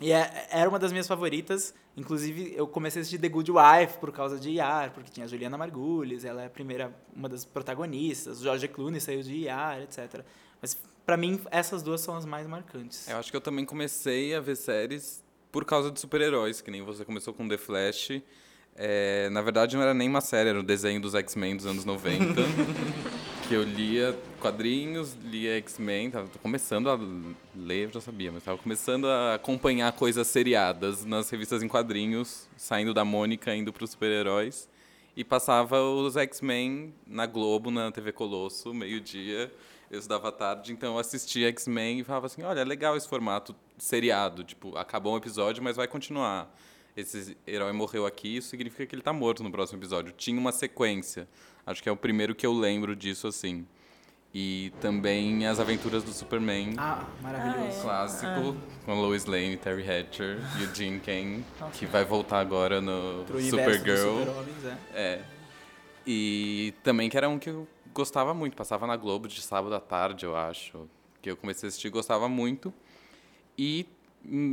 E 0.00 0.12
é, 0.12 0.48
era 0.50 0.68
uma 0.68 0.78
das 0.78 0.90
minhas 0.92 1.06
favoritas. 1.06 1.74
Inclusive, 1.96 2.52
eu 2.56 2.66
comecei 2.66 3.00
a 3.00 3.02
assistir 3.02 3.18
The 3.18 3.28
Good 3.28 3.52
Wife 3.52 3.98
por 3.98 4.10
causa 4.10 4.38
de 4.38 4.50
Yar, 4.50 4.92
porque 4.92 5.10
tinha 5.10 5.26
a 5.26 5.28
Juliana 5.28 5.56
Margulies, 5.56 6.24
ela 6.24 6.42
é 6.42 6.46
a 6.46 6.50
primeira, 6.50 6.92
uma 7.14 7.28
das 7.28 7.44
protagonistas, 7.44 8.40
o 8.40 8.42
George 8.42 8.66
Clooney 8.66 9.00
saiu 9.00 9.22
de 9.22 9.44
Yar, 9.44 9.82
etc. 9.82 10.24
Mas, 10.60 10.76
para 11.06 11.16
mim, 11.16 11.40
essas 11.50 11.82
duas 11.82 12.00
são 12.00 12.16
as 12.16 12.24
mais 12.24 12.48
marcantes. 12.48 13.06
Eu 13.08 13.18
acho 13.18 13.30
que 13.30 13.36
eu 13.36 13.40
também 13.40 13.64
comecei 13.64 14.34
a 14.34 14.40
ver 14.40 14.56
séries 14.56 15.23
por 15.54 15.64
causa 15.64 15.88
de 15.88 16.00
super-heróis, 16.00 16.60
que 16.60 16.68
nem 16.68 16.82
você 16.82 17.04
começou 17.04 17.32
com 17.32 17.46
The 17.46 17.56
Flash. 17.56 18.20
É, 18.74 19.28
na 19.30 19.40
verdade, 19.40 19.76
não 19.76 19.84
era 19.84 19.94
nem 19.94 20.08
uma 20.08 20.20
série, 20.20 20.48
era 20.48 20.58
o 20.58 20.62
um 20.62 20.64
desenho 20.64 21.00
dos 21.00 21.14
X-Men 21.14 21.56
dos 21.56 21.64
anos 21.64 21.84
90. 21.84 22.42
que 23.46 23.54
eu 23.54 23.62
lia 23.62 24.18
quadrinhos, 24.40 25.16
lia 25.22 25.56
X-Men, 25.58 26.10
tava 26.10 26.28
começando 26.42 26.90
a 26.90 26.98
ler, 27.54 27.88
já 27.94 28.00
sabia, 28.00 28.32
mas 28.32 28.42
estava 28.42 28.58
começando 28.58 29.06
a 29.06 29.34
acompanhar 29.34 29.92
coisas 29.92 30.26
seriadas 30.26 31.04
nas 31.04 31.30
revistas 31.30 31.62
em 31.62 31.68
quadrinhos, 31.68 32.48
saindo 32.56 32.92
da 32.92 33.04
Mônica, 33.04 33.54
indo 33.54 33.72
para 33.72 33.84
os 33.84 33.90
super-heróis. 33.90 34.68
E 35.16 35.22
passava 35.22 35.80
os 35.80 36.16
X-Men 36.16 36.92
na 37.06 37.26
Globo, 37.26 37.70
na 37.70 37.92
TV 37.92 38.10
Colosso, 38.10 38.74
meio-dia 38.74 39.52
eu 39.90 39.98
estudava 39.98 40.32
tarde, 40.32 40.72
então 40.72 40.94
eu 40.94 40.98
assistia 40.98 41.48
X-Men 41.48 42.00
e 42.00 42.04
falava 42.04 42.26
assim, 42.26 42.42
olha, 42.42 42.60
é 42.60 42.64
legal 42.64 42.96
esse 42.96 43.08
formato 43.08 43.54
seriado, 43.76 44.44
tipo, 44.44 44.76
acabou 44.76 45.14
um 45.14 45.16
episódio, 45.16 45.62
mas 45.62 45.76
vai 45.76 45.88
continuar. 45.88 46.54
Esse 46.96 47.36
herói 47.46 47.72
morreu 47.72 48.06
aqui, 48.06 48.36
isso 48.36 48.48
significa 48.48 48.86
que 48.86 48.94
ele 48.94 49.00
está 49.00 49.12
morto 49.12 49.42
no 49.42 49.50
próximo 49.50 49.78
episódio. 49.78 50.12
Tinha 50.16 50.38
uma 50.38 50.52
sequência. 50.52 51.28
Acho 51.66 51.82
que 51.82 51.88
é 51.88 51.92
o 51.92 51.96
primeiro 51.96 52.34
que 52.34 52.46
eu 52.46 52.52
lembro 52.52 52.94
disso, 52.94 53.26
assim. 53.26 53.66
E 54.32 54.72
também 54.80 55.46
As 55.46 55.60
Aventuras 55.60 56.02
do 56.02 56.12
Superman. 56.12 56.74
Ah, 56.76 57.04
maravilhoso. 57.22 57.78
Ah, 57.78 57.78
é. 57.78 57.82
Clássico, 57.82 58.26
ah. 58.26 58.84
com 58.84 59.00
Lois 59.00 59.26
Lane, 59.26 59.56
Terry 59.56 59.88
Hatcher 59.88 60.38
e 60.60 60.64
o 60.64 60.74
Jim 60.74 60.98
Kane, 60.98 61.44
que 61.72 61.86
vai 61.86 62.04
voltar 62.04 62.40
agora 62.40 62.80
no 62.80 63.24
Supergirl. 63.40 64.18
Super 64.20 64.76
é. 64.94 65.00
é. 65.00 65.24
E 66.06 66.74
também 66.82 67.08
que 67.08 67.16
era 67.16 67.28
um 67.28 67.38
que 67.38 67.48
eu 67.48 67.66
gostava 67.94 68.34
muito, 68.34 68.56
passava 68.56 68.86
na 68.86 68.96
Globo 68.96 69.28
de 69.28 69.40
sábado 69.40 69.74
à 69.74 69.80
tarde, 69.80 70.26
eu 70.26 70.36
acho, 70.36 70.88
que 71.22 71.30
eu 71.30 71.36
comecei 71.36 71.66
a 71.66 71.68
assistir, 71.68 71.88
gostava 71.88 72.28
muito. 72.28 72.74
E 73.56 73.86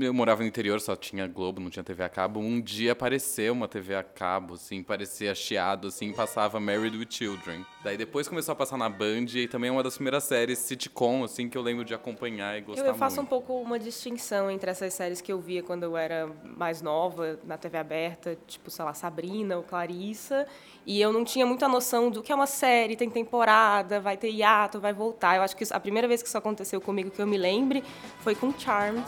eu 0.01 0.13
morava 0.13 0.41
no 0.41 0.47
interior, 0.47 0.79
só 0.81 0.95
tinha 0.95 1.25
Globo, 1.27 1.61
não 1.61 1.69
tinha 1.69 1.83
TV 1.83 2.03
a 2.03 2.09
cabo. 2.09 2.39
Um 2.39 2.59
dia 2.59 2.91
apareceu 2.91 3.53
uma 3.53 3.67
TV 3.67 3.95
a 3.95 4.03
cabo, 4.03 4.55
assim, 4.55 4.83
parecia 4.83 5.33
chiado, 5.33 5.87
assim, 5.87 6.11
passava 6.11 6.59
Married 6.59 6.97
with 6.97 7.07
Children. 7.09 7.65
Daí 7.83 7.97
depois 7.97 8.27
começou 8.27 8.51
a 8.51 8.55
passar 8.55 8.77
na 8.77 8.89
Band 8.89 9.27
e 9.33 9.47
também 9.47 9.69
é 9.69 9.71
uma 9.71 9.81
das 9.81 9.95
primeiras 9.95 10.25
séries 10.25 10.59
sitcom, 10.59 11.23
assim, 11.23 11.47
que 11.47 11.57
eu 11.57 11.61
lembro 11.61 11.85
de 11.85 11.93
acompanhar 11.93 12.57
e 12.57 12.61
gostar 12.61 12.83
muito. 12.83 12.95
Eu 12.95 12.99
faço 12.99 13.15
muito. 13.17 13.27
um 13.27 13.29
pouco 13.29 13.61
uma 13.61 13.79
distinção 13.79 14.51
entre 14.51 14.69
essas 14.69 14.93
séries 14.93 15.21
que 15.21 15.31
eu 15.31 15.39
via 15.39 15.63
quando 15.63 15.83
eu 15.83 15.95
era 15.95 16.29
mais 16.43 16.81
nova, 16.81 17.39
na 17.45 17.57
TV 17.57 17.77
aberta, 17.77 18.37
tipo, 18.47 18.69
sei 18.69 18.83
lá, 18.83 18.93
Sabrina 18.93 19.55
ou 19.55 19.63
Clarissa, 19.63 20.45
e 20.85 20.99
eu 20.99 21.13
não 21.13 21.23
tinha 21.23 21.45
muita 21.45 21.67
noção 21.67 22.09
do 22.09 22.21
que 22.21 22.31
é 22.31 22.35
uma 22.35 22.47
série, 22.47 22.95
tem 22.95 23.09
temporada, 23.09 23.99
vai 23.99 24.17
ter 24.17 24.31
hiato, 24.31 24.79
vai 24.79 24.93
voltar. 24.93 25.37
Eu 25.37 25.43
acho 25.43 25.55
que 25.55 25.63
a 25.71 25.79
primeira 25.79 26.07
vez 26.07 26.21
que 26.21 26.27
isso 26.27 26.37
aconteceu 26.37 26.81
comigo, 26.81 27.09
que 27.09 27.21
eu 27.21 27.27
me 27.27 27.37
lembre, 27.37 27.83
foi 28.19 28.35
com 28.35 28.51
Charmed. 28.57 29.03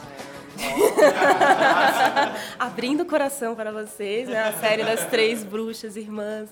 Abrindo 2.60 3.02
o 3.02 3.06
coração 3.06 3.56
para 3.56 3.72
vocês, 3.72 4.28
né? 4.28 4.44
A 4.44 4.54
série 4.54 4.84
das 4.84 5.06
três 5.08 5.44
bruxas 5.44 5.96
irmãs. 5.96 6.50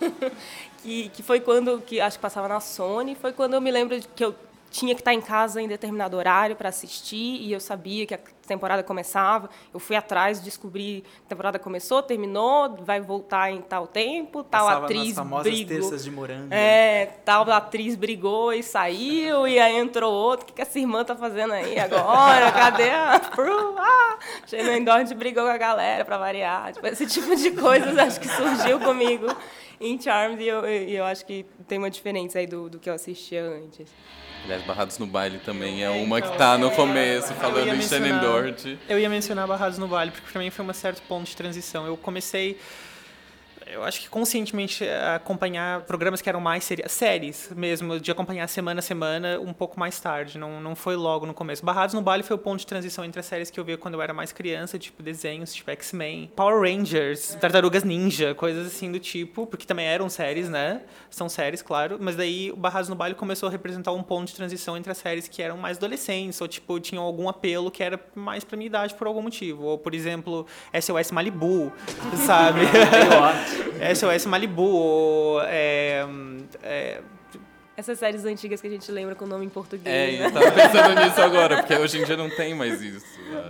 que, 0.82 1.08
que 1.10 1.22
foi 1.22 1.40
quando, 1.40 1.80
que 1.80 2.00
acho 2.00 2.18
que 2.18 2.22
passava 2.22 2.48
na 2.48 2.60
Sony, 2.60 3.14
foi 3.14 3.32
quando 3.32 3.54
eu 3.54 3.60
me 3.60 3.70
lembro 3.70 3.98
que 4.14 4.24
eu 4.24 4.34
tinha 4.70 4.94
que 4.94 5.00
estar 5.00 5.14
em 5.14 5.20
casa 5.20 5.62
em 5.62 5.68
determinado 5.68 6.16
horário 6.16 6.56
para 6.56 6.68
assistir 6.68 7.40
e 7.40 7.52
eu 7.52 7.60
sabia 7.60 8.06
que 8.06 8.14
temporada 8.46 8.82
começava. 8.82 9.48
Eu 9.72 9.80
fui 9.80 9.96
atrás, 9.96 10.40
descobri 10.40 11.04
a 11.24 11.28
temporada 11.28 11.58
começou, 11.58 12.02
terminou, 12.02 12.76
vai 12.80 13.00
voltar 13.00 13.50
em 13.50 13.60
tal 13.60 13.86
tempo, 13.86 14.42
tal 14.44 14.66
Passava 14.66 14.84
atriz 14.84 15.06
nas 15.08 15.16
famosas 15.16 15.52
brigou. 15.52 15.76
terças 15.80 16.04
de 16.04 16.10
morango. 16.10 16.48
É, 16.52 17.06
tal 17.24 17.50
atriz 17.50 17.96
brigou 17.96 18.52
e 18.52 18.62
saiu 18.62 19.46
e 19.46 19.58
aí 19.58 19.76
entrou 19.76 20.12
outro. 20.12 20.44
O 20.44 20.46
que, 20.46 20.54
que 20.54 20.62
essa 20.62 20.78
irmã 20.78 21.04
tá 21.04 21.16
fazendo 21.16 21.52
aí 21.52 21.78
agora? 21.78 22.50
Cadê 22.52 22.90
a? 22.90 23.20
Ah, 23.78 24.18
Shannon 24.46 24.84
Dort 24.84 25.12
brigou 25.14 25.44
com 25.44 25.50
a 25.50 25.56
galera 25.56 26.04
para 26.04 26.18
variar. 26.18 26.72
Tipo, 26.72 26.86
esse 26.86 27.06
tipo 27.06 27.34
de 27.36 27.50
coisas 27.52 27.96
acho 27.98 28.20
que 28.20 28.28
surgiu 28.28 28.80
comigo 28.80 29.26
em 29.80 30.00
Charmed 30.00 30.42
e 30.42 30.48
eu, 30.48 30.64
eu 30.64 31.04
acho 31.04 31.24
que 31.26 31.44
tem 31.66 31.78
uma 31.78 31.90
diferença 31.90 32.38
aí 32.38 32.46
do, 32.46 32.68
do 32.68 32.78
que 32.78 32.88
eu 32.88 32.94
assistia 32.94 33.42
antes. 33.42 33.90
Aliás, 34.44 34.62
Barrados 34.62 34.98
no 34.98 35.06
Baile 35.06 35.38
também 35.38 35.82
é 35.82 35.88
uma 35.88 36.20
que 36.20 36.36
tá 36.36 36.58
no 36.58 36.70
começo, 36.70 37.32
falando 37.34 37.68
em 37.68 37.80
Shannon 37.80 38.20
Eu 38.88 38.98
ia 38.98 39.08
mencionar 39.08 39.46
Barrados 39.46 39.78
no 39.78 39.88
Baile, 39.88 40.10
porque 40.10 40.30
pra 40.30 40.40
mim 40.40 40.50
foi 40.50 40.64
um 40.64 40.72
certo 40.72 41.02
ponto 41.02 41.26
de 41.26 41.36
transição. 41.36 41.86
Eu 41.86 41.96
comecei 41.96 42.58
eu 43.66 43.82
acho 43.82 44.00
que 44.00 44.08
conscientemente 44.08 44.84
eh, 44.84 45.14
acompanhar 45.14 45.82
programas 45.82 46.20
que 46.20 46.28
eram 46.28 46.40
mais 46.40 46.68
séries 46.86 47.50
mesmo, 47.54 47.98
de 47.98 48.10
acompanhar 48.10 48.46
semana 48.48 48.80
a 48.80 48.82
semana 48.82 49.40
um 49.40 49.52
pouco 49.52 49.78
mais 49.78 49.98
tarde, 50.00 50.38
não, 50.38 50.60
não 50.60 50.74
foi 50.74 50.96
logo 50.96 51.26
no 51.26 51.34
começo. 51.34 51.64
Barrados 51.64 51.94
no 51.94 52.02
Baile 52.02 52.22
foi 52.22 52.36
o 52.36 52.38
ponto 52.38 52.60
de 52.60 52.66
transição 52.66 53.04
entre 53.04 53.20
as 53.20 53.26
séries 53.26 53.50
que 53.50 53.58
eu 53.58 53.64
via 53.64 53.78
quando 53.78 53.94
eu 53.94 54.02
era 54.02 54.12
mais 54.12 54.32
criança, 54.32 54.78
tipo 54.78 55.02
desenhos, 55.02 55.52
tipo 55.54 55.70
X-Men, 55.70 56.30
Power 56.36 56.60
Rangers, 56.60 57.36
Tartarugas 57.40 57.84
Ninja, 57.84 58.34
coisas 58.34 58.66
assim 58.66 58.90
do 58.90 58.98
tipo, 58.98 59.46
porque 59.46 59.66
também 59.66 59.86
eram 59.86 60.08
séries, 60.08 60.48
né? 60.48 60.82
São 61.10 61.28
séries, 61.28 61.62
claro, 61.62 61.98
mas 62.00 62.16
daí 62.16 62.50
o 62.50 62.56
Barrados 62.56 62.88
no 62.88 62.94
Baile 62.94 63.14
começou 63.14 63.48
a 63.48 63.52
representar 63.52 63.92
um 63.92 64.02
ponto 64.02 64.28
de 64.28 64.34
transição 64.34 64.76
entre 64.76 64.90
as 64.90 64.98
séries 64.98 65.28
que 65.28 65.42
eram 65.42 65.56
mais 65.56 65.76
adolescentes, 65.78 66.40
ou 66.40 66.48
tipo, 66.48 66.78
tinham 66.80 67.02
algum 67.02 67.28
apelo 67.28 67.70
que 67.70 67.82
era 67.82 67.98
mais 68.14 68.44
pra 68.44 68.56
minha 68.56 68.66
idade 68.66 68.94
por 68.94 69.06
algum 69.06 69.22
motivo. 69.22 69.64
Ou, 69.64 69.78
por 69.78 69.94
exemplo, 69.94 70.46
SOS 70.78 71.10
Malibu, 71.10 71.72
sabe? 72.26 72.60
SOS 73.94 74.26
Malibu, 74.26 75.40
é, 75.42 76.04
é, 76.62 77.00
essas 77.76 77.98
séries 77.98 78.24
antigas 78.24 78.60
que 78.60 78.68
a 78.68 78.70
gente 78.70 78.90
lembra 78.92 79.16
com 79.16 79.24
o 79.24 79.28
nome 79.28 79.44
em 79.44 79.48
português. 79.48 79.84
É, 79.84 80.18
né? 80.18 80.26
eu 80.26 80.32
tava 80.32 80.52
pensando 80.52 81.00
nisso 81.00 81.20
agora, 81.20 81.56
porque 81.56 81.74
hoje 81.74 82.00
em 82.00 82.04
dia 82.04 82.16
não 82.16 82.30
tem 82.30 82.54
mais 82.54 82.80
isso. 82.80 83.04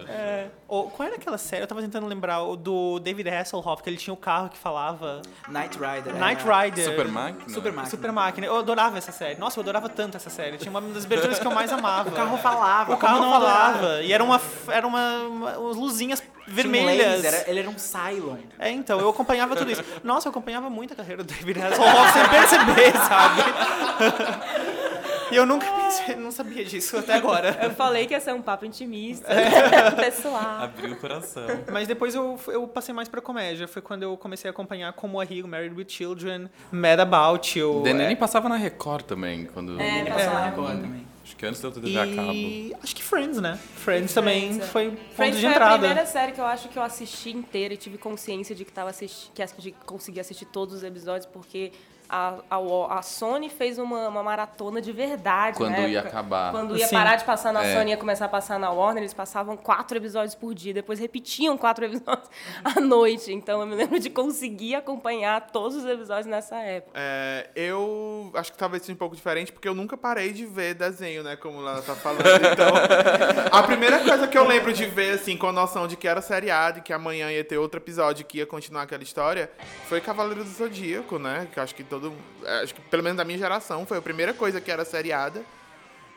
É. 0.09 0.47
O, 0.67 0.85
qual 0.85 1.07
era 1.07 1.17
aquela 1.17 1.37
série? 1.37 1.62
Eu 1.62 1.67
tava 1.67 1.83
tentando 1.83 2.07
lembrar, 2.07 2.43
o 2.43 2.57
do 2.57 2.99
David 3.01 3.29
Hasselhoff, 3.29 3.83
que 3.83 3.90
ele 3.90 3.99
tinha 3.99 4.14
o 4.14 4.17
um 4.17 4.21
carro 4.21 4.49
que 4.49 4.57
falava. 4.57 5.21
Night 5.47 5.79
Rider. 5.79 6.14
Night 6.14 6.43
Rider. 6.43 6.85
Super 6.87 7.09
Máquina? 7.09 7.49
Super 7.51 7.73
Máquina. 7.73 7.90
Super 7.90 8.12
Máquina. 8.12 8.47
Eu 8.47 8.57
adorava 8.57 8.97
essa 8.97 9.12
série. 9.12 9.38
Nossa, 9.38 9.59
eu 9.59 9.62
adorava 9.62 9.90
tanto 9.90 10.17
essa 10.17 10.31
série. 10.31 10.57
Tinha 10.57 10.71
uma 10.71 10.81
das 10.81 11.05
aberturas 11.05 11.38
que 11.38 11.47
eu 11.47 11.53
mais 11.53 11.71
amava. 11.73 12.09
O 12.09 12.12
carro 12.12 12.38
falava. 12.38 12.95
O 12.95 12.97
carro 12.97 13.21
não 13.21 13.31
falava. 13.31 14.03
E 14.03 14.11
era 14.11 14.25
uma, 14.25 14.40
era 14.69 14.87
uma, 14.87 15.19
uma 15.25 15.59
umas 15.59 15.77
luzinhas 15.77 16.23
vermelhas. 16.47 17.23
Um 17.23 17.27
era, 17.27 17.45
ele 17.51 17.61
era 17.61 17.71
um 17.71 17.79
Cylon. 17.79 18.39
É, 18.59 18.71
então, 18.71 19.01
eu 19.01 19.09
acompanhava 19.09 19.57
tudo 19.57 19.71
isso. 19.71 19.85
Nossa, 20.03 20.29
eu 20.29 20.31
acompanhava 20.31 20.69
muito 20.71 20.93
a 20.93 20.97
carreira 20.97 21.23
do 21.23 21.33
David 21.33 21.61
Hasselhoff 21.61 22.13
sem 22.13 22.29
perceber, 22.29 22.93
sabe? 22.93 23.43
E 25.35 25.37
eu 25.37 25.44
nunca 25.44 25.66
pensei, 25.66 26.14
não 26.14 26.31
sabia 26.31 26.64
disso 26.64 26.97
até 26.97 27.14
agora. 27.14 27.59
Eu 27.61 27.70
falei 27.70 28.07
que 28.07 28.14
ia 28.14 28.20
ser 28.20 28.33
um 28.33 28.40
papo 28.40 28.64
intimista, 28.64 29.27
é. 29.33 29.90
pessoal. 30.01 30.62
Abriu 30.62 30.92
o 30.92 30.97
coração. 30.97 31.44
Mas 31.73 31.88
depois 31.88 32.14
eu, 32.14 32.38
eu 32.47 32.68
passei 32.68 32.94
mais 32.94 33.09
pra 33.09 33.20
comédia. 33.20 33.66
Foi 33.66 33.83
quando 33.83 34.05
eu 34.05 34.16
comecei 34.16 34.49
a 34.49 34.53
acompanhar 34.53 34.92
Como 34.92 35.20
a 35.20 35.25
Rio, 35.25 35.49
Married 35.49 35.75
with 35.75 35.88
Children, 35.88 36.49
Mad 36.70 37.01
About 37.01 37.59
You. 37.59 37.83
The 37.83 38.12
é. 38.12 38.14
passava 38.14 38.49
na 38.49 38.57
Record 38.57 39.07
também. 39.07 39.47
Quando... 39.47 39.81
É, 39.81 40.05
passava 40.05 40.35
na 40.35 40.44
Record 40.47 40.81
também. 40.83 41.14
Acho 41.25 41.37
que 41.37 41.47
antes 41.47 41.61
da 41.61 41.70
TV 41.70 41.99
a 41.99 42.07
cabo. 42.14 42.33
E 42.33 42.77
acho 42.81 42.94
que 42.94 43.03
Friends, 43.03 43.40
né? 43.40 43.57
Friends, 43.57 43.83
Friends 43.83 44.14
também 44.14 44.59
é. 44.59 44.61
foi 44.61 44.90
ponto 44.90 45.14
Friends 45.16 45.37
de 45.37 45.47
foi 45.47 45.51
entrada. 45.51 45.75
a 45.75 45.79
primeira 45.79 46.07
série 46.07 46.33
que 46.33 46.40
eu 46.40 46.44
acho 46.44 46.68
que 46.68 46.79
eu 46.79 46.83
assisti 46.83 47.31
inteira 47.31 47.75
e 47.75 47.77
tive 47.77 47.97
consciência 47.99 48.55
de 48.55 48.64
que 48.64 48.70
tava 48.70 48.90
assisti 48.90 49.33
que 49.35 49.73
consegui 49.87 50.20
assistir 50.20 50.44
todos 50.44 50.75
os 50.75 50.85
episódios, 50.85 51.27
porque 51.27 51.73
a, 52.09 52.37
a, 52.51 52.99
a 52.99 53.03
Sony 53.03 53.49
fez 53.49 53.79
uma, 53.79 54.09
uma, 54.09 54.23
maratona 54.23 54.81
de 54.81 54.93
verdade. 54.93 55.57
Quando 55.57 55.73
né? 55.73 55.90
ia 55.90 56.01
acabar. 56.01 56.53
Quando 56.53 56.77
ia 56.77 56.87
Sim. 56.87 56.95
parar 56.95 57.17
de 57.17 57.25
passar 57.25 57.53
na 57.53 57.64
É. 57.64 57.75
Sony 57.75 57.90
e 57.90 57.95
ia 57.95 57.97
começar 57.97 58.27
a 58.27 58.29
passar 58.29 58.59
na 58.59 58.71
Warner, 58.71 59.03
eles 59.03 59.14
passavam 59.14 59.57
quatro 59.57 59.97
episódios 59.97 60.35
por 60.35 60.55
dia, 60.55 60.75
depois 60.75 60.99
repetiam 60.99 61.57
quatro 61.57 61.85
episódios 61.87 62.29
à 62.64 62.81
noite. 62.81 63.33
Então 63.33 63.61
eu 63.61 63.67
me 63.67 63.75
lembro 63.75 63.99
de 63.99 64.11
conseguir 64.11 64.75
acompanhar 64.75 65.49
todos 65.51 65.77
os 65.77 65.85
episódios 65.85 66.27
nessa 66.27 66.57
época. 66.57 66.93
É, 66.95 67.51
eu 67.55 68.31
acho 68.35 68.53
que 68.53 68.59
talvez 68.59 68.83
seja 68.83 68.93
um 68.93 68.99
pouco 68.99 69.17
diferente, 69.17 69.53
porque 69.53 69.69
eu 69.69 69.75
nunca 69.75 69.97
parei 69.97 70.33
de 70.33 70.45
ver 70.47 70.75
desenho, 70.75 71.23
né? 71.23 71.37
Como 71.37 71.61
ela 71.61 71.83
tá 71.83 71.95
falando. 71.95 72.25
Então, 72.53 72.73
a 73.51 73.62
primeira 73.62 74.01
coisa 74.01 74.29
que 74.29 74.37
eu 74.37 74.47
lembro 74.47 74.73
de 74.73 74.87
ver, 74.87 75.15
assim, 75.15 75.37
com 75.37 75.48
a 75.48 75.52
noção 75.52 75.87
de 75.87 75.96
que 75.96 76.07
era 76.07 76.21
seriado 76.21 76.79
e 76.79 76.83
que 76.83 76.92
amanhã 76.92 77.31
ia 77.31 77.44
ter 77.44 77.59
outro 77.59 77.81
episódio 77.81 78.25
que 78.25 78.38
ia 78.38 78.46
continuar 78.46 78.83
aquela 78.83 79.02
história, 79.02 79.50
foi 79.88 80.00
Cavaleiro 80.00 80.44
do 80.44 80.50
Zodíaco, 80.50 81.19
né? 81.19 81.48
Que 81.52 81.59
eu 81.59 81.63
acho 81.63 81.75
que 81.75 81.83
todo. 82.01 82.13
é, 82.45 82.63
Acho 82.63 82.75
que 82.75 82.81
pelo 82.83 83.03
menos 83.03 83.17
da 83.17 83.25
minha 83.25 83.38
geração, 83.38 83.85
foi 83.87 83.99
a 83.99 84.03
primeira 84.03 84.33
coisa 84.33 84.61
que 84.61 84.71
era 84.71 84.85
seriada. 84.85 85.42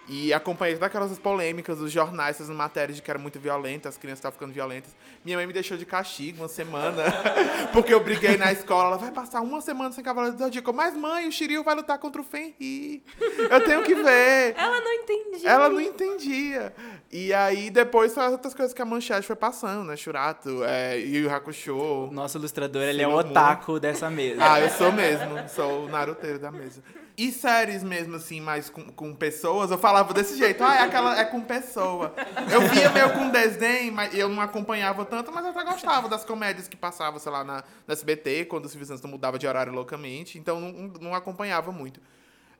E 0.07 0.33
acompanhei 0.33 0.75
todas 0.75 0.87
aquelas 0.87 1.19
polêmicas 1.19 1.79
dos 1.79 1.91
jornais, 1.91 2.37
essas 2.37 2.49
matérias 2.49 2.95
de 2.95 3.01
que 3.01 3.11
era 3.11 3.19
muito 3.19 3.39
violenta, 3.39 3.89
as 3.89 3.97
crianças 3.97 4.19
estavam 4.19 4.33
ficando 4.33 4.53
violentas. 4.53 4.95
Minha 5.25 5.37
mãe 5.37 5.45
me 5.45 5.51
deixou 5.51 5.77
de 5.77 5.85
castigo 5.85 6.43
uma 6.43 6.47
semana, 6.47 7.03
porque 7.73 7.93
eu 7.93 7.99
briguei 7.99 8.37
na 8.37 8.51
escola. 8.51 8.87
Ela 8.87 8.97
vai 8.97 9.11
passar 9.11 9.41
uma 9.41 9.59
semana 9.59 9.91
sem 9.91 10.01
Cavaleiro 10.01 10.37
do 10.37 10.43
Zodíaco. 10.43 10.71
Mas, 10.71 10.95
mãe, 10.95 11.27
o 11.27 11.31
Shiryu 11.31 11.61
vai 11.61 11.75
lutar 11.75 11.99
contra 11.99 12.21
o 12.21 12.23
Fenrir. 12.23 13.01
Eu 13.49 13.63
tenho 13.65 13.83
que 13.83 13.95
ver. 13.95 14.55
Ela 14.57 14.79
não 14.79 14.93
entendia. 14.93 15.49
Ela 15.49 15.69
não 15.69 15.81
entendia. 15.81 16.73
E 17.11 17.33
aí, 17.33 17.69
depois, 17.69 18.13
foram 18.13 18.27
as 18.27 18.33
outras 18.33 18.53
coisas 18.53 18.73
que 18.73 18.81
a 18.81 18.85
Manchete 18.85 19.27
foi 19.27 19.35
passando, 19.35 19.83
né? 19.83 19.97
Churato, 19.97 20.63
é, 20.63 20.97
Yu 20.97 21.23
Yu 21.23 21.29
Hakusho. 21.29 21.75
O 21.75 22.11
nosso 22.11 22.37
ilustrador, 22.37 22.83
ele 22.83 23.01
é 23.01 23.07
o 23.07 23.13
otaku 23.13 23.77
dessa 23.77 24.09
mesa. 24.09 24.39
Ah, 24.39 24.61
eu 24.61 24.69
sou 24.69 24.91
mesmo. 24.91 25.49
Sou 25.49 25.85
o 25.85 25.89
naruteiro 25.89 26.39
da 26.39 26.51
mesa. 26.51 26.81
E 27.17 27.31
séries 27.31 27.83
mesmo, 27.83 28.15
assim, 28.15 28.39
mais 28.39 28.69
com, 28.69 28.83
com 28.91 29.15
pessoas, 29.15 29.71
eu 29.71 29.77
falava 29.79 30.13
desse 30.13 30.37
jeito. 30.37 30.63
Ah, 30.63 30.75
é, 30.75 30.81
aquela, 30.83 31.19
é 31.19 31.25
com 31.25 31.41
pessoa. 31.41 32.13
Eu 32.51 32.61
via 32.69 32.91
meio 32.91 33.11
com 33.13 33.29
desdém, 33.29 33.89
mas 33.89 34.13
eu 34.13 34.29
não 34.29 34.39
acompanhava 34.39 35.03
tanto, 35.03 35.31
mas 35.31 35.43
eu 35.43 35.49
até 35.49 35.63
gostava 35.63 36.07
das 36.07 36.23
comédias 36.23 36.67
que 36.67 36.77
passavam, 36.77 37.19
sei 37.19 37.31
lá, 37.31 37.43
na, 37.43 37.63
na 37.87 37.93
SBT, 37.93 38.45
quando 38.45 38.65
o 38.65 38.69
Silvio 38.69 38.85
Santos 38.85 39.03
mudava 39.09 39.39
de 39.39 39.47
horário 39.47 39.73
loucamente. 39.73 40.37
Então, 40.37 40.59
não, 40.61 40.71
não 41.01 41.15
acompanhava 41.15 41.71
muito. 41.71 41.99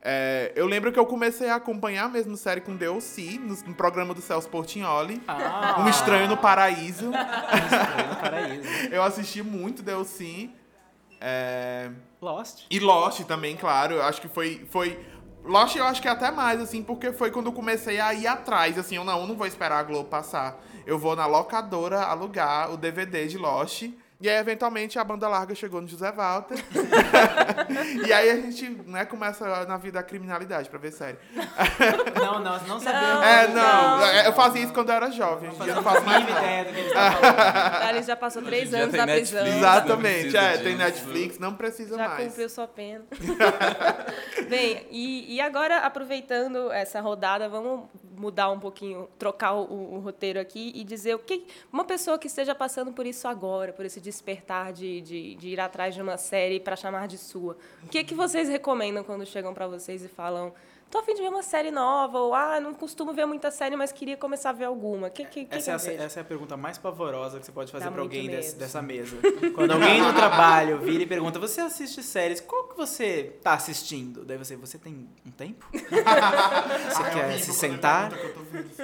É, 0.01 0.53
eu 0.55 0.65
lembro 0.65 0.91
que 0.91 0.97
eu 0.97 1.05
comecei 1.05 1.49
a 1.49 1.55
acompanhar 1.55 2.09
mesmo 2.09 2.35
série 2.35 2.61
com 2.61 2.75
DLC, 2.75 3.39
no, 3.39 3.55
no 3.55 3.75
programa 3.75 4.13
do 4.13 4.21
Celso 4.21 4.49
Portignoli. 4.49 5.21
Ah, 5.27 5.83
Um 5.83 5.89
Estranho 5.89 6.27
no 6.27 6.37
Paraíso. 6.37 7.11
Estranho 7.11 8.09
no 8.09 8.15
Paraíso. 8.15 8.69
Eu 8.91 9.03
assisti 9.03 9.43
muito 9.43 9.83
DLC. 9.83 10.49
É... 11.19 11.89
Lost. 12.21 12.65
E 12.69 12.79
Lost 12.79 13.21
também, 13.25 13.55
claro. 13.55 13.95
Eu 13.95 14.03
acho 14.03 14.21
que 14.21 14.27
foi, 14.27 14.65
foi. 14.69 14.99
Lost 15.43 15.75
eu 15.75 15.85
acho 15.85 16.01
que 16.01 16.07
é 16.07 16.11
até 16.11 16.31
mais, 16.31 16.59
assim, 16.59 16.83
porque 16.83 17.13
foi 17.13 17.31
quando 17.31 17.47
eu 17.47 17.53
comecei 17.53 17.99
a 17.99 18.13
ir 18.13 18.27
atrás. 18.27 18.77
Assim, 18.77 18.95
eu 18.95 19.03
não, 19.03 19.21
eu 19.21 19.27
não 19.27 19.35
vou 19.35 19.47
esperar 19.47 19.79
a 19.79 19.83
Globo 19.83 20.09
passar. 20.09 20.61
Eu 20.85 20.97
vou 20.97 21.15
na 21.15 21.25
locadora 21.25 22.01
alugar 22.01 22.71
o 22.71 22.77
DVD 22.77 23.27
de 23.27 23.37
Lost. 23.37 23.89
E 24.19 24.27
aí, 24.27 24.37
eventualmente, 24.37 24.97
a 24.97 25.03
banda 25.03 25.27
larga 25.27 25.53
chegou 25.53 25.79
no 25.79 25.87
José 25.87 26.11
Walter. 26.11 26.57
e 28.07 28.11
aí 28.11 28.31
a 28.31 28.35
gente, 28.37 28.67
né, 28.87 29.05
começa 29.05 29.65
na 29.65 29.77
vida 29.77 29.99
a 29.99 30.03
criminalidade 30.03 30.69
pra 30.69 30.79
ver 30.79 30.91
série. 30.91 31.17
Não, 32.15 32.39
nós 32.39 32.65
não 32.67 32.79
sabemos. 32.79 33.23
É, 33.23 33.47
não. 33.49 33.99
não. 33.99 34.07
Eu 34.07 34.33
fazia 34.33 34.63
isso 34.63 34.73
quando 34.73 34.89
eu 34.89 34.95
era 34.95 35.11
jovem. 35.11 35.49
Hoje 35.49 35.59
em 35.59 35.63
dia 35.63 35.71
eu 35.71 35.75
não 35.75 35.83
faço 35.83 35.97
a 35.97 36.01
mais 36.01 36.27
ideia 36.27 36.65
do 36.65 36.73
que 36.73 36.79
ele 36.79 36.89
falando. 36.89 37.25
A 37.25 37.87
Alice 37.89 38.07
já 38.07 38.15
passou 38.15 38.41
três 38.41 38.71
Já 38.71 38.79
anos 38.79 38.95
na 38.95 39.05
prisão. 39.05 39.45
Exatamente, 39.45 40.33
Não 40.33 40.41
é, 40.41 40.57
tem. 40.57 40.75
Netflix, 40.75 41.39
não 41.39 41.53
precisa 41.53 41.95
Já 41.95 42.07
mais. 42.07 42.27
cumpriu 42.27 42.49
sua 42.49 42.67
pena. 42.67 43.05
Bem, 44.49 44.87
e, 44.89 45.35
e 45.35 45.41
agora, 45.41 45.79
aproveitando 45.79 46.71
essa 46.71 46.99
rodada, 47.01 47.47
vamos 47.47 47.87
mudar 48.17 48.49
um 48.51 48.59
pouquinho, 48.59 49.07
trocar 49.17 49.53
o, 49.53 49.95
o 49.95 49.99
roteiro 49.99 50.39
aqui 50.39 50.71
e 50.75 50.83
dizer 50.83 51.15
o 51.15 51.19
que 51.19 51.45
uma 51.71 51.85
pessoa 51.85 52.17
que 52.17 52.27
esteja 52.27 52.53
passando 52.55 52.91
por 52.91 53.05
isso 53.05 53.27
agora, 53.27 53.71
por 53.71 53.85
esse 53.85 54.01
despertar 54.01 54.73
de, 54.73 55.01
de, 55.01 55.35
de 55.35 55.49
ir 55.49 55.59
atrás 55.59 55.93
de 55.93 56.01
uma 56.01 56.17
série 56.17 56.59
para 56.59 56.75
chamar 56.75 57.07
de 57.07 57.17
sua. 57.17 57.57
O 57.83 57.87
que, 57.87 58.03
que 58.03 58.15
vocês 58.15 58.49
recomendam 58.49 59.03
quando 59.03 59.25
chegam 59.25 59.53
para 59.53 59.67
vocês 59.67 60.03
e 60.03 60.07
falam 60.07 60.53
tô 60.89 60.99
a 60.99 61.03
fim 61.03 61.13
de 61.13 61.21
ver 61.21 61.29
uma 61.29 61.43
série 61.43 61.69
nova, 61.71 62.17
ou 62.19 62.33
ah, 62.33 62.59
não 62.59 62.73
costumo 62.73 63.13
ver 63.13 63.25
muita 63.25 63.51
série, 63.51 63.75
mas 63.75 63.91
queria 63.91 64.15
começar 64.17 64.49
a 64.51 64.53
ver 64.53 64.65
alguma. 64.65 65.07
O 65.07 65.11
que, 65.11 65.25
que, 65.25 65.45
que, 65.45 65.55
Essa, 65.55 65.71
é 65.71 65.77
que 65.79 65.87
eu 65.89 66.01
a, 66.01 66.03
essa 66.05 66.19
é 66.19 66.21
a 66.21 66.25
pergunta 66.25 66.55
mais 66.55 66.77
pavorosa 66.77 67.39
que 67.39 67.45
você 67.45 67.51
pode 67.51 67.71
fazer 67.71 67.85
muito 67.89 67.99
alguém 68.01 68.27
desse- 68.29 68.55
dessa 68.55 68.81
mesa. 68.81 69.17
Quando 69.53 69.71
alguém 69.71 70.01
no 70.01 70.13
trabalho 70.13 70.79
vira 70.79 71.03
e 71.03 71.05
pergunta, 71.07 71.37
você 71.39 71.61
assiste 71.61 72.01
séries, 72.01 72.39
qual 72.39 72.69
que 72.69 72.77
você 72.77 73.37
tá 73.43 73.53
assistindo? 73.53 74.23
Daí 74.23 74.37
você, 74.37 74.55
você 74.55 74.77
tem 74.77 75.07
um 75.25 75.31
tempo? 75.31 75.65
Você 75.73 77.03
Ah, 77.03 77.07
é 77.07 77.11
quer 77.13 77.25
horrível 77.25 77.39
se 77.45 77.53
sentar? 77.53 78.11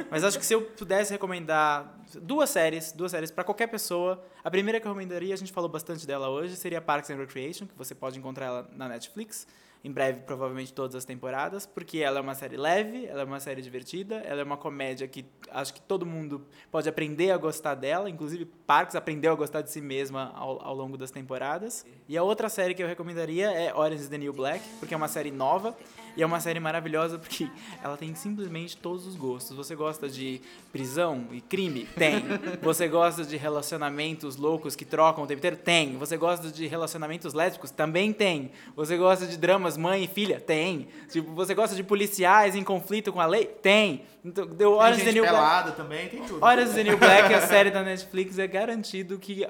Mas 0.10 0.24
acho 0.24 0.38
que 0.39 0.45
se 0.45 0.54
eu 0.54 0.62
pudesse 0.62 1.12
recomendar 1.12 1.97
duas 2.22 2.49
séries, 2.49 2.91
duas 2.91 3.12
séries 3.12 3.32
para 3.32 3.43
qualquer 3.43 3.68
pessoa, 3.68 4.24
a 4.43 4.51
primeira 4.51 4.80
que 4.80 4.88
eu 4.88 4.91
recomendaria, 4.91 5.34
a 5.34 5.38
gente 5.38 5.51
falou 5.51 5.70
bastante 5.70 6.06
dela 6.06 6.30
hoje, 6.30 6.56
seria 6.56 6.82
Parks 6.82 7.10
and 7.10 7.16
Recreation, 7.18 7.66
que 7.66 7.76
você 7.78 7.95
pode 7.95 8.18
encontrar 8.20 8.45
ela 8.45 8.70
na 8.76 8.88
Netflix. 8.89 9.47
Em 9.84 9.92
breve, 9.92 10.22
provavelmente 10.22 10.72
todas 10.72 10.96
as 10.96 11.04
temporadas, 11.04 11.66
porque 11.66 11.98
ela 11.98 12.20
é 12.20 12.22
uma 12.22 12.34
série 12.34 12.56
leve, 12.56 13.06
ela 13.06 13.24
é 13.24 13.26
uma 13.26 13.42
série 13.42 13.62
divertida, 13.62 14.16
ela 14.26 14.40
é 14.40 14.44
uma 14.44 14.56
comédia 14.56 15.06
que 15.10 15.26
acho 15.52 15.74
que 15.74 15.82
todo 15.82 16.06
mundo 16.06 16.46
pode 16.72 16.88
aprender 16.88 17.32
a 17.32 17.38
gostar 17.38 17.76
dela, 17.76 18.10
inclusive 18.10 18.46
Parks 18.46 18.96
aprendeu 18.96 19.34
a 19.34 19.36
gostar 19.36 19.62
de 19.62 19.70
si 19.70 19.82
mesma 19.82 20.32
ao, 20.36 20.66
ao 20.66 20.74
longo 20.74 20.98
das 20.98 21.12
temporadas. 21.12 21.86
E 22.08 22.18
a 22.18 22.24
outra 22.24 22.48
série 22.48 22.74
que 22.74 22.82
eu 22.82 22.88
recomendaria 22.88 23.52
é 23.52 23.74
Orange 23.74 24.04
is 24.04 24.10
the 24.10 24.18
New 24.18 24.32
Black, 24.32 24.64
porque 24.80 24.94
é 24.94 24.98
uma 24.98 25.10
série 25.10 25.32
nova 25.32 25.76
e 26.16 26.22
é 26.22 26.26
uma 26.26 26.40
série 26.40 26.60
maravilhosa 26.60 27.18
porque 27.18 27.50
ela 27.84 27.98
tem 27.98 28.14
simplesmente 28.16 28.78
todos 28.78 29.08
os 29.08 29.16
gostos. 29.16 29.56
Você 29.58 29.76
gosta 29.76 30.08
de 30.08 30.42
prisão 30.72 31.28
e 31.32 31.42
crime? 31.42 31.86
Tem. 31.98 32.24
Você 32.62 32.88
gosta 32.88 33.24
de 33.26 33.36
relacionamentos 33.36 34.36
loucos 34.36 34.76
que 34.76 34.86
trocam 34.86 35.24
o 35.24 35.28
tempo 35.28 35.40
inteiro? 35.40 35.58
Tem. 35.58 35.98
Você 35.98 36.16
gosta 36.16 36.52
de 36.52 36.68
relacionamentos 36.68 37.34
lésbicos? 37.34 37.72
Também 37.72 38.14
tem. 38.14 38.52
Você 38.76 38.96
gosta 38.96 39.26
de 39.26 39.38
dramas 39.38 39.73
mãe 39.78 40.04
e 40.04 40.08
filha? 40.08 40.40
Tem. 40.40 40.88
Tipo, 41.10 41.34
você 41.34 41.54
gosta 41.54 41.76
de 41.76 41.84
policiais 41.84 42.56
em 42.56 42.64
conflito 42.64 43.12
com 43.12 43.20
a 43.20 43.26
lei? 43.26 43.46
Tem. 43.46 44.04
Então, 44.24 44.46
deu 44.46 44.78
Tem 44.80 44.92
is 44.92 44.98
the 44.98 45.04
gente 45.06 45.14
New 45.16 45.24
Black. 45.24 45.36
pelada 45.38 45.72
também, 45.72 46.10
tem 46.10 46.24
tudo. 46.24 46.44
Orange 46.44 46.70
is 46.70 46.76
the 46.76 46.84
New 46.84 46.98
Black, 46.98 47.34
a 47.34 47.42
série 47.48 47.72
da 47.72 47.84
Netflix, 47.84 48.38
é 48.40 48.48
garantido 48.48 49.18
que 49.20 49.48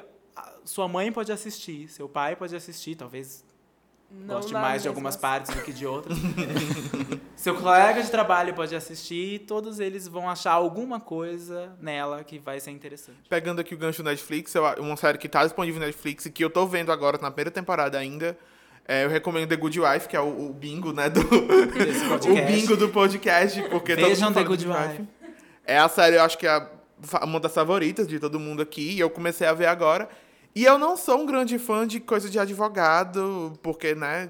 sua 0.66 0.88
mãe 0.88 1.12
pode 1.12 1.32
assistir, 1.32 1.88
seu 1.90 2.08
pai 2.10 2.36
pode 2.36 2.56
assistir, 2.56 2.96
talvez 2.96 3.44
Não 4.10 4.36
goste 4.36 4.54
mais 4.54 4.82
de 4.82 4.88
algumas 4.88 5.14
série. 5.16 5.22
partes 5.22 5.54
do 5.56 5.62
que 5.62 5.72
de 5.74 5.86
outras. 5.86 6.18
seu 7.36 7.56
colega 7.56 8.02
de 8.02 8.10
trabalho 8.10 8.54
pode 8.54 8.76
assistir 8.76 9.36
e 9.36 9.40
todos 9.40 9.80
eles 9.80 10.08
vão 10.08 10.30
achar 10.30 10.52
alguma 10.54 11.00
coisa 11.00 11.76
nela 11.82 12.24
que 12.24 12.40
vai 12.40 12.60
ser 12.60 12.72
interessante. 12.72 13.18
Pegando 13.30 13.60
aqui 13.60 13.76
o 13.76 13.78
gancho 13.78 14.02
Netflix, 14.04 14.54
eu- 14.56 14.64
uma 14.80 14.96
série 14.96 15.18
que 15.18 15.28
tá 15.28 15.44
disponível 15.44 15.80
na 15.80 15.88
Netflix 15.88 16.26
e 16.26 16.32
que 16.32 16.44
eu 16.44 16.50
tô 16.50 16.66
vendo 16.66 16.92
agora 16.92 17.18
na 17.22 17.30
primeira 17.30 17.52
temporada 17.52 17.98
ainda. 17.98 18.38
É, 18.88 19.06
eu 19.06 19.10
recomendo 19.10 19.48
The 19.50 19.56
Good 19.56 19.80
Wife, 19.80 20.08
que 20.08 20.16
é 20.16 20.20
o, 20.20 20.50
o 20.50 20.54
bingo, 20.54 20.92
né? 20.94 21.10
Do, 21.10 21.22
o 21.24 22.08
podcast. 22.10 22.42
bingo 22.52 22.76
do 22.78 22.90
podcast, 22.90 23.62
porque 23.70 23.96
todo 23.96 24.08
Vejam 24.10 24.30
mundo 24.30 24.36
The 24.40 24.44
Good 24.44 24.68
Wife. 24.68 25.08
É 25.66 25.78
a 25.78 25.88
série, 25.88 26.18
eu 26.18 26.22
acho 26.24 26.38
que 26.38 26.46
é 26.46 26.52
a- 26.52 26.70
uma 27.24 27.40
das 27.40 27.54
favoritas 27.54 28.08
de 28.08 28.20
todo 28.20 28.40
mundo 28.40 28.62
aqui. 28.62 28.92
E 28.94 29.00
eu 29.00 29.10
comecei 29.10 29.48
a 29.48 29.54
ver 29.54 29.66
agora. 29.68 30.10
E 30.56 30.64
eu 30.66 30.78
não 30.78 30.96
sou 30.98 31.20
um 31.20 31.26
grande 31.26 31.58
fã 31.58 31.88
de 31.88 32.00
coisa 32.00 32.30
de 32.30 32.38
advogado, 32.40 33.58
porque, 33.64 33.96
né? 33.96 34.30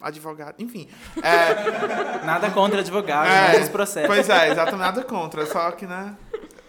Advogado, 0.00 0.54
enfim. 0.58 0.86
É, 1.22 2.20
Nada 2.26 2.50
contra 2.50 2.80
advogado, 2.80 3.26
É, 3.56 3.60
os 3.60 3.68
processos. 3.70 4.06
Pois 4.06 4.28
é, 4.28 4.50
exatamente 4.50 4.80
nada 4.80 5.02
contra, 5.02 5.46
só 5.46 5.70
que, 5.72 5.86
né? 5.86 6.14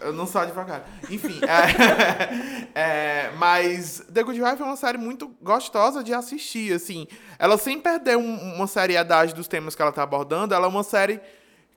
Eu 0.00 0.12
não 0.12 0.26
sou 0.26 0.40
advogado. 0.40 0.84
Enfim, 1.10 1.40
é, 1.44 2.70
é, 2.74 3.30
mas 3.36 4.02
The 4.12 4.22
Good 4.22 4.40
Wife 4.42 4.62
é 4.62 4.64
uma 4.64 4.76
série 4.76 4.98
muito 4.98 5.28
gostosa 5.42 6.02
de 6.02 6.12
assistir, 6.14 6.72
assim. 6.72 7.06
Ela 7.38 7.56
sem 7.58 7.78
perder 7.80 8.16
um- 8.16 8.54
uma 8.54 8.66
seriedade 8.66 9.34
dos 9.34 9.46
temas 9.48 9.74
que 9.74 9.82
ela 9.82 9.92
tá 9.92 10.02
abordando, 10.02 10.54
ela 10.54 10.66
é 10.66 10.68
uma 10.68 10.82
série 10.82 11.20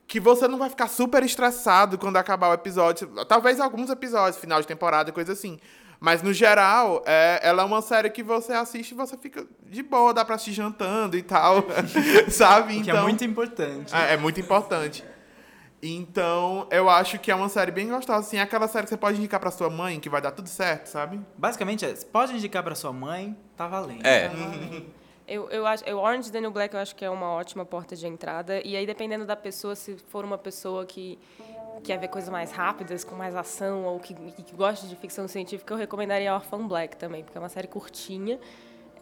que 0.06 0.18
você 0.18 0.48
não 0.48 0.58
vai 0.58 0.68
ficar 0.68 0.88
super 0.88 1.22
estressado 1.22 1.96
quando 1.96 2.16
acabar 2.16 2.48
o 2.50 2.54
episódio. 2.54 3.06
Talvez 3.26 3.60
alguns 3.60 3.90
episódios, 3.90 4.38
final 4.40 4.60
de 4.60 4.66
temporada, 4.66 5.12
coisa 5.12 5.32
assim. 5.32 5.58
Mas, 6.00 6.22
no 6.22 6.32
geral, 6.32 7.02
é, 7.06 7.40
ela 7.42 7.62
é 7.62 7.64
uma 7.66 7.82
série 7.82 8.08
que 8.08 8.22
você 8.22 8.54
assiste 8.54 8.92
e 8.92 8.94
você 8.94 9.16
fica 9.18 9.46
de 9.66 9.82
boa, 9.82 10.14
dá 10.14 10.24
pra 10.24 10.34
assistir 10.36 10.54
jantando 10.54 11.16
e 11.16 11.22
tal, 11.22 11.62
sabe? 12.30 12.72
O 12.78 12.82
que 12.82 12.90
então, 12.90 13.00
é 13.00 13.02
muito 13.02 13.22
importante. 13.22 13.94
é, 13.94 14.14
é 14.14 14.16
muito 14.16 14.40
importante. 14.40 15.04
Então, 15.82 16.66
eu 16.70 16.90
acho 16.90 17.18
que 17.18 17.30
é 17.30 17.34
uma 17.34 17.48
série 17.48 17.70
bem 17.70 17.88
gostosa, 17.88 18.20
assim. 18.20 18.36
É 18.38 18.42
aquela 18.42 18.66
série 18.68 18.84
que 18.84 18.90
você 18.90 18.96
pode 18.96 19.18
indicar 19.18 19.40
pra 19.40 19.50
sua 19.50 19.70
mãe, 19.70 19.98
que 20.00 20.08
vai 20.10 20.20
dar 20.20 20.30
tudo 20.30 20.48
certo, 20.48 20.86
sabe? 20.86 21.20
Basicamente, 21.38 21.84
é, 21.84 21.94
você 21.94 22.04
pode 22.04 22.34
indicar 22.34 22.62
pra 22.62 22.74
sua 22.74 22.92
mãe, 22.92 23.36
tá 23.56 23.66
valendo. 23.66 24.04
É. 24.06 24.30
Eu, 25.30 25.48
eu 25.48 25.64
acho, 25.64 25.84
eu 25.84 25.96
Orange 25.98 26.28
New 26.40 26.50
Black 26.50 26.74
eu 26.74 26.80
acho 26.80 26.96
que 26.96 27.04
é 27.04 27.08
uma 27.08 27.30
ótima 27.30 27.64
porta 27.64 27.94
de 27.94 28.04
entrada. 28.04 28.60
E 28.66 28.74
aí, 28.76 28.84
dependendo 28.84 29.24
da 29.24 29.36
pessoa, 29.36 29.76
se 29.76 29.96
for 30.08 30.24
uma 30.24 30.36
pessoa 30.36 30.84
que 30.84 31.16
quer 31.84 31.98
ver 32.00 32.08
coisas 32.08 32.28
mais 32.28 32.50
rápidas, 32.50 33.04
com 33.04 33.14
mais 33.14 33.36
ação, 33.36 33.84
ou 33.84 34.00
que, 34.00 34.12
que 34.12 34.56
gosta 34.56 34.88
de 34.88 34.96
ficção 34.96 35.28
científica, 35.28 35.72
eu 35.72 35.78
recomendaria 35.78 36.34
Orphan 36.34 36.66
Black 36.66 36.96
também, 36.96 37.22
porque 37.22 37.38
é 37.38 37.40
uma 37.40 37.48
série 37.48 37.68
curtinha. 37.68 38.40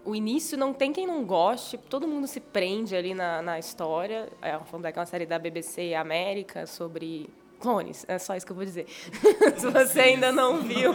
o 0.04 0.14
início 0.14 0.58
não 0.58 0.74
tem 0.74 0.92
quem 0.92 1.06
não 1.06 1.24
goste, 1.24 1.78
todo 1.78 2.06
mundo 2.06 2.26
se 2.26 2.40
prende 2.40 2.94
ali 2.94 3.14
na, 3.14 3.40
na 3.40 3.58
história. 3.58 4.28
É, 4.42 4.52
vamos 4.70 4.82
daquela 4.82 5.06
série 5.06 5.24
da 5.24 5.38
BBC 5.38 5.94
América 5.94 6.66
sobre 6.66 7.30
clones, 7.58 8.04
é 8.08 8.18
só 8.18 8.34
isso 8.34 8.46
que 8.46 8.52
eu 8.52 8.56
vou 8.56 8.64
dizer. 8.64 8.86
Se 9.56 9.70
você 9.70 10.00
ainda 10.00 10.32
não 10.32 10.62
viu, 10.62 10.92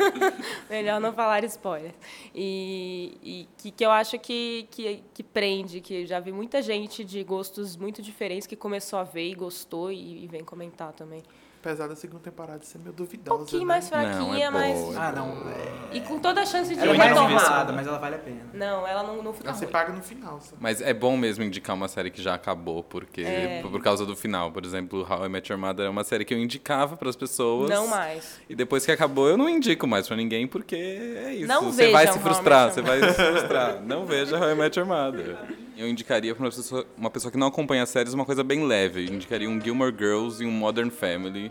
melhor 0.68 1.00
não 1.00 1.12
falar 1.12 1.44
spoiler. 1.44 1.94
E, 2.34 3.18
e 3.22 3.48
que, 3.58 3.70
que 3.70 3.84
eu 3.84 3.90
acho 3.90 4.18
que, 4.18 4.66
que, 4.70 5.02
que 5.12 5.22
prende, 5.22 5.80
que 5.80 6.06
já 6.06 6.18
vi 6.20 6.32
muita 6.32 6.62
gente 6.62 7.04
de 7.04 7.22
gostos 7.22 7.76
muito 7.76 8.02
diferentes 8.02 8.46
que 8.46 8.56
começou 8.56 8.98
a 8.98 9.04
ver 9.04 9.28
e 9.28 9.34
gostou 9.34 9.92
e, 9.92 10.24
e 10.24 10.26
vem 10.26 10.44
comentar 10.44 10.92
também. 10.92 11.22
Apesar 11.62 11.88
da 11.88 11.94
segunda 11.94 12.22
temporada 12.22 12.62
ser 12.64 12.78
meio 12.78 12.92
duvidosa. 12.94 13.34
Um 13.34 13.38
pouquinho 13.40 13.60
né? 13.60 13.66
mais 13.66 13.86
fraquinha, 13.86 14.50
Não, 14.50 14.58
é 14.60 14.68
mas. 14.72 14.78
boa. 14.80 14.94
Ah, 14.98 15.12
não. 15.12 15.28
É, 15.50 15.96
E 15.96 16.00
com 16.00 16.18
toda 16.18 16.40
a 16.40 16.46
chance 16.46 16.74
de 16.74 16.80
ela 16.80 16.94
é 16.94 16.96
mais 16.96 17.10
retomar. 17.10 17.30
engraçada, 17.32 17.72
mas 17.74 17.86
ela 17.86 17.98
vale 17.98 18.14
a 18.14 18.18
pena. 18.18 18.40
Não, 18.54 18.86
ela 18.86 19.02
não, 19.02 19.22
não 19.22 19.32
fica 19.34 19.48
Ela 19.50 19.58
se 19.58 19.64
ruim. 19.64 19.72
paga 19.72 19.92
no 19.92 20.02
final. 20.02 20.40
Só. 20.40 20.56
Mas 20.58 20.80
é 20.80 20.94
bom 20.94 21.18
mesmo 21.18 21.44
indicar 21.44 21.76
uma 21.76 21.86
série 21.86 22.10
que 22.10 22.22
já 22.22 22.32
acabou, 22.34 22.82
porque 22.82 23.20
É. 23.20 23.60
por 23.60 23.82
causa 23.82 24.06
do 24.06 24.16
final. 24.16 24.50
Por 24.50 24.64
exemplo, 24.64 25.06
How 25.06 25.26
I 25.26 25.28
Met 25.28 25.52
Your 25.52 25.60
Mother 25.60 25.84
é 25.84 25.88
uma 25.90 26.02
série 26.02 26.24
que 26.24 26.32
eu 26.32 26.38
indicava 26.38 26.96
para 26.96 27.10
as 27.10 27.16
pessoas. 27.16 27.68
Não 27.68 27.86
mais. 27.88 28.40
E 28.48 28.54
depois 28.54 28.86
que 28.86 28.90
acabou, 28.92 29.28
eu 29.28 29.36
não 29.36 29.46
indico 29.46 29.86
mais 29.86 30.08
pra 30.08 30.16
ninguém, 30.16 30.46
porque 30.46 30.74
é 30.76 31.34
isso. 31.34 31.46
Não 31.46 31.64
você 31.70 31.90
vai 31.90 32.06
se 32.10 32.18
frustrar, 32.20 32.70
você 32.72 32.80
vai 32.80 33.00
se 33.02 33.12
frustrar. 33.12 33.82
Não 33.82 34.06
veja 34.06 34.38
How 34.38 34.50
I 34.50 34.54
Met 34.54 34.78
Your 34.78 34.88
Mother. 34.88 35.36
Eu 35.80 35.88
indicaria 35.88 36.34
pra 36.34 36.44
uma 36.44 36.50
pessoa, 36.50 36.86
uma 36.94 37.08
pessoa 37.08 37.32
que 37.32 37.38
não 37.38 37.46
acompanha 37.46 37.86
séries 37.86 38.12
uma 38.12 38.26
coisa 38.26 38.44
bem 38.44 38.66
leve. 38.66 39.06
Eu 39.06 39.14
indicaria 39.14 39.48
um 39.48 39.58
Gilmore 39.58 39.94
Girls 39.96 40.44
e 40.44 40.46
um 40.46 40.50
Modern 40.50 40.90
Family. 40.90 41.50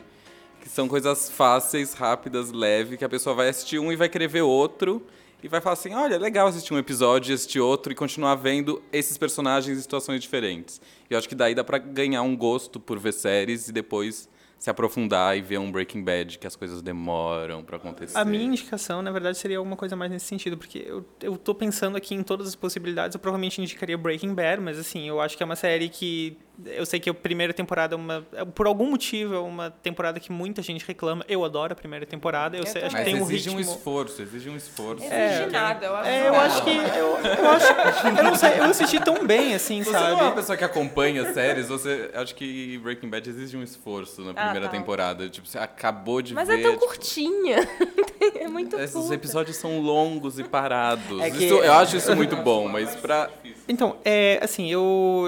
Que 0.62 0.70
são 0.70 0.88
coisas 0.88 1.32
fáceis, 1.32 1.96
rápidas, 1.96 2.52
leves, 2.52 3.00
que 3.00 3.04
a 3.04 3.10
pessoa 3.10 3.36
vai 3.36 3.50
assistir 3.50 3.80
um 3.80 3.92
e 3.92 3.96
vai 3.96 4.08
querer 4.08 4.28
ver 4.28 4.44
outro. 4.44 5.04
E 5.42 5.48
vai 5.48 5.60
falar 5.60 5.74
assim, 5.74 5.96
olha, 5.96 6.16
legal 6.20 6.46
assistir 6.46 6.76
um 6.76 6.78
episódio, 6.78 7.34
assistir 7.34 7.60
outro 7.60 7.92
e 7.92 7.96
continuar 7.96 8.36
vendo 8.36 8.84
esses 8.94 9.18
personagens 9.18 9.76
em 9.76 9.82
situações 9.82 10.22
diferentes. 10.22 10.80
E 11.10 11.14
eu 11.16 11.18
acho 11.18 11.28
que 11.28 11.34
daí 11.34 11.56
dá 11.56 11.64
pra 11.64 11.80
ganhar 11.80 12.22
um 12.22 12.38
gosto 12.38 12.80
por 12.80 13.00
ver 13.00 13.14
séries 13.14 13.68
e 13.68 13.72
depois 13.72 14.30
se 14.60 14.70
aprofundar 14.70 15.38
e 15.38 15.42
ver 15.42 15.58
um 15.58 15.72
Breaking 15.72 16.04
Bad, 16.04 16.38
que 16.38 16.46
as 16.46 16.56
coisas 16.56 16.82
demoram 16.82 17.64
pra 17.64 17.78
acontecer. 17.78 18.18
A 18.18 18.26
minha 18.26 18.44
indicação, 18.44 19.02
na 19.02 19.10
verdade, 19.10 19.38
seria 19.38 19.58
alguma 19.58 19.78
coisa 19.78 19.96
mais 19.96 20.12
nesse 20.12 20.26
sentido, 20.26 20.58
porque 20.58 20.84
eu, 20.86 21.06
eu 21.22 21.38
tô 21.38 21.56
pensando 21.56 21.96
aqui 21.96 22.14
em 22.14 22.22
todas 22.22 22.50
as 22.50 22.56
possibilidades, 22.56 23.16
eu 23.16 23.22
provavelmente 23.22 23.62
indicaria 23.62 23.98
Breaking 23.98 24.34
Bad, 24.34 24.62
mas 24.62 24.78
assim, 24.78 25.08
eu 25.08 25.22
acho 25.22 25.38
que 25.38 25.42
é 25.42 25.46
uma 25.46 25.56
série 25.56 25.88
que. 25.88 26.38
Eu 26.66 26.86
sei 26.86 27.00
que 27.00 27.10
a 27.10 27.14
primeira 27.14 27.54
temporada 27.54 27.96
é 27.96 27.98
uma. 27.98 28.26
é, 28.34 28.44
Por 28.44 28.68
algum 28.68 28.90
motivo, 28.90 29.34
é 29.34 29.40
uma 29.40 29.72
temporada 29.72 30.20
que 30.20 30.32
muita 30.32 30.62
gente 30.62 30.86
reclama. 30.86 31.24
Eu 31.28 31.46
adoro 31.46 31.72
a 31.74 31.76
primeira 31.76 32.06
temporada, 32.06 32.58
eu, 32.58 32.66
sei, 32.66 32.82
acho 32.84 32.90
que 32.90 33.02
Mas 33.02 33.06
tem 33.06 33.16
um 33.16 33.24
exige 33.24 33.50
ritmo. 33.50 33.58
um 33.58 33.62
esforço, 33.76 34.22
exige 34.22 34.50
um 34.50 34.58
esforço. 34.58 35.04
Exige 35.06 35.50
nada, 35.52 35.86
eu 35.86 35.96
acho. 35.96 36.10
É, 36.10 36.28
eu 36.28 36.36
acho 36.36 36.64
que. 36.64 36.70
Eu, 36.70 37.18
eu 37.18 37.50
acho. 37.50 38.08
Eu 38.18 38.24
não 38.24 38.36
sei, 38.36 38.60
eu 38.60 38.64
assisti 38.66 39.00
tão 39.00 39.26
bem, 39.26 39.54
assim, 39.56 39.84
Você 39.84 39.92
não 39.92 40.00
é 40.08 40.12
uma 40.14 40.20
sabe? 40.24 40.36
pessoa 40.36 40.58
que 40.58 40.64
acompanha 40.64 41.34
séries, 41.34 41.68
você 41.68 42.12
acho 42.14 42.36
que 42.36 42.78
Breaking 42.80 43.10
Bad 43.10 43.30
exige 43.30 43.56
um 43.56 43.64
esforço 43.64 44.22
na 44.22 44.34
primeira 44.34 44.68
tá. 44.68 44.72
temporada. 44.72 45.30
Tipo, 45.30 45.48
você 45.48 45.58
acabou 45.58 46.22
de 46.22 46.34
Mas 46.34 46.48
ver. 46.48 46.60
é 46.60 46.62
tão 46.64 46.74
tipo, 46.74 46.86
curtinha. 46.88 47.58
é 48.36 48.48
muito 48.48 48.76
Esses 48.78 48.96
curta. 48.96 49.14
episódios 49.16 49.56
são 49.58 49.80
longos 49.80 50.40
e 50.40 50.44
parados. 50.44 51.22
É 51.22 51.30
que- 51.32 51.46
Isso- 51.46 51.56
eu 51.56 51.74
acho 51.74 51.96
isso 51.98 52.16
muito 52.16 52.36
bom, 52.38 52.68
mas 52.68 52.96
pra. 52.96 53.30
Então, 53.68 53.98
é, 54.04 54.40
assim, 54.42 54.70
eu. 54.72 55.28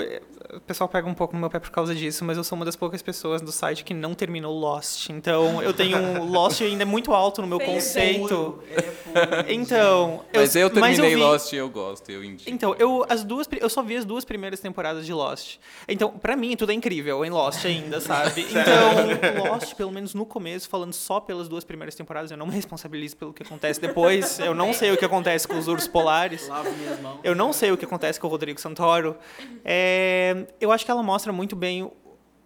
O 0.54 0.60
pessoal 0.60 0.90
pega 0.90 1.08
um 1.08 1.14
pouco 1.14 1.34
no 1.34 1.40
meu 1.40 1.50
pé 1.50 1.60
por 1.60 1.70
causa 1.72 1.96
disso, 1.96 2.26
mas 2.26 2.38
eu 2.38 2.44
sou 2.44 2.56
uma 2.58 2.66
das 2.66 2.76
poucas 2.76 3.02
pessoas 3.02 3.42
do 3.42 3.52
site 3.52 3.84
que 3.84 3.94
não 3.94 4.14
terminou 4.14 4.54
Lost. 4.58 5.10
Então, 5.10 5.62
eu 5.64 5.74
tenho 5.74 5.98
um 5.98 6.26
Lost 6.32 6.62
ainda 6.62 6.86
muito 6.86 7.14
alto 7.14 7.42
no 7.42 7.48
meu 7.48 7.60
conceito. 7.60 8.62
É 8.76 8.82
puro. 8.82 9.46
Então, 9.48 10.24
Mas 10.34 10.56
eu 10.56 10.70
mas 10.74 10.98
terminei 10.98 11.16
vi- 11.16 11.22
Lost 11.22 11.54
e 11.54 11.56
eu 11.56 11.70
gosto, 11.70 12.10
eu 12.10 12.24
indico. 12.24 12.50
Então, 12.50 12.76
eu 12.78 13.06
as 13.08 13.24
duas 13.24 13.48
eu 13.60 13.70
só 13.70 13.82
vi 13.82 13.96
as 13.98 14.06
duas 14.06 14.26
primeiras 14.26 14.60
temporadas 14.60 15.06
de 15.06 15.14
Lost. 15.14 15.58
Então, 15.88 16.10
pra 16.12 16.36
mim 16.36 16.56
tudo 16.56 16.72
é 16.72 16.76
incrível 16.76 17.24
em 17.24 17.30
Lost 17.30 17.66
ainda, 17.66 18.00
sabe? 18.02 18.46
Então, 18.52 19.52
Lost, 19.54 19.74
pelo 19.76 19.92
menos 19.92 20.14
no 20.14 20.26
começo, 20.26 20.68
falando 20.70 20.94
só 20.94 21.20
pelas 21.20 21.48
duas 21.48 21.64
primeiras 21.64 21.96
temporadas, 21.96 22.32
eu 22.32 22.38
não 22.38 22.46
me 22.46 22.54
responsabilizo 22.54 23.16
pelo 23.18 23.34
que 23.34 23.44
acontece 23.44 23.80
depois. 23.80 24.40
Eu 24.52 24.54
não 24.56 24.74
sei 24.74 24.92
o 24.92 24.98
que 24.98 25.06
acontece 25.06 25.48
com 25.48 25.58
os 25.58 25.68
ursos 25.68 25.88
polares. 25.88 26.48
Lavo 26.48 26.72
minhas 26.72 27.00
mãos. 27.00 27.20
Eu 27.24 27.36
não 27.36 27.54
sei 27.54 27.72
o 27.72 27.78
que 27.78 27.86
acontece 27.86 28.20
com 28.20 28.28
o 28.28 28.30
Rodrigo 28.30 28.60
Santoro. 28.60 29.16
É, 29.64 30.41
eu 30.60 30.72
acho 30.72 30.86
que 30.86 30.92
ela 30.92 31.04
mostra 31.04 31.32
muito 31.34 31.56
bem 31.56 31.84
o, 31.84 31.92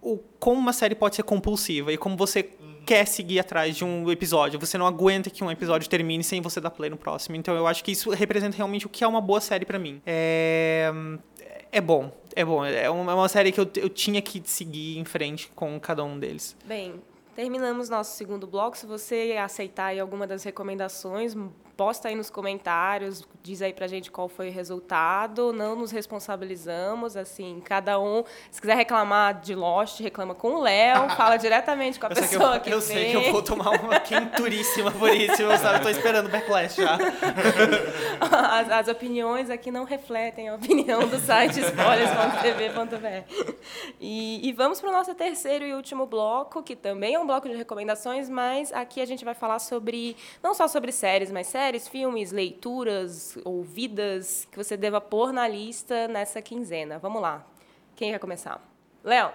o- 0.02 0.18
como 0.40 0.60
uma 0.60 0.74
série 0.74 0.96
pode 0.96 1.16
ser 1.16 1.24
compulsiva 1.24 1.92
e 1.92 1.98
como 1.98 2.16
você 2.18 2.44
quer 2.86 3.06
seguir 3.08 3.40
atrás 3.40 3.76
de 3.76 3.84
um 3.84 4.12
episódio. 4.12 4.60
Você 4.60 4.78
não 4.78 4.86
aguenta 4.86 5.30
que 5.32 5.44
um 5.44 5.50
episódio 5.50 5.90
termine 5.90 6.24
sem 6.24 6.40
você 6.42 6.62
dar 6.62 6.70
play 6.70 6.90
no 6.90 6.98
próximo. 6.98 7.36
Então 7.36 7.56
eu 7.56 7.66
acho 7.66 7.84
que 7.84 7.92
isso 7.92 8.12
representa 8.12 8.56
realmente 8.56 8.86
o 8.86 8.90
que 8.90 9.04
é 9.04 9.08
uma 9.08 9.20
boa 9.22 9.42
série 9.42 9.66
pra 9.66 9.80
mim. 9.80 10.02
É, 10.06 10.92
é 11.72 11.82
bom. 11.82 12.12
É 12.36 12.46
bom. 12.46 12.64
É 12.64 12.88
uma, 12.90 13.12
é 13.12 13.16
uma 13.16 13.28
série 13.30 13.52
que 13.52 13.60
eu, 13.60 13.68
eu 13.78 13.90
tinha 13.90 14.22
que 14.22 14.42
seguir 14.46 15.00
em 15.00 15.06
frente 15.06 15.50
com 15.56 15.80
cada 15.80 16.04
um 16.04 16.20
deles. 16.20 16.56
Bem, 16.66 17.02
terminamos 17.36 17.90
nosso 17.90 18.16
segundo 18.16 18.46
bloco. 18.46 18.78
Se 18.78 18.86
você 18.86 19.36
aceitar 19.42 19.98
alguma 20.00 20.28
das 20.28 20.44
recomendações, 20.44 21.36
posta 21.76 22.10
aí 22.10 22.16
nos 22.16 22.30
comentários, 22.30 23.28
diz 23.46 23.62
aí 23.62 23.72
pra 23.72 23.86
gente 23.86 24.10
qual 24.10 24.28
foi 24.28 24.50
o 24.50 24.52
resultado. 24.52 25.54
Não 25.54 25.76
nos 25.76 25.92
responsabilizamos, 25.92 27.16
assim, 27.16 27.62
cada 27.64 28.00
um, 28.00 28.24
se 28.50 28.60
quiser 28.60 28.76
reclamar 28.76 29.40
de 29.40 29.54
Lost, 29.54 30.00
reclama 30.00 30.34
com 30.34 30.56
o 30.56 30.62
Léo, 30.62 31.08
fala 31.16 31.38
diretamente 31.38 32.00
com 32.00 32.08
a 32.08 32.10
Eu 32.10 32.16
sei 32.16 32.28
que 32.28 32.36
eu, 32.36 32.40
pessoa 32.40 32.60
que, 32.60 32.70
eu 32.72 32.82
sei 32.82 33.12
que 33.12 33.18
eu 33.18 33.32
vou 33.32 33.44
tomar 33.44 33.70
uma 33.80 34.00
quenturíssima 34.00 34.92
por 34.92 35.12
isso, 35.12 35.44
sabe? 35.62 35.84
Tô 35.84 35.90
esperando 35.90 36.26
o 36.26 36.30
backlash 36.30 36.78
já. 36.78 36.98
As, 38.50 38.72
as 38.72 38.88
opiniões 38.88 39.50
aqui 39.50 39.70
não 39.70 39.84
refletem 39.84 40.50
a 40.50 40.56
opinião 40.56 41.08
do 41.08 41.20
site 41.20 41.60
spoilers.tv.br. 41.60 43.26
E, 44.00 44.48
e 44.48 44.54
vamos 44.54 44.80
para 44.80 44.90
o 44.90 44.94
nosso 44.94 45.14
terceiro 45.14 45.66
e 45.66 45.74
último 45.74 46.06
bloco, 46.06 46.64
que 46.64 46.76
também 46.76 47.16
é 47.16 47.20
um 47.20 47.28
bloco 47.28 47.48
de 47.48 47.56
recomendações, 47.56 48.30
mas 48.30 48.72
aqui 48.74 49.02
a 49.02 49.06
gente 49.06 49.24
vai 49.24 49.36
falar 49.36 49.60
sobre, 49.60 50.16
não 50.42 50.54
só 50.54 50.68
sobre 50.68 50.92
séries, 50.92 51.30
mas 51.32 51.48
séries, 51.48 51.88
filmes, 51.88 52.32
leituras, 52.32 53.35
ouvidas, 53.44 54.48
que 54.52 54.58
você 54.58 54.78
deva 54.78 55.02
pôr 55.02 55.34
na 55.34 55.48
lista 55.48 56.08
nessa 56.08 56.42
quinzena. 56.42 57.00
Vamos 57.00 57.22
lá. 57.22 57.46
Quem 57.96 58.12
quer 58.12 58.20
começar? 58.20 58.62
Léo. 59.04 59.32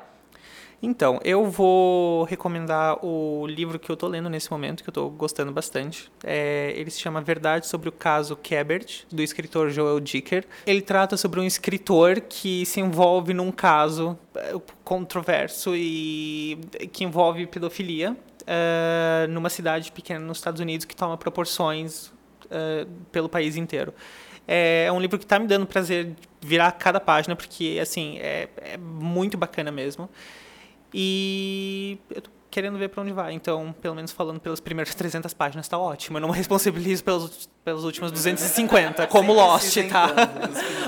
Então, 0.83 1.21
eu 1.23 1.45
vou 1.45 2.25
recomendar 2.25 3.05
o 3.05 3.47
livro 3.47 3.79
que 3.79 3.91
eu 3.91 3.97
tô 3.97 4.07
lendo 4.07 4.31
nesse 4.31 4.51
momento, 4.51 4.83
que 4.83 4.89
eu 4.89 4.95
tô 4.95 5.11
gostando 5.11 5.53
bastante. 5.53 6.11
É, 6.25 6.73
ele 6.75 6.91
se 6.91 6.99
chama 6.99 7.21
Verdade 7.21 7.67
sobre 7.67 7.91
o 7.91 7.93
Caso 7.93 8.35
Cabert, 8.35 9.05
do 9.13 9.23
escritor 9.23 9.69
Joel 9.69 10.01
Dicker. 10.01 10.47
Ele 10.67 10.81
trata 10.81 11.19
sobre 11.19 11.39
um 11.39 11.45
escritor 11.45 12.21
que 12.23 12.65
se 12.65 12.81
envolve 12.81 13.35
num 13.35 13.53
caso 13.53 14.19
é, 14.35 14.55
controverso 14.83 15.77
e 15.77 16.59
que 16.93 17.05
envolve 17.05 17.47
pedofilia 17.47 18.17
é, 18.47 19.27
numa 19.29 19.51
cidade 19.51 19.93
pequena 19.93 20.25
nos 20.25 20.39
Estados 20.39 20.61
Unidos 20.61 20.87
que 20.87 20.97
toma 20.97 21.17
proporções 21.17 22.11
é, 22.51 22.87
pelo 23.13 23.29
país 23.29 23.57
inteiro. 23.57 23.95
É, 24.47 24.85
é 24.87 24.93
um 24.93 25.01
livro 25.01 25.19
que 25.19 25.25
está 25.25 25.39
me 25.39 25.47
dando 25.47 25.67
prazer 25.67 26.15
virar 26.41 26.73
cada 26.73 26.99
página, 26.99 27.37
porque 27.37 27.79
assim 27.81 28.19
é, 28.19 28.49
é 28.57 28.77
muito 28.77 29.37
bacana 29.37 29.71
mesmo. 29.71 30.09
E 30.93 31.99
eu 32.11 32.21
tô 32.21 32.31
querendo 32.51 32.77
ver 32.77 32.89
para 32.89 33.03
onde 33.03 33.13
vai. 33.13 33.33
Então, 33.33 33.73
pelo 33.81 33.95
menos 33.95 34.11
falando 34.11 34.41
pelas 34.41 34.61
primeiras 34.61 34.95
300 34.95 35.33
páginas, 35.35 35.69
tá 35.69 35.79
ótimo. 35.79 36.19
Eu 36.19 36.23
não 36.23 36.31
me 36.31 36.37
responsabilizo 36.37 37.05
pelas, 37.05 37.49
pelas 37.65 37.85
últimas 37.85 38.11
250, 38.11 39.07
como 39.07 39.33
Lost, 39.33 39.77
tá? 39.89 40.09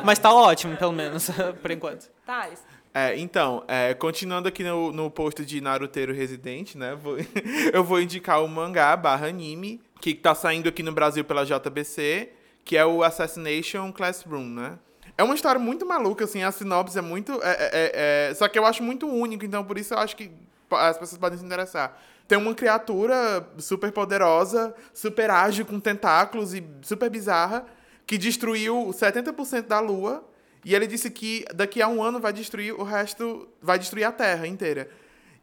Mas 0.05 0.19
tá 0.19 0.33
ótimo, 0.35 0.77
pelo 0.77 0.93
menos, 0.93 1.31
por 1.63 1.71
enquanto. 1.71 2.11
Thales. 2.27 2.65
É, 2.95 3.17
então, 3.19 3.65
é, 3.69 3.95
continuando 3.95 4.49
aqui 4.49 4.63
no, 4.63 4.93
no 4.93 5.11
posto 5.11 5.45
de 5.47 5.61
Naruteiro 5.63 6.13
Residente, 6.13 6.77
né? 6.77 6.95
vou- 6.95 7.17
eu 7.73 7.83
vou 7.83 8.01
indicar 8.01 8.43
o 8.45 8.49
mangá 8.49 8.95
barra 8.97 9.29
anime, 9.29 9.81
que 10.01 10.15
tá 10.15 10.35
saindo 10.35 10.69
aqui 10.69 10.83
no 10.83 10.93
Brasil 10.93 11.25
pela 11.25 11.45
JBC, 11.45 12.31
que 12.65 12.77
é 12.77 12.85
o 12.85 13.03
Assassination 13.03 13.91
Classroom, 13.93 14.45
né? 14.45 14.79
É 15.17 15.23
uma 15.23 15.35
história 15.35 15.59
muito 15.59 15.87
maluca, 15.87 16.25
assim, 16.25 16.43
a 16.43 16.53
sinopse 16.53 16.99
é 16.99 17.03
muito. 17.03 17.33
é- 17.43 17.51
é- 17.51 17.71
é- 17.73 18.29
é- 18.31 18.35
só 18.35 18.47
que 18.49 18.59
eu 18.59 18.67
acho 18.67 18.83
muito 18.83 19.07
único, 19.07 19.45
então 19.45 19.65
por 19.65 19.79
isso 19.79 19.95
eu 19.95 19.99
acho 19.99 20.15
que 20.17 20.31
as 20.71 20.99
pessoas 20.99 21.19
podem 21.19 21.39
se 21.39 21.45
interessar. 21.45 21.99
Tem 22.29 22.37
uma 22.39 22.55
criatura 22.55 23.47
super 23.59 23.91
poderosa, 23.93 24.75
super 24.95 25.31
ágil, 25.31 25.65
com 25.67 25.79
tentáculos 25.81 26.55
e 26.55 26.63
super 26.83 27.11
bizarra, 27.11 27.65
que 28.07 28.17
destruiu 28.19 28.91
70% 28.93 29.67
da 29.69 29.81
Lua. 29.81 30.25
E 30.65 30.75
ele 30.75 30.87
disse 30.87 31.11
que 31.11 31.45
daqui 31.55 31.83
a 31.83 31.89
um 31.89 32.03
ano 32.03 32.21
vai 32.21 32.33
destruir 32.33 32.73
o 32.73 32.83
resto, 32.83 33.49
vai 33.61 33.79
destruir 33.79 34.05
a 34.05 34.13
Terra 34.13 34.47
inteira. 34.47 34.89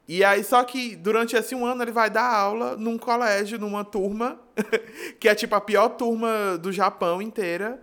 E 0.08 0.24
aí, 0.24 0.44
só 0.44 0.64
que 0.64 0.96
durante 0.96 1.36
esse 1.36 1.54
um 1.54 1.66
ano 1.66 1.84
ele 1.84 1.92
vai 1.92 2.10
dar 2.10 2.34
aula 2.34 2.76
num 2.76 2.98
colégio, 2.98 3.60
numa 3.60 3.84
turma, 3.84 4.40
que 5.20 5.30
é 5.30 5.36
tipo 5.36 5.54
a 5.54 5.62
pior 5.62 5.90
turma 5.90 6.58
do 6.58 6.72
Japão 6.72 7.22
inteira. 7.22 7.80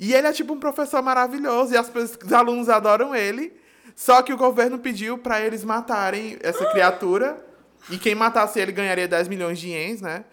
E 0.00 0.14
ele 0.14 0.26
é 0.26 0.32
tipo 0.32 0.54
um 0.54 0.58
professor 0.58 1.02
maravilhoso 1.02 1.74
e 1.74 1.76
as 1.76 1.90
os 1.94 2.32
alunos 2.32 2.68
adoram 2.68 3.14
ele. 3.14 3.52
Só 3.94 4.22
que 4.22 4.32
o 4.32 4.36
governo 4.36 4.78
pediu 4.78 5.18
pra 5.18 5.40
eles 5.40 5.64
matarem 5.64 6.38
essa 6.40 6.64
criatura. 6.70 7.44
E 7.90 7.98
quem 7.98 8.14
matasse 8.14 8.60
ele 8.60 8.72
ganharia 8.72 9.08
10 9.08 9.28
milhões 9.28 9.58
de 9.58 9.68
ienes, 9.68 10.00
né? 10.00 10.24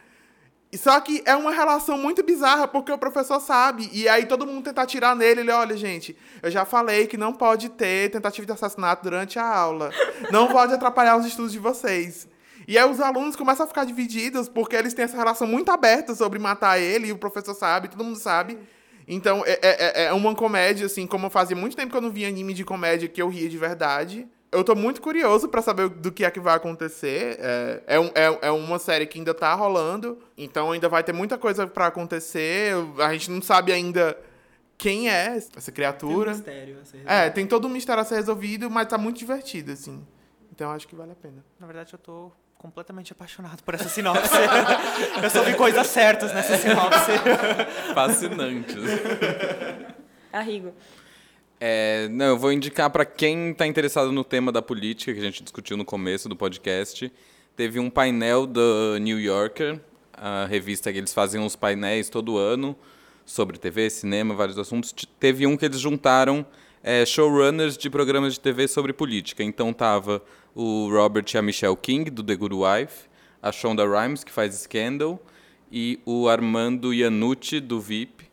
Só 0.77 0.99
que 0.99 1.21
é 1.25 1.35
uma 1.35 1.51
relação 1.51 1.97
muito 1.97 2.23
bizarra, 2.23 2.67
porque 2.67 2.91
o 2.91 2.97
professor 2.97 3.39
sabe. 3.39 3.89
E 3.91 4.07
aí 4.07 4.25
todo 4.25 4.45
mundo 4.45 4.63
tenta 4.63 4.85
tirar 4.85 5.15
nele. 5.15 5.41
Ele, 5.41 5.51
olha, 5.51 5.77
gente, 5.77 6.15
eu 6.41 6.49
já 6.49 6.65
falei 6.65 7.07
que 7.07 7.17
não 7.17 7.33
pode 7.33 7.69
ter 7.69 8.09
tentativa 8.09 8.45
de 8.45 8.51
assassinato 8.51 9.03
durante 9.03 9.37
a 9.37 9.45
aula. 9.45 9.91
Não 10.31 10.47
pode 10.47 10.73
atrapalhar 10.73 11.17
os 11.17 11.25
estudos 11.25 11.51
de 11.51 11.59
vocês. 11.59 12.27
E 12.67 12.77
aí 12.77 12.89
os 12.89 12.99
alunos 12.99 13.35
começam 13.35 13.65
a 13.65 13.67
ficar 13.67 13.85
divididos, 13.85 14.49
porque 14.49 14.75
eles 14.75 14.93
têm 14.93 15.05
essa 15.05 15.17
relação 15.17 15.45
muito 15.45 15.69
aberta 15.69 16.15
sobre 16.15 16.39
matar 16.39 16.79
ele, 16.79 17.07
e 17.07 17.11
o 17.11 17.17
professor 17.17 17.53
sabe, 17.53 17.89
todo 17.89 18.03
mundo 18.03 18.17
sabe. 18.17 18.57
Então, 19.07 19.43
é, 19.45 19.59
é, 19.61 20.03
é 20.05 20.13
uma 20.13 20.33
comédia, 20.33 20.87
assim, 20.87 21.05
como 21.05 21.29
fazia 21.29 21.55
muito 21.55 21.75
tempo 21.75 21.91
que 21.91 21.97
eu 21.97 22.01
não 22.01 22.09
via 22.09 22.27
anime 22.27 22.53
de 22.55 22.65
comédia 22.65 23.07
que 23.07 23.21
eu 23.21 23.29
ria 23.29 23.47
de 23.47 23.57
verdade. 23.57 24.27
Eu 24.55 24.63
tô 24.63 24.75
muito 24.75 25.01
curioso 25.01 25.47
para 25.47 25.61
saber 25.61 25.89
do 25.89 26.11
que 26.11 26.23
é 26.23 26.31
que 26.31 26.39
vai 26.39 26.55
acontecer. 26.55 27.37
É, 27.39 27.83
é, 27.87 27.99
um, 27.99 28.07
é, 28.15 28.39
é, 28.47 28.51
uma 28.51 28.79
série 28.79 29.05
que 29.05 29.19
ainda 29.19 29.33
tá 29.33 29.53
rolando, 29.53 30.17
então 30.37 30.71
ainda 30.71 30.87
vai 30.87 31.03
ter 31.03 31.13
muita 31.13 31.37
coisa 31.37 31.67
para 31.67 31.87
acontecer. 31.87 32.73
A 32.99 33.11
gente 33.13 33.29
não 33.29 33.41
sabe 33.41 33.71
ainda 33.71 34.17
quem 34.77 35.09
é 35.09 35.35
essa 35.35 35.71
criatura. 35.71 36.33
Tem 36.33 36.33
um 36.33 36.37
mistério 36.37 36.77
a 36.81 36.85
ser 36.85 37.01
É, 37.05 37.29
tem 37.29 37.45
todo 37.45 37.67
um 37.67 37.69
mistério 37.69 38.01
a 38.01 38.05
ser 38.05 38.15
resolvido, 38.15 38.69
mas 38.69 38.87
tá 38.87 38.97
muito 38.97 39.17
divertido, 39.17 39.71
assim. 39.71 40.05
Então 40.51 40.71
acho 40.71 40.87
que 40.87 40.95
vale 40.95 41.11
a 41.11 41.15
pena. 41.15 41.43
Na 41.59 41.67
verdade, 41.67 41.93
eu 41.93 41.99
tô 41.99 42.31
completamente 42.57 43.11
apaixonado 43.11 43.61
por 43.61 43.75
essa 43.75 43.89
sinopse. 43.89 44.31
eu 45.21 45.29
só 45.29 45.43
vi 45.43 45.53
coisas 45.55 45.85
certas 45.87 46.33
nessa 46.33 46.57
sinopse. 46.57 47.11
Fascinantes. 47.93 48.75
Arrigo. 50.31 50.73
É, 51.59 52.07
não, 52.09 52.25
eu 52.25 52.37
vou 52.37 52.51
indicar 52.51 52.89
para 52.89 53.05
quem 53.05 53.51
está 53.51 53.65
interessado 53.65 54.11
no 54.11 54.23
tema 54.23 54.51
da 54.51 54.61
política, 54.61 55.13
que 55.13 55.19
a 55.19 55.23
gente 55.23 55.41
discutiu 55.41 55.77
no 55.77 55.85
começo 55.85 56.27
do 56.27 56.35
podcast. 56.35 57.11
Teve 57.55 57.79
um 57.79 57.89
painel 57.89 58.45
do 58.45 58.97
New 58.99 59.19
Yorker, 59.19 59.79
a 60.13 60.45
revista 60.45 60.91
que 60.91 60.97
eles 60.97 61.13
fazem 61.13 61.39
uns 61.39 61.55
painéis 61.55 62.09
todo 62.09 62.37
ano 62.37 62.75
sobre 63.25 63.57
TV, 63.57 63.89
cinema, 63.89 64.35
vários 64.35 64.57
assuntos. 64.57 64.93
Teve 65.19 65.47
um 65.47 65.55
que 65.55 65.65
eles 65.65 65.79
juntaram 65.79 66.45
é, 66.83 67.05
showrunners 67.05 67.77
de 67.77 67.89
programas 67.89 68.33
de 68.33 68.39
TV 68.39 68.67
sobre 68.67 68.91
política. 68.91 69.43
Então 69.43 69.71
tava 69.71 70.21
o 70.53 70.89
Robert 70.89 71.25
e 71.33 71.37
a 71.37 71.41
Michelle 71.41 71.75
King, 71.75 72.11
do 72.11 72.21
The 72.21 72.35
Good 72.35 72.55
Wife, 72.55 73.07
a 73.41 73.51
Shonda 73.51 73.83
Rhimes, 73.85 74.23
que 74.23 74.31
faz 74.31 74.53
Scandal, 74.55 75.19
e 75.71 75.99
o 76.05 76.27
Armando 76.27 76.93
Iannucci, 76.93 77.59
do 77.59 77.79
VIP, 77.79 78.25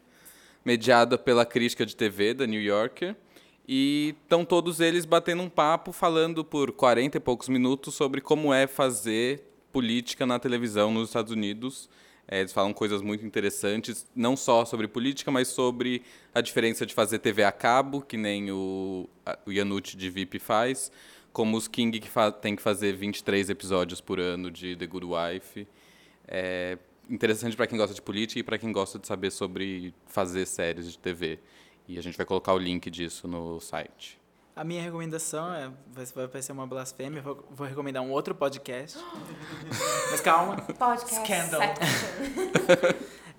mediada 0.65 1.19
pela 1.19 1.45
crítica 1.45 1.85
de 1.85 1.97
TV 1.97 2.35
da 2.35 2.47
New 2.47 2.61
Yorker. 2.61 3.17
E 3.67 4.15
estão 4.23 4.45
todos 4.45 4.81
eles 4.81 5.05
batendo 5.05 5.43
um 5.43 5.49
papo, 5.49 5.93
falando 5.93 6.45
por 6.45 6.73
40 6.73 7.17
e 7.17 7.21
poucos 7.21 7.49
minutos 7.49 7.95
sobre 7.95 8.21
como 8.21 8.53
é 8.53 8.67
fazer 8.67 9.45
política 9.73 10.27
na 10.27 10.39
televisão 10.39 10.93
nos 10.93 11.09
Estados 11.09 11.33
Unidos. 11.33 11.89
É, 12.27 12.41
eles 12.41 12.53
falam 12.53 12.73
coisas 12.73 13.03
muito 13.03 13.27
interessantes, 13.27 14.07
não 14.15 14.37
só 14.37 14.65
sobre 14.65 14.87
política, 14.89 15.31
mas 15.31 15.49
sobre 15.49 16.03
a 16.35 16.41
diferença 16.41 16.87
de 16.87 16.95
fazer 16.95 17.19
TV 17.19 17.45
a 17.45 17.53
cabo, 17.53 18.01
que 18.01 18.17
nem 18.17 18.51
o, 18.51 19.09
o 19.45 19.53
Yanucci 19.53 19.97
de 19.97 20.09
VIP 20.09 20.39
faz, 20.39 20.91
como 21.33 21.57
os 21.57 21.67
King 21.67 21.99
que 21.99 22.09
tem 22.41 22.55
que 22.55 22.63
fazer 22.63 22.97
23 22.97 23.51
episódios 23.51 24.01
por 24.01 24.21
ano 24.21 24.51
de 24.51 24.77
The 24.77 24.87
Good 24.87 25.07
Wife. 25.07 25.67
É 26.27 26.79
interessante 27.13 27.55
para 27.55 27.67
quem 27.67 27.77
gosta 27.77 27.95
de 27.95 28.01
política 28.01 28.41
e 28.41 28.43
para 28.43 28.57
quem 28.57 28.73
gosta 28.73 28.99
de 28.99 29.07
saber 29.07 29.31
sobre 29.31 29.95
fazer 30.07 30.47
séries 30.47 30.91
de 30.91 30.99
TV. 30.99 31.39
E 31.87 31.99
a 31.99 32.03
gente 32.03 32.17
vai 32.17 32.25
colocar 32.25 32.55
o 32.55 32.59
link 32.59 32.91
disso 32.91 33.29
no 33.29 33.61
site. 33.61 34.19
A 34.57 34.65
minha 34.65 34.83
recomendação 34.83 35.53
é, 35.53 35.71
vai 35.93 36.29
parecer 36.29 36.53
uma 36.53 36.67
blasfêmia, 36.67 37.23
vou, 37.23 37.47
vou 37.51 37.67
recomendar 37.67 38.03
um 38.03 38.11
outro 38.11 38.35
podcast. 38.35 38.99
Mas 40.11 40.21
calma. 40.21 40.57
Podcast 40.57 41.23
Scandal. 41.25 41.61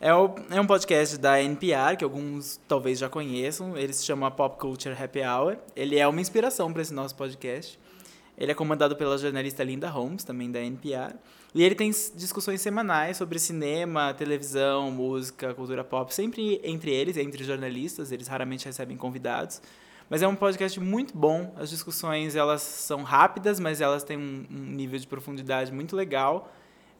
É, 0.02 0.14
o, 0.14 0.36
é 0.50 0.60
um 0.60 0.68
podcast 0.68 1.18
da 1.18 1.42
NPR, 1.42 1.96
que 1.98 2.04
alguns 2.04 2.60
talvez 2.68 3.00
já 3.00 3.08
conheçam. 3.08 3.78
Ele 3.78 3.94
se 3.94 4.04
chama 4.04 4.30
Pop 4.30 4.60
Culture 4.60 4.94
Happy 5.02 5.22
Hour. 5.22 5.56
Ele 5.74 5.98
é 5.98 6.06
uma 6.06 6.20
inspiração 6.20 6.74
para 6.74 6.82
esse 6.82 6.94
nosso 6.94 7.16
podcast. 7.16 7.80
Ele 8.38 8.52
é 8.52 8.54
comandado 8.54 8.98
pela 8.98 9.18
jornalista 9.18 9.64
Linda 9.64 9.90
Holmes, 9.90 10.26
também 10.26 10.52
da 10.52 10.60
NPR. 10.60 11.16
E 11.56 11.62
ele 11.62 11.76
tem 11.76 11.92
discussões 12.16 12.62
semanais 12.62 13.18
sobre 13.18 13.38
cinema, 13.38 14.14
televisão, 14.14 14.90
música, 14.90 15.54
cultura 15.54 15.84
pop, 15.84 16.14
sempre 16.14 16.60
entre 16.64 16.92
eles, 16.92 17.16
entre 17.16 17.44
jornalistas. 17.44 18.12
Eles 18.12 18.28
raramente 18.28 18.66
recebem 18.66 18.98
convidados. 18.98 19.62
Mas 20.10 20.22
é 20.22 20.28
um 20.28 20.36
podcast 20.36 20.80
muito 20.80 21.16
bom. 21.16 21.54
As 21.56 21.70
discussões 21.70 22.36
elas 22.36 22.62
são 22.62 23.04
rápidas, 23.04 23.60
mas 23.60 23.82
elas 23.82 24.04
têm 24.04 24.18
um, 24.18 24.46
um 24.50 24.72
nível 24.72 24.98
de 24.98 25.06
profundidade 25.06 25.72
muito 25.72 25.96
legal. 25.96 26.52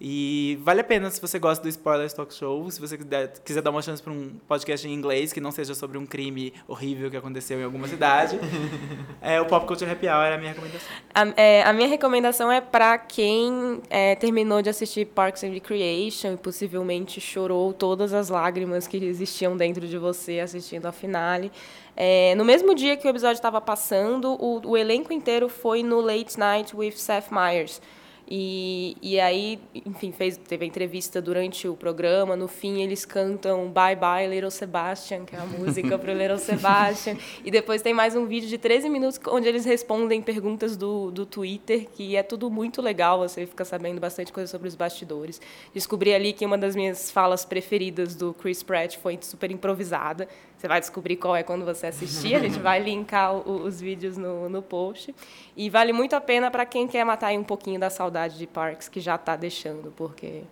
E 0.06 0.60
vale 0.62 0.82
a 0.82 0.84
pena 0.84 1.10
se 1.10 1.22
você 1.22 1.40
gosta 1.40 1.64
do 1.64 1.70
Spoilers 1.70 2.12
Talk 2.12 2.34
Show, 2.34 2.70
se 2.70 2.82
você 2.82 2.98
quiser, 2.98 3.62
dar 3.62 3.72
uma 3.72 3.82
chance 3.82 4.04
para 4.04 4.12
um 4.12 4.32
podcast 4.46 4.86
em 4.86 4.92
inglês 4.92 5.32
que 5.32 5.40
não 5.40 5.50
seja 5.50 5.74
sobre 5.74 5.98
um 5.98 6.06
crime 6.06 6.54
horrível 6.68 7.10
que 7.10 7.16
aconteceu 7.16 7.58
em 7.58 7.64
alguma 7.64 7.88
cidade. 7.88 8.38
é, 9.22 9.40
o 9.40 9.46
Pop 9.46 9.66
Culture 9.66 9.90
Happy 9.90 10.06
Hour 10.06 10.26
é 10.26 10.34
a 10.34 10.38
minha 10.38 10.52
recomendação. 10.52 10.90
A, 11.16 11.42
é, 11.42 11.64
a 11.64 11.72
minha 11.72 11.88
recomendação 11.88 12.52
é 12.52 12.60
para 12.60 12.98
quem 12.98 13.82
é, 13.90 14.14
terminou 14.16 14.62
de 14.62 14.70
assistir 14.70 15.06
Parks 15.06 15.42
and 15.46 15.52
Recreation 15.52 16.34
e 16.34 16.38
possivelmente 16.38 17.22
chorou 17.22 17.72
todas 17.72 18.12
as 18.12 18.28
lágrimas 18.28 18.86
que 18.86 18.98
existiam 18.98 19.56
dentro 19.56 19.88
de 19.88 19.98
você 19.98 20.42
assistindo 20.42 20.86
a 20.86 20.92
finale. 20.92 21.50
É, 21.96 22.36
no 22.36 22.44
mesmo 22.44 22.76
dia 22.76 22.98
que 22.98 23.08
o 23.08 23.10
episódio 23.10 23.36
estava 23.36 23.62
passando, 23.62 24.34
o, 24.34 24.60
o 24.68 24.76
elenco 24.76 25.14
inteiro 25.14 25.48
foi 25.48 25.82
no 25.82 26.02
Late 26.02 26.38
Night 26.38 26.76
with 26.76 26.98
Seth 26.98 27.32
Meyers. 27.32 27.80
E, 28.28 28.96
e 29.02 29.20
aí, 29.20 29.60
enfim, 29.86 30.12
fez, 30.12 30.38
teve 30.38 30.64
a 30.64 30.68
entrevista 30.68 31.22
durante 31.22 31.68
o 31.68 31.76
programa. 31.76 32.36
No 32.36 32.48
fim, 32.48 32.82
eles 32.82 33.06
cantam 33.06 33.70
Bye 33.70 33.96
Bye 33.96 34.28
Little 34.28 34.50
Sebastian, 34.50 35.26
que 35.26 35.36
é 35.36 35.40
a 35.40 35.46
música 35.46 35.98
para 36.00 36.12
o 36.12 36.18
Little 36.18 36.40
Sebastian. 36.40 37.18
E 37.44 37.52
depois 37.52 37.82
tem 37.82 37.94
mais 37.94 38.16
um 38.16 38.26
vídeo 38.26 38.48
de 38.48 38.58
13 38.58 38.90
minutos 38.90 39.20
onde 39.28 39.48
eles 39.48 39.66
respondem 39.66 40.22
perguntas 40.22 40.78
do, 40.78 41.12
do 41.12 41.26
Twitter, 41.26 41.88
que 41.94 42.16
é 42.16 42.24
tudo 42.24 42.50
muito 42.50 42.82
legal. 42.82 43.20
Você 43.20 43.46
fica 43.46 43.66
sabendo 43.66 44.00
bastante 44.00 44.32
coisa 44.32 44.50
sobre 44.50 44.68
os 44.68 44.76
bastidores. 44.76 45.42
Descobri 45.74 46.14
ali 46.14 46.34
que 46.34 46.46
uma 46.46 46.58
das 46.58 46.76
minhas 46.76 47.12
falas 47.12 47.44
preferidas 47.44 48.16
do 48.16 48.34
Chris 48.34 48.64
Pratt 48.64 48.98
foi 48.98 49.18
super 49.22 49.52
improvisada. 49.52 50.28
Você 50.64 50.68
vai 50.70 50.80
descobrir 50.80 51.18
qual 51.18 51.36
é 51.36 51.44
quando 51.44 51.66
você 51.66 51.88
assistir. 51.88 52.36
A 52.36 52.40
gente 52.40 52.58
vai 52.58 52.80
linkar 52.82 53.36
o, 53.36 53.66
os 53.66 53.82
vídeos 53.82 54.16
no, 54.16 54.48
no 54.48 54.62
post. 54.62 55.14
E 55.58 55.70
vale 55.70 55.92
muito 55.92 56.16
a 56.16 56.22
pena 56.22 56.50
para 56.50 56.66
quem 56.66 56.88
quer 56.88 57.04
matar 57.04 57.34
um 57.34 57.44
pouquinho 57.44 57.78
da 57.78 57.90
saudade 57.90 58.38
de 58.38 58.48
Parks, 58.48 58.88
que 58.88 59.02
já 59.02 59.16
está 59.16 59.36
deixando, 59.36 59.92
porque, 59.98 60.44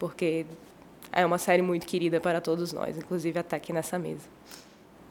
porque 0.00 0.44
é 1.12 1.24
uma 1.24 1.38
série 1.38 1.62
muito 1.62 1.86
querida 1.86 2.20
para 2.20 2.40
todos 2.40 2.72
nós, 2.72 2.98
inclusive 2.98 3.38
até 3.38 3.54
aqui 3.54 3.72
nessa 3.72 4.00
mesa. 4.00 4.28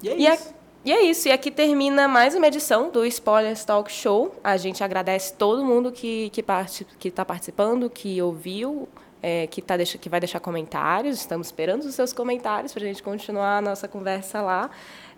E 0.04 0.10
é 0.10 0.18
E 0.18 0.28
é, 0.28 0.34
isso. 0.36 0.54
e 0.84 0.92
é 0.92 1.02
isso. 1.04 1.30
E 1.30 1.32
aqui 1.32 1.50
termina 1.50 2.10
mais 2.10 2.36
uma 2.36 2.46
edição 2.48 2.90
do 2.92 3.06
Spoilers 3.06 3.64
Talk 3.64 3.90
Show. 3.90 4.36
A 4.44 4.58
gente 4.58 4.84
agradece 4.84 5.34
todo 5.34 5.64
mundo 5.64 5.94
que 5.94 6.30
que 6.32 6.44
parti- 6.44 6.86
que 7.00 7.08
está 7.08 7.24
participando, 7.24 7.90
que 7.90 8.22
ouviu, 8.22 8.90
é, 9.22 9.48
que, 9.48 9.62
tá, 9.62 9.78
que 9.78 10.10
vai 10.10 10.20
deixar 10.20 10.40
comentários. 10.40 11.20
Estamos 11.20 11.48
esperando 11.48 11.84
os 11.84 11.96
seus 11.96 12.12
comentários 12.14 12.74
para 12.74 12.84
a 12.84 12.88
gente 12.88 13.04
continuar 13.04 13.58
a 13.58 13.62
nossa 13.62 13.88
conversa 13.88 14.42
lá. 14.42 14.70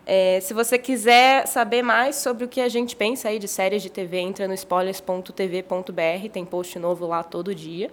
É, 0.06 0.38
se 0.40 0.52
você 0.52 0.76
quiser 0.78 1.46
saber 1.46 1.82
mais 1.82 2.16
sobre 2.16 2.44
o 2.44 2.48
que 2.48 2.60
a 2.60 2.68
gente 2.68 2.94
pensa 2.94 3.28
aí 3.28 3.38
de 3.38 3.48
séries 3.48 3.82
de 3.82 3.88
TV, 3.88 4.18
entra 4.18 4.46
no 4.46 4.52
spoilers.tv.br, 4.52 6.28
tem 6.32 6.44
post 6.44 6.78
novo 6.78 7.06
lá 7.06 7.22
todo 7.22 7.54
dia. 7.54 7.90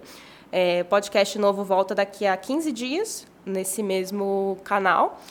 É, 0.51 0.84
podcast 0.84 1.39
novo 1.39 1.64
volta 1.64 1.95
daqui 1.95 2.26
a 2.26 2.36
15 2.36 2.72
dias, 2.74 3.28
nesse 3.45 3.82
mesmo 3.82 4.57
canal. 4.66 5.22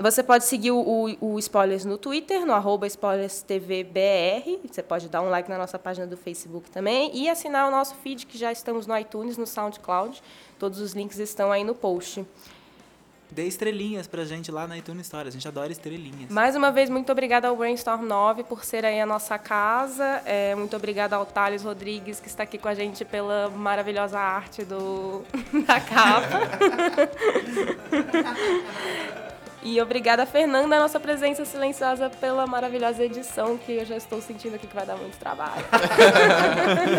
Você 0.00 0.22
pode 0.22 0.44
seguir 0.44 0.70
o, 0.70 0.78
o, 0.78 1.34
o 1.34 1.38
Spoilers 1.38 1.84
no 1.84 1.98
Twitter, 1.98 2.46
no 2.46 2.54
arroba 2.54 2.88
SpoilersTVBR. 2.88 4.60
Você 4.70 4.82
pode 4.82 5.08
dar 5.08 5.20
um 5.20 5.28
like 5.28 5.48
na 5.48 5.58
nossa 5.58 5.78
página 5.78 6.06
do 6.06 6.16
Facebook 6.16 6.70
também. 6.70 7.10
E 7.14 7.28
assinar 7.28 7.68
o 7.68 7.70
nosso 7.70 7.94
feed, 7.96 8.24
que 8.24 8.38
já 8.38 8.50
estamos 8.50 8.86
no 8.86 8.96
iTunes, 8.96 9.36
no 9.36 9.46
SoundCloud. 9.46 10.22
Todos 10.58 10.80
os 10.80 10.92
links 10.92 11.18
estão 11.18 11.52
aí 11.52 11.64
no 11.64 11.74
post. 11.74 12.24
Dê 13.30 13.46
estrelinhas 13.46 14.08
pra 14.08 14.24
gente 14.24 14.50
lá 14.50 14.66
na 14.66 14.76
iTunes 14.78 15.06
Store. 15.06 15.28
A 15.28 15.30
gente 15.30 15.46
adora 15.46 15.70
estrelinhas. 15.70 16.30
Mais 16.30 16.56
uma 16.56 16.72
vez, 16.72 16.90
muito 16.90 17.12
obrigada 17.12 17.46
ao 17.48 17.56
Brainstorm 17.56 18.04
9 18.04 18.42
por 18.44 18.64
ser 18.64 18.84
aí 18.84 19.00
a 19.00 19.06
nossa 19.06 19.38
casa. 19.38 20.22
É, 20.24 20.54
muito 20.54 20.74
obrigada 20.74 21.14
ao 21.14 21.24
Thales 21.24 21.62
Rodrigues, 21.62 22.18
que 22.18 22.26
está 22.26 22.42
aqui 22.42 22.58
com 22.58 22.68
a 22.68 22.74
gente 22.74 23.04
pela 23.04 23.48
maravilhosa 23.50 24.18
arte 24.18 24.64
do, 24.64 25.22
da 25.64 25.78
capa. 25.80 26.40
E 29.62 29.80
obrigada, 29.80 30.24
Fernanda, 30.24 30.76
a 30.76 30.80
nossa 30.80 30.98
presença 30.98 31.44
silenciosa, 31.44 32.08
pela 32.08 32.46
maravilhosa 32.46 33.04
edição, 33.04 33.58
que 33.58 33.72
eu 33.72 33.84
já 33.84 33.96
estou 33.96 34.20
sentindo 34.22 34.54
aqui 34.54 34.66
que 34.66 34.74
vai 34.74 34.86
dar 34.86 34.96
muito 34.96 35.18
trabalho. 35.18 35.64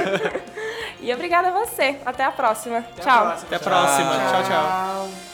e 1.02 1.12
obrigada 1.12 1.48
a 1.48 1.52
você. 1.52 1.98
Até 2.06 2.24
a 2.24 2.32
próxima. 2.32 2.78
Até 2.78 3.02
tchau. 3.02 3.18
A 3.18 3.22
próxima. 3.22 3.48
Até 3.48 3.56
a 3.56 3.60
próxima. 3.60 4.12
Tchau, 4.12 4.44
tchau. 4.44 4.52
tchau. 4.52 5.32